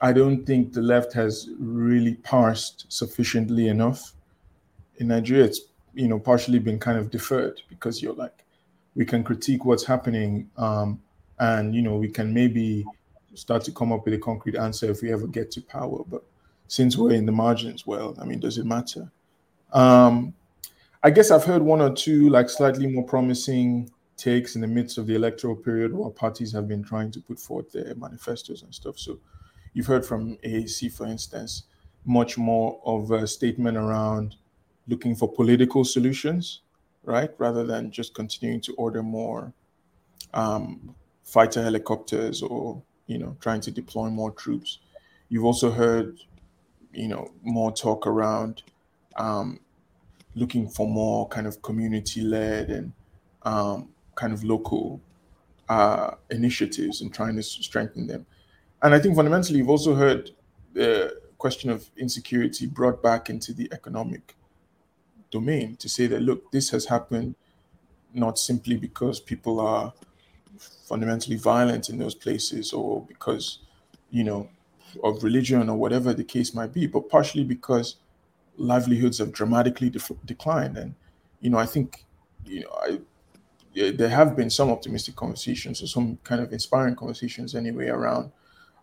[0.01, 4.13] I don't think the left has really parsed sufficiently enough.
[4.99, 5.61] In Nigeria, it's
[5.95, 8.45] you know partially been kind of deferred because you're like,
[8.95, 11.01] we can critique what's happening, um,
[11.39, 12.85] and you know we can maybe
[13.35, 16.03] start to come up with a concrete answer if we ever get to power.
[16.07, 16.25] But
[16.67, 19.11] since we're in the margins, well, I mean, does it matter?
[19.73, 20.35] Um,
[21.03, 24.99] I guess I've heard one or two like slightly more promising takes in the midst
[24.99, 28.75] of the electoral period while parties have been trying to put forth their manifestos and
[28.75, 28.99] stuff.
[28.99, 29.21] So
[29.73, 31.65] you've heard from AAC, for instance,
[32.05, 34.35] much more of a statement around
[34.89, 36.63] looking for political solutions,
[37.05, 37.31] right?
[37.39, 39.53] Rather than just continuing to order more
[40.35, 44.79] um, fighter helicopters or you know, trying to deploy more troops.
[45.31, 46.21] You've also heard,
[46.93, 48.63] you know, more talk around
[49.17, 49.59] um,
[50.35, 52.93] looking for more kind of community-led and
[53.43, 55.01] um, kind of local
[55.69, 58.27] uh, initiatives and trying to strengthen them.
[58.83, 60.31] And I think fundamentally, you've also heard
[60.75, 64.35] the question of insecurity brought back into the economic
[65.31, 67.35] domain to say that look, this has happened
[68.15, 69.93] not simply because people are
[70.59, 73.61] fundamentally violent in those places or because
[74.11, 74.49] you know
[75.05, 77.97] of religion or whatever the case might be, but partially because
[78.57, 80.77] livelihoods have dramatically def- declined.
[80.77, 80.95] And
[81.41, 82.05] you know, I think
[82.45, 83.01] you know, I
[83.75, 88.33] there have been some optimistic conversations or some kind of inspiring conversations anyway around,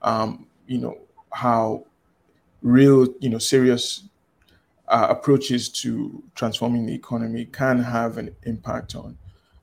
[0.04, 0.98] um, you know,
[1.34, 1.86] how
[2.62, 4.04] real, you know, serious
[4.88, 9.18] uh, approaches to transforming the economy can have an impact on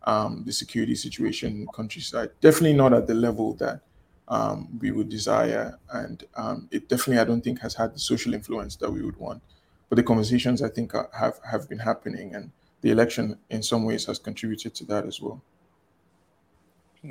[0.05, 2.31] um, the security situation in the countryside.
[2.40, 3.81] Definitely not at the level that
[4.28, 8.35] um, we would desire, and um, it definitely I don't think has had the social
[8.35, 9.43] influence that we would want.
[9.89, 12.51] But the conversations I think are, have have been happening, and
[12.81, 15.43] the election in some ways has contributed to that as well.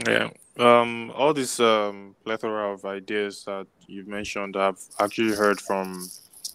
[0.07, 6.07] Yeah, um, all this um, plethora of ideas that you've mentioned, I've actually heard from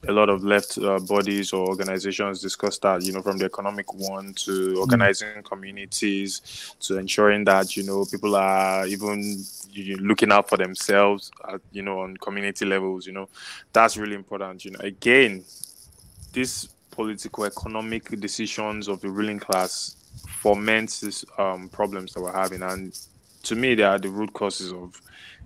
[0.09, 3.93] a lot of left uh, bodies or organizations discuss that, you know, from the economic
[3.95, 5.45] one to organizing mm.
[5.45, 9.43] communities to ensuring that, you know, people are even
[10.01, 13.29] looking out for themselves, at, you know, on community levels, you know,
[13.73, 14.65] that's really important.
[14.65, 15.45] You know, again,
[16.33, 19.97] this political economic decisions of the ruling class
[20.29, 22.63] foments these um, problems that we're having.
[22.63, 22.99] And
[23.47, 25.01] to me, they are the root causes of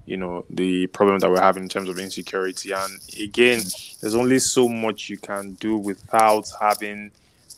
[0.06, 2.72] you know the problem that we're having in terms of insecurity.
[2.72, 3.62] And again
[4.00, 7.12] there's only so much you can do without having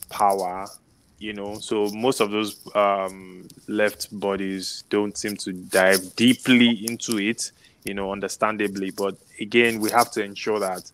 [0.09, 0.67] power
[1.19, 1.57] you know?
[1.59, 7.51] So most of those um, left bodies don't seem to dive deeply into it
[7.85, 8.91] you know understandably.
[8.91, 10.91] But again we have to ensure that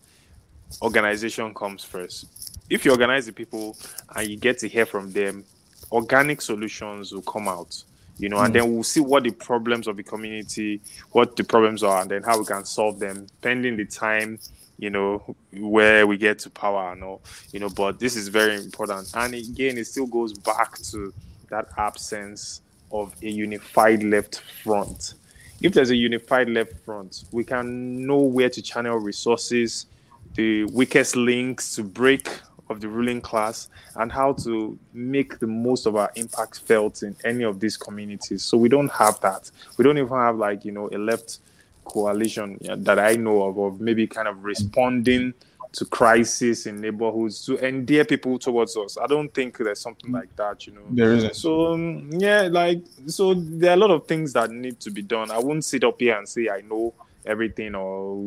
[0.82, 2.26] organization comes first.
[2.70, 3.76] If you organize the people
[4.14, 5.44] and you get to hear from them,
[5.90, 7.82] organic solutions will come out.
[8.20, 8.44] You know, mm.
[8.44, 10.80] and then we'll see what the problems of the community,
[11.10, 14.38] what the problems are, and then how we can solve them, pending the time,
[14.78, 17.22] you know, where we get to power and all,
[17.52, 17.70] you know.
[17.70, 19.10] But this is very important.
[19.14, 21.12] And again, it still goes back to
[21.48, 22.60] that absence
[22.92, 25.14] of a unified left front.
[25.62, 29.86] If there's a unified left front, we can know where to channel resources,
[30.34, 32.28] the weakest links to break
[32.70, 37.14] of the ruling class and how to make the most of our impact felt in
[37.24, 38.42] any of these communities.
[38.42, 39.50] So we don't have that.
[39.76, 41.40] We don't even have like you know a left
[41.84, 45.34] coalition that I know of, of maybe kind of responding
[45.72, 48.96] to crisis in neighborhoods to endear people towards us.
[48.98, 50.82] I don't think there's something like that, you know.
[50.90, 51.36] There isn't.
[51.36, 55.02] So um, yeah, like so there are a lot of things that need to be
[55.02, 55.30] done.
[55.30, 56.94] I won't sit up here and say I know
[57.26, 58.24] everything or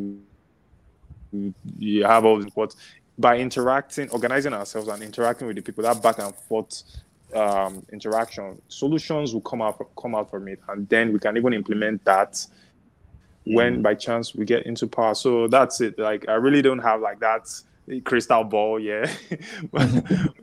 [1.79, 2.75] you have all this, but
[3.17, 6.83] by interacting, organizing ourselves and interacting with the people, that back and forth
[7.35, 11.53] um, interaction, solutions will come out come out from it, and then we can even
[11.53, 12.45] implement that
[13.45, 13.81] when mm.
[13.83, 15.15] by chance we get into power.
[15.15, 15.97] So that's it.
[15.99, 17.47] Like I really don't have like that
[18.03, 19.11] crystal ball, yeah,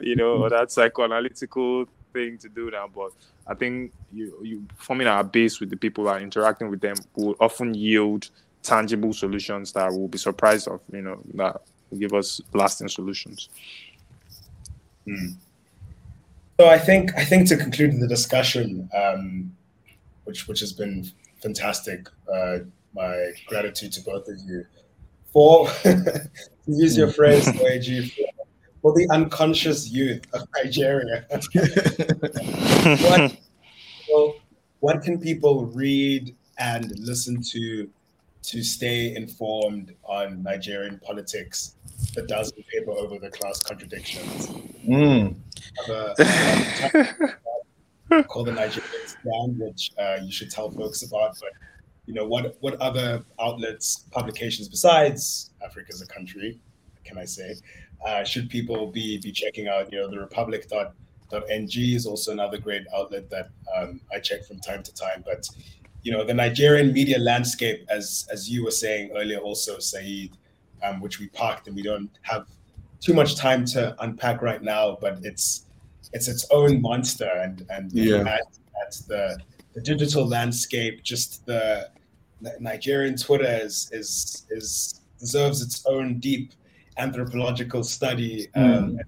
[0.00, 2.88] you know, or that psychoanalytical thing to do now.
[2.94, 3.12] But
[3.46, 6.96] I think you you forming our base with the people that are interacting with them
[7.16, 8.28] will often yield
[8.62, 11.62] tangible solutions that will be surprised of, you know, that
[11.98, 13.48] give us lasting solutions.
[15.06, 15.36] Mm.
[16.58, 19.56] So I think I think to conclude the discussion, um,
[20.24, 21.10] which which has been
[21.42, 22.08] fantastic.
[22.32, 22.58] Uh,
[22.94, 24.66] my gratitude to both of you
[25.32, 26.30] for to
[26.66, 28.12] use your phrase, OAG,
[28.82, 31.24] for the unconscious youth of Nigeria.
[33.00, 33.36] what,
[34.12, 34.34] well,
[34.80, 37.88] what can people read and listen to
[38.50, 41.76] to stay informed on Nigerian politics
[42.14, 44.48] that doesn't paper over the class contradictions.
[44.88, 45.36] Mm.
[45.88, 46.14] A,
[48.24, 51.36] called the Nigerian Stand, which uh, you should tell folks about.
[51.38, 51.50] But
[52.06, 56.58] you know, what what other outlets, publications besides Africa as a country,
[57.04, 57.54] can I say,
[58.04, 59.92] uh, should people be be checking out?
[59.92, 60.94] You know, the Republic dot
[61.32, 65.22] ng is also another great outlet that um, I check from time to time.
[65.24, 65.48] But
[66.02, 70.36] you know, the Nigerian media landscape, as as you were saying earlier, also Saeed,
[70.82, 72.46] um, which we parked and we don't have
[73.00, 75.66] too much time to unpack right now, but it's
[76.12, 78.20] it's its own monster and and yeah.
[78.20, 78.42] at,
[79.06, 79.38] the
[79.72, 81.88] the digital landscape, just the,
[82.40, 86.52] the Nigerian Twitter is is is deserves its own deep
[86.98, 88.48] anthropological study.
[88.56, 88.98] Um,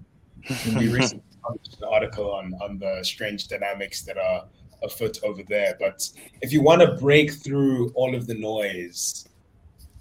[0.47, 0.79] mm.
[0.79, 4.45] we recently published an article on on the strange dynamics that are
[4.83, 5.75] afoot over there.
[5.79, 6.07] But
[6.41, 9.27] if you want to break through all of the noise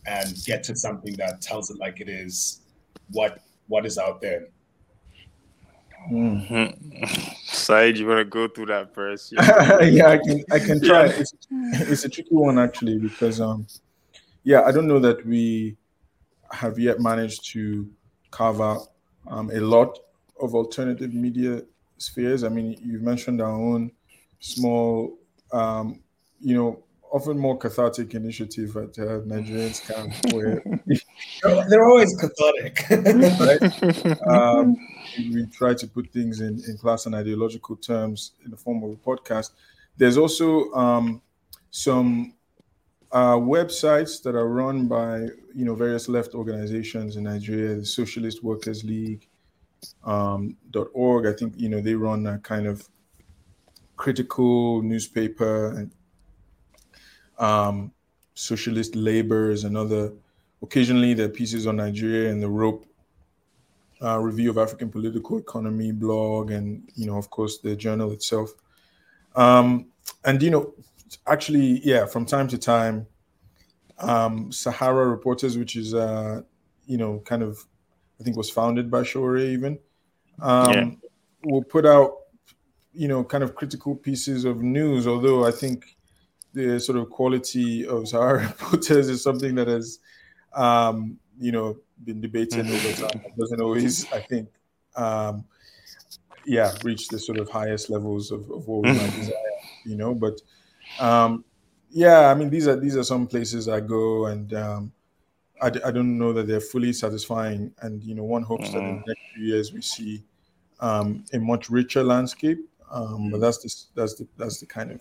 [0.07, 2.61] and get to something that tells it like it is,
[3.11, 4.49] what what is out there?
[6.11, 7.05] Mm-hmm.
[7.45, 9.33] Saeed, you want to go through that first?
[9.43, 10.45] Yeah, yeah I can.
[10.51, 11.07] I can try.
[11.07, 11.13] Yeah.
[11.13, 13.67] It's, it's a tricky one actually because um,
[14.45, 15.77] yeah, I don't know that we
[16.51, 17.89] have yet managed to
[18.31, 18.79] cover
[19.29, 19.99] um, a lot
[20.41, 21.63] of alternative media
[21.99, 22.43] spheres.
[22.45, 23.93] I mean, you've mentioned our own
[24.43, 25.19] small,
[25.53, 26.01] um,
[26.41, 26.83] you know,
[27.13, 30.63] often more cathartic initiative at uh, Nigerians camp where
[31.43, 32.85] They're, they're always cathartic.
[32.91, 34.29] right?
[34.29, 34.77] um,
[35.19, 38.91] we try to put things in, in class and ideological terms in the form of
[38.91, 39.51] a podcast.
[39.97, 41.23] There's also um,
[41.71, 42.35] some
[43.13, 45.19] uh, websites that are run by
[45.55, 49.29] you know various left organizations in Nigeria, the Socialist Workers League
[50.05, 50.57] um,
[50.95, 51.27] .org.
[51.27, 52.89] I think you know they run a kind of
[53.97, 55.91] critical newspaper and
[57.39, 57.93] um,
[58.35, 60.13] socialist labors and other.
[60.63, 62.87] Occasionally, there are pieces on Nigeria and the ROAPE
[64.03, 68.51] uh, Review of African Political Economy blog, and you know, of course, the journal itself.
[69.37, 69.87] Um,
[70.25, 70.75] and you know,
[71.27, 73.07] actually, yeah, from time to time,
[73.99, 76.43] um, Sahara Reporters, which is uh,
[76.87, 77.65] you know, kind of,
[78.21, 79.79] I think was founded by Sowore even,
[80.41, 80.91] um, Yeah.
[81.45, 82.22] will put out
[82.95, 85.07] you know, kind of critical pieces of news.
[85.07, 85.97] Although I think
[86.53, 89.99] the sort of quality of Sahara Reporters is something that has,
[90.55, 93.23] um, you know, been debated over time.
[93.25, 94.49] It doesn't always, I think,
[94.97, 95.45] um,
[96.45, 99.35] yeah, reach the sort of highest levels of, of what we might desire,
[99.85, 100.15] you know.
[100.15, 100.41] But
[100.99, 101.45] um,
[101.91, 104.93] yeah, I mean, these are these are some places I go, and um,
[105.61, 107.73] I, d- I don't know that they're fully satisfying.
[107.81, 110.25] And you know, one hopes that in the next few years we see
[110.81, 112.59] um, a much richer landscape.
[112.93, 115.01] Um, but that's the that's the that's the kind of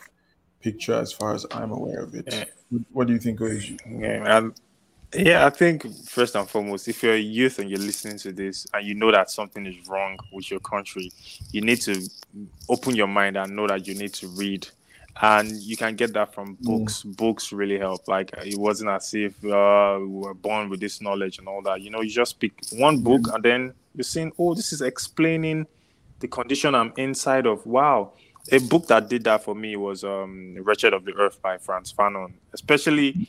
[0.61, 2.27] picture as far as I'm aware of it.
[2.31, 2.45] Yeah.
[2.91, 3.79] What, do you think, OAG?
[3.85, 4.53] Yeah, and
[5.13, 8.65] yeah, I think first and foremost, if you're a youth and you're listening to this
[8.73, 11.11] and you know that something is wrong with your country,
[11.51, 12.07] you need to
[12.69, 14.67] open your mind and know that you need to read.
[15.21, 17.03] And you can get that from books.
[17.03, 18.07] Books really help.
[18.07, 21.81] Like it wasn't as if uh, we were born with this knowledge and all that.
[21.81, 25.67] You know, you just pick one book and then you're saying, "Oh, this is explaining
[26.21, 28.13] the condition I'm inside of." Wow,
[28.51, 31.91] a book that did that for me was um, "Wretched of the Earth" by Frantz
[31.93, 32.33] Fanon.
[32.53, 33.27] Especially,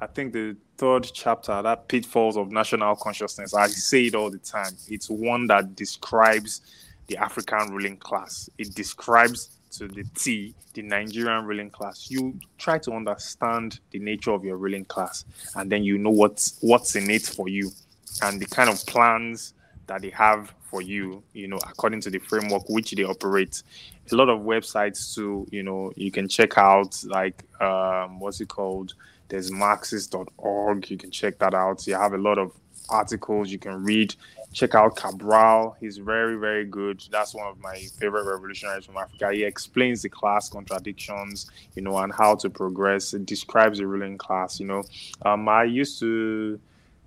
[0.00, 3.54] I think the third chapter, that pitfalls of national consciousness.
[3.54, 4.76] I say it all the time.
[4.88, 6.62] It's one that describes
[7.06, 8.48] the African ruling class.
[8.58, 12.10] It describes to the T the Nigerian ruling class.
[12.10, 15.24] You try to understand the nature of your ruling class,
[15.56, 17.70] and then you know what's what's in it for you,
[18.22, 19.54] and the kind of plans
[19.86, 21.22] that they have for you.
[21.34, 23.62] You know, according to the framework which they operate.
[24.10, 25.46] A lot of websites too.
[25.52, 28.94] You know, you can check out like um, what's it called?
[29.28, 30.90] There's Marxist.org.
[30.90, 31.86] You can check that out.
[31.86, 32.50] You have a lot of
[32.88, 34.16] articles you can read.
[34.52, 35.76] Check out Cabral.
[35.80, 37.02] He's very, very good.
[37.10, 39.30] That's one of my favorite revolutionaries from Africa.
[39.32, 43.14] He explains the class contradictions, you know, and how to progress.
[43.14, 44.82] It describes the ruling class, you know.
[45.24, 46.60] Um, I used to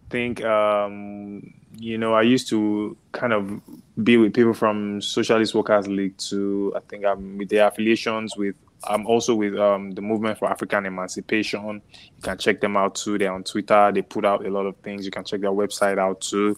[0.09, 3.61] think, um, you know, I used to kind of
[4.03, 8.55] be with people from Socialist Workers League to, I think I'm with their affiliations with
[8.83, 11.81] I'm also with um, the Movement for African Emancipation.
[11.91, 13.17] You can check them out too.
[13.17, 13.91] They're on Twitter.
[13.93, 15.05] They put out a lot of things.
[15.05, 16.57] You can check their website out too.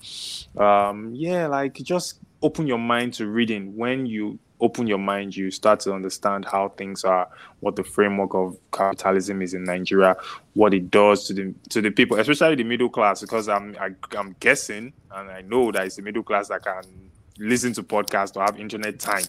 [0.62, 3.76] Um, yeah, like just open your mind to reading.
[3.76, 7.28] When you open your mind, you start to understand how things are,
[7.60, 10.16] what the framework of capitalism is in Nigeria,
[10.54, 13.22] what it does to the to the people, especially the middle class.
[13.22, 16.84] Because I'm I, I'm guessing and I know that it's the middle class that can
[17.38, 19.24] listen to podcasts or have internet time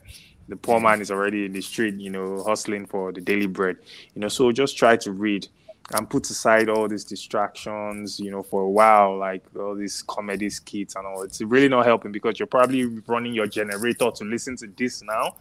[0.50, 3.76] the poor man is already in the street, you know, hustling for the daily bread.
[4.14, 5.46] You know, so just try to read
[5.92, 10.48] and put aside all these distractions, you know, for a while, like all these comedy
[10.50, 11.22] skits and all.
[11.22, 15.36] It's really not helping because you're probably running your generator to listen to this now.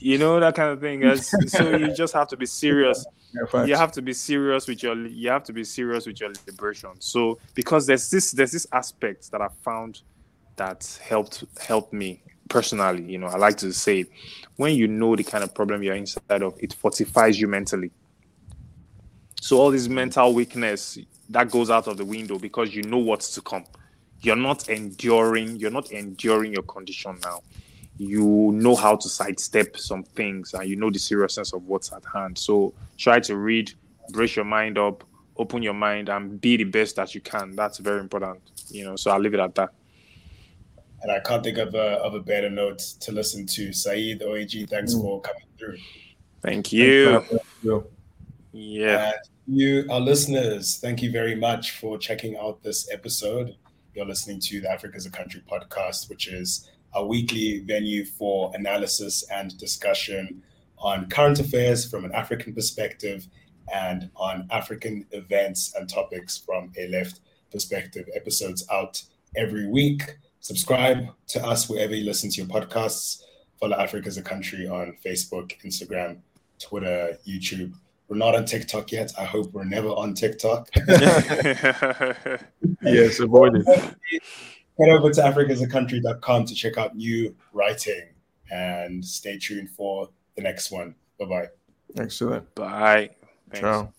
[0.00, 1.02] You know, that kind of thing.
[1.48, 3.04] So you just have to be serious.
[3.66, 6.90] You have to be serious with your you have to be serious with your liberation.
[7.00, 10.02] So because there's this there's this aspect that I found
[10.56, 14.06] that helped helped me personally, you know, I like to say,
[14.56, 17.90] when you know the kind of problem you're inside of, it fortifies you mentally.
[19.40, 20.98] So all this mental weakness
[21.30, 23.64] that goes out of the window because you know what's to come.
[24.20, 27.42] You're not enduring, you're not enduring your condition now.
[27.98, 32.02] You know how to sidestep some things and you know the seriousness of what's at
[32.12, 32.38] hand.
[32.38, 33.72] So try to read,
[34.10, 35.04] brace your mind up,
[35.36, 37.54] open your mind, and be the best that you can.
[37.54, 38.40] That's very important.
[38.68, 39.70] You know, so I'll leave it at that.
[41.02, 43.72] And I can't think of a, of a better note to listen to.
[43.72, 45.00] Saeed OAG, thanks Mm.
[45.00, 45.78] for coming through.
[46.42, 47.24] Thank you.
[47.62, 47.80] Yeah.
[48.58, 49.12] Yeah.
[49.46, 53.54] You, our listeners, thank you very much for checking out this episode.
[53.94, 59.24] You're listening to the Africa's a Country podcast, which is a weekly venue for analysis
[59.30, 60.42] and discussion
[60.76, 63.28] on current affairs from an African perspective
[63.72, 67.20] and on African events and topics from a left
[67.52, 68.08] perspective.
[68.16, 69.00] Episodes out
[69.36, 70.16] every week.
[70.40, 73.22] Subscribe to us wherever you listen to your podcasts.
[73.60, 76.18] Follow Africa as a Country on Facebook, Instagram,
[76.58, 77.72] Twitter, YouTube,
[78.08, 79.12] We're not on TikTok yet.
[79.18, 80.70] I hope we're never on TikTok.
[82.82, 83.66] yes, avoid it.
[83.66, 88.08] Head over to africasacountry.com to check out new writing
[88.50, 90.94] and stay tuned for the next one.
[91.18, 91.48] Bye bye.
[91.96, 92.54] Excellent.
[92.54, 93.10] Bye.
[93.50, 93.60] Thanks.
[93.60, 93.92] Ciao.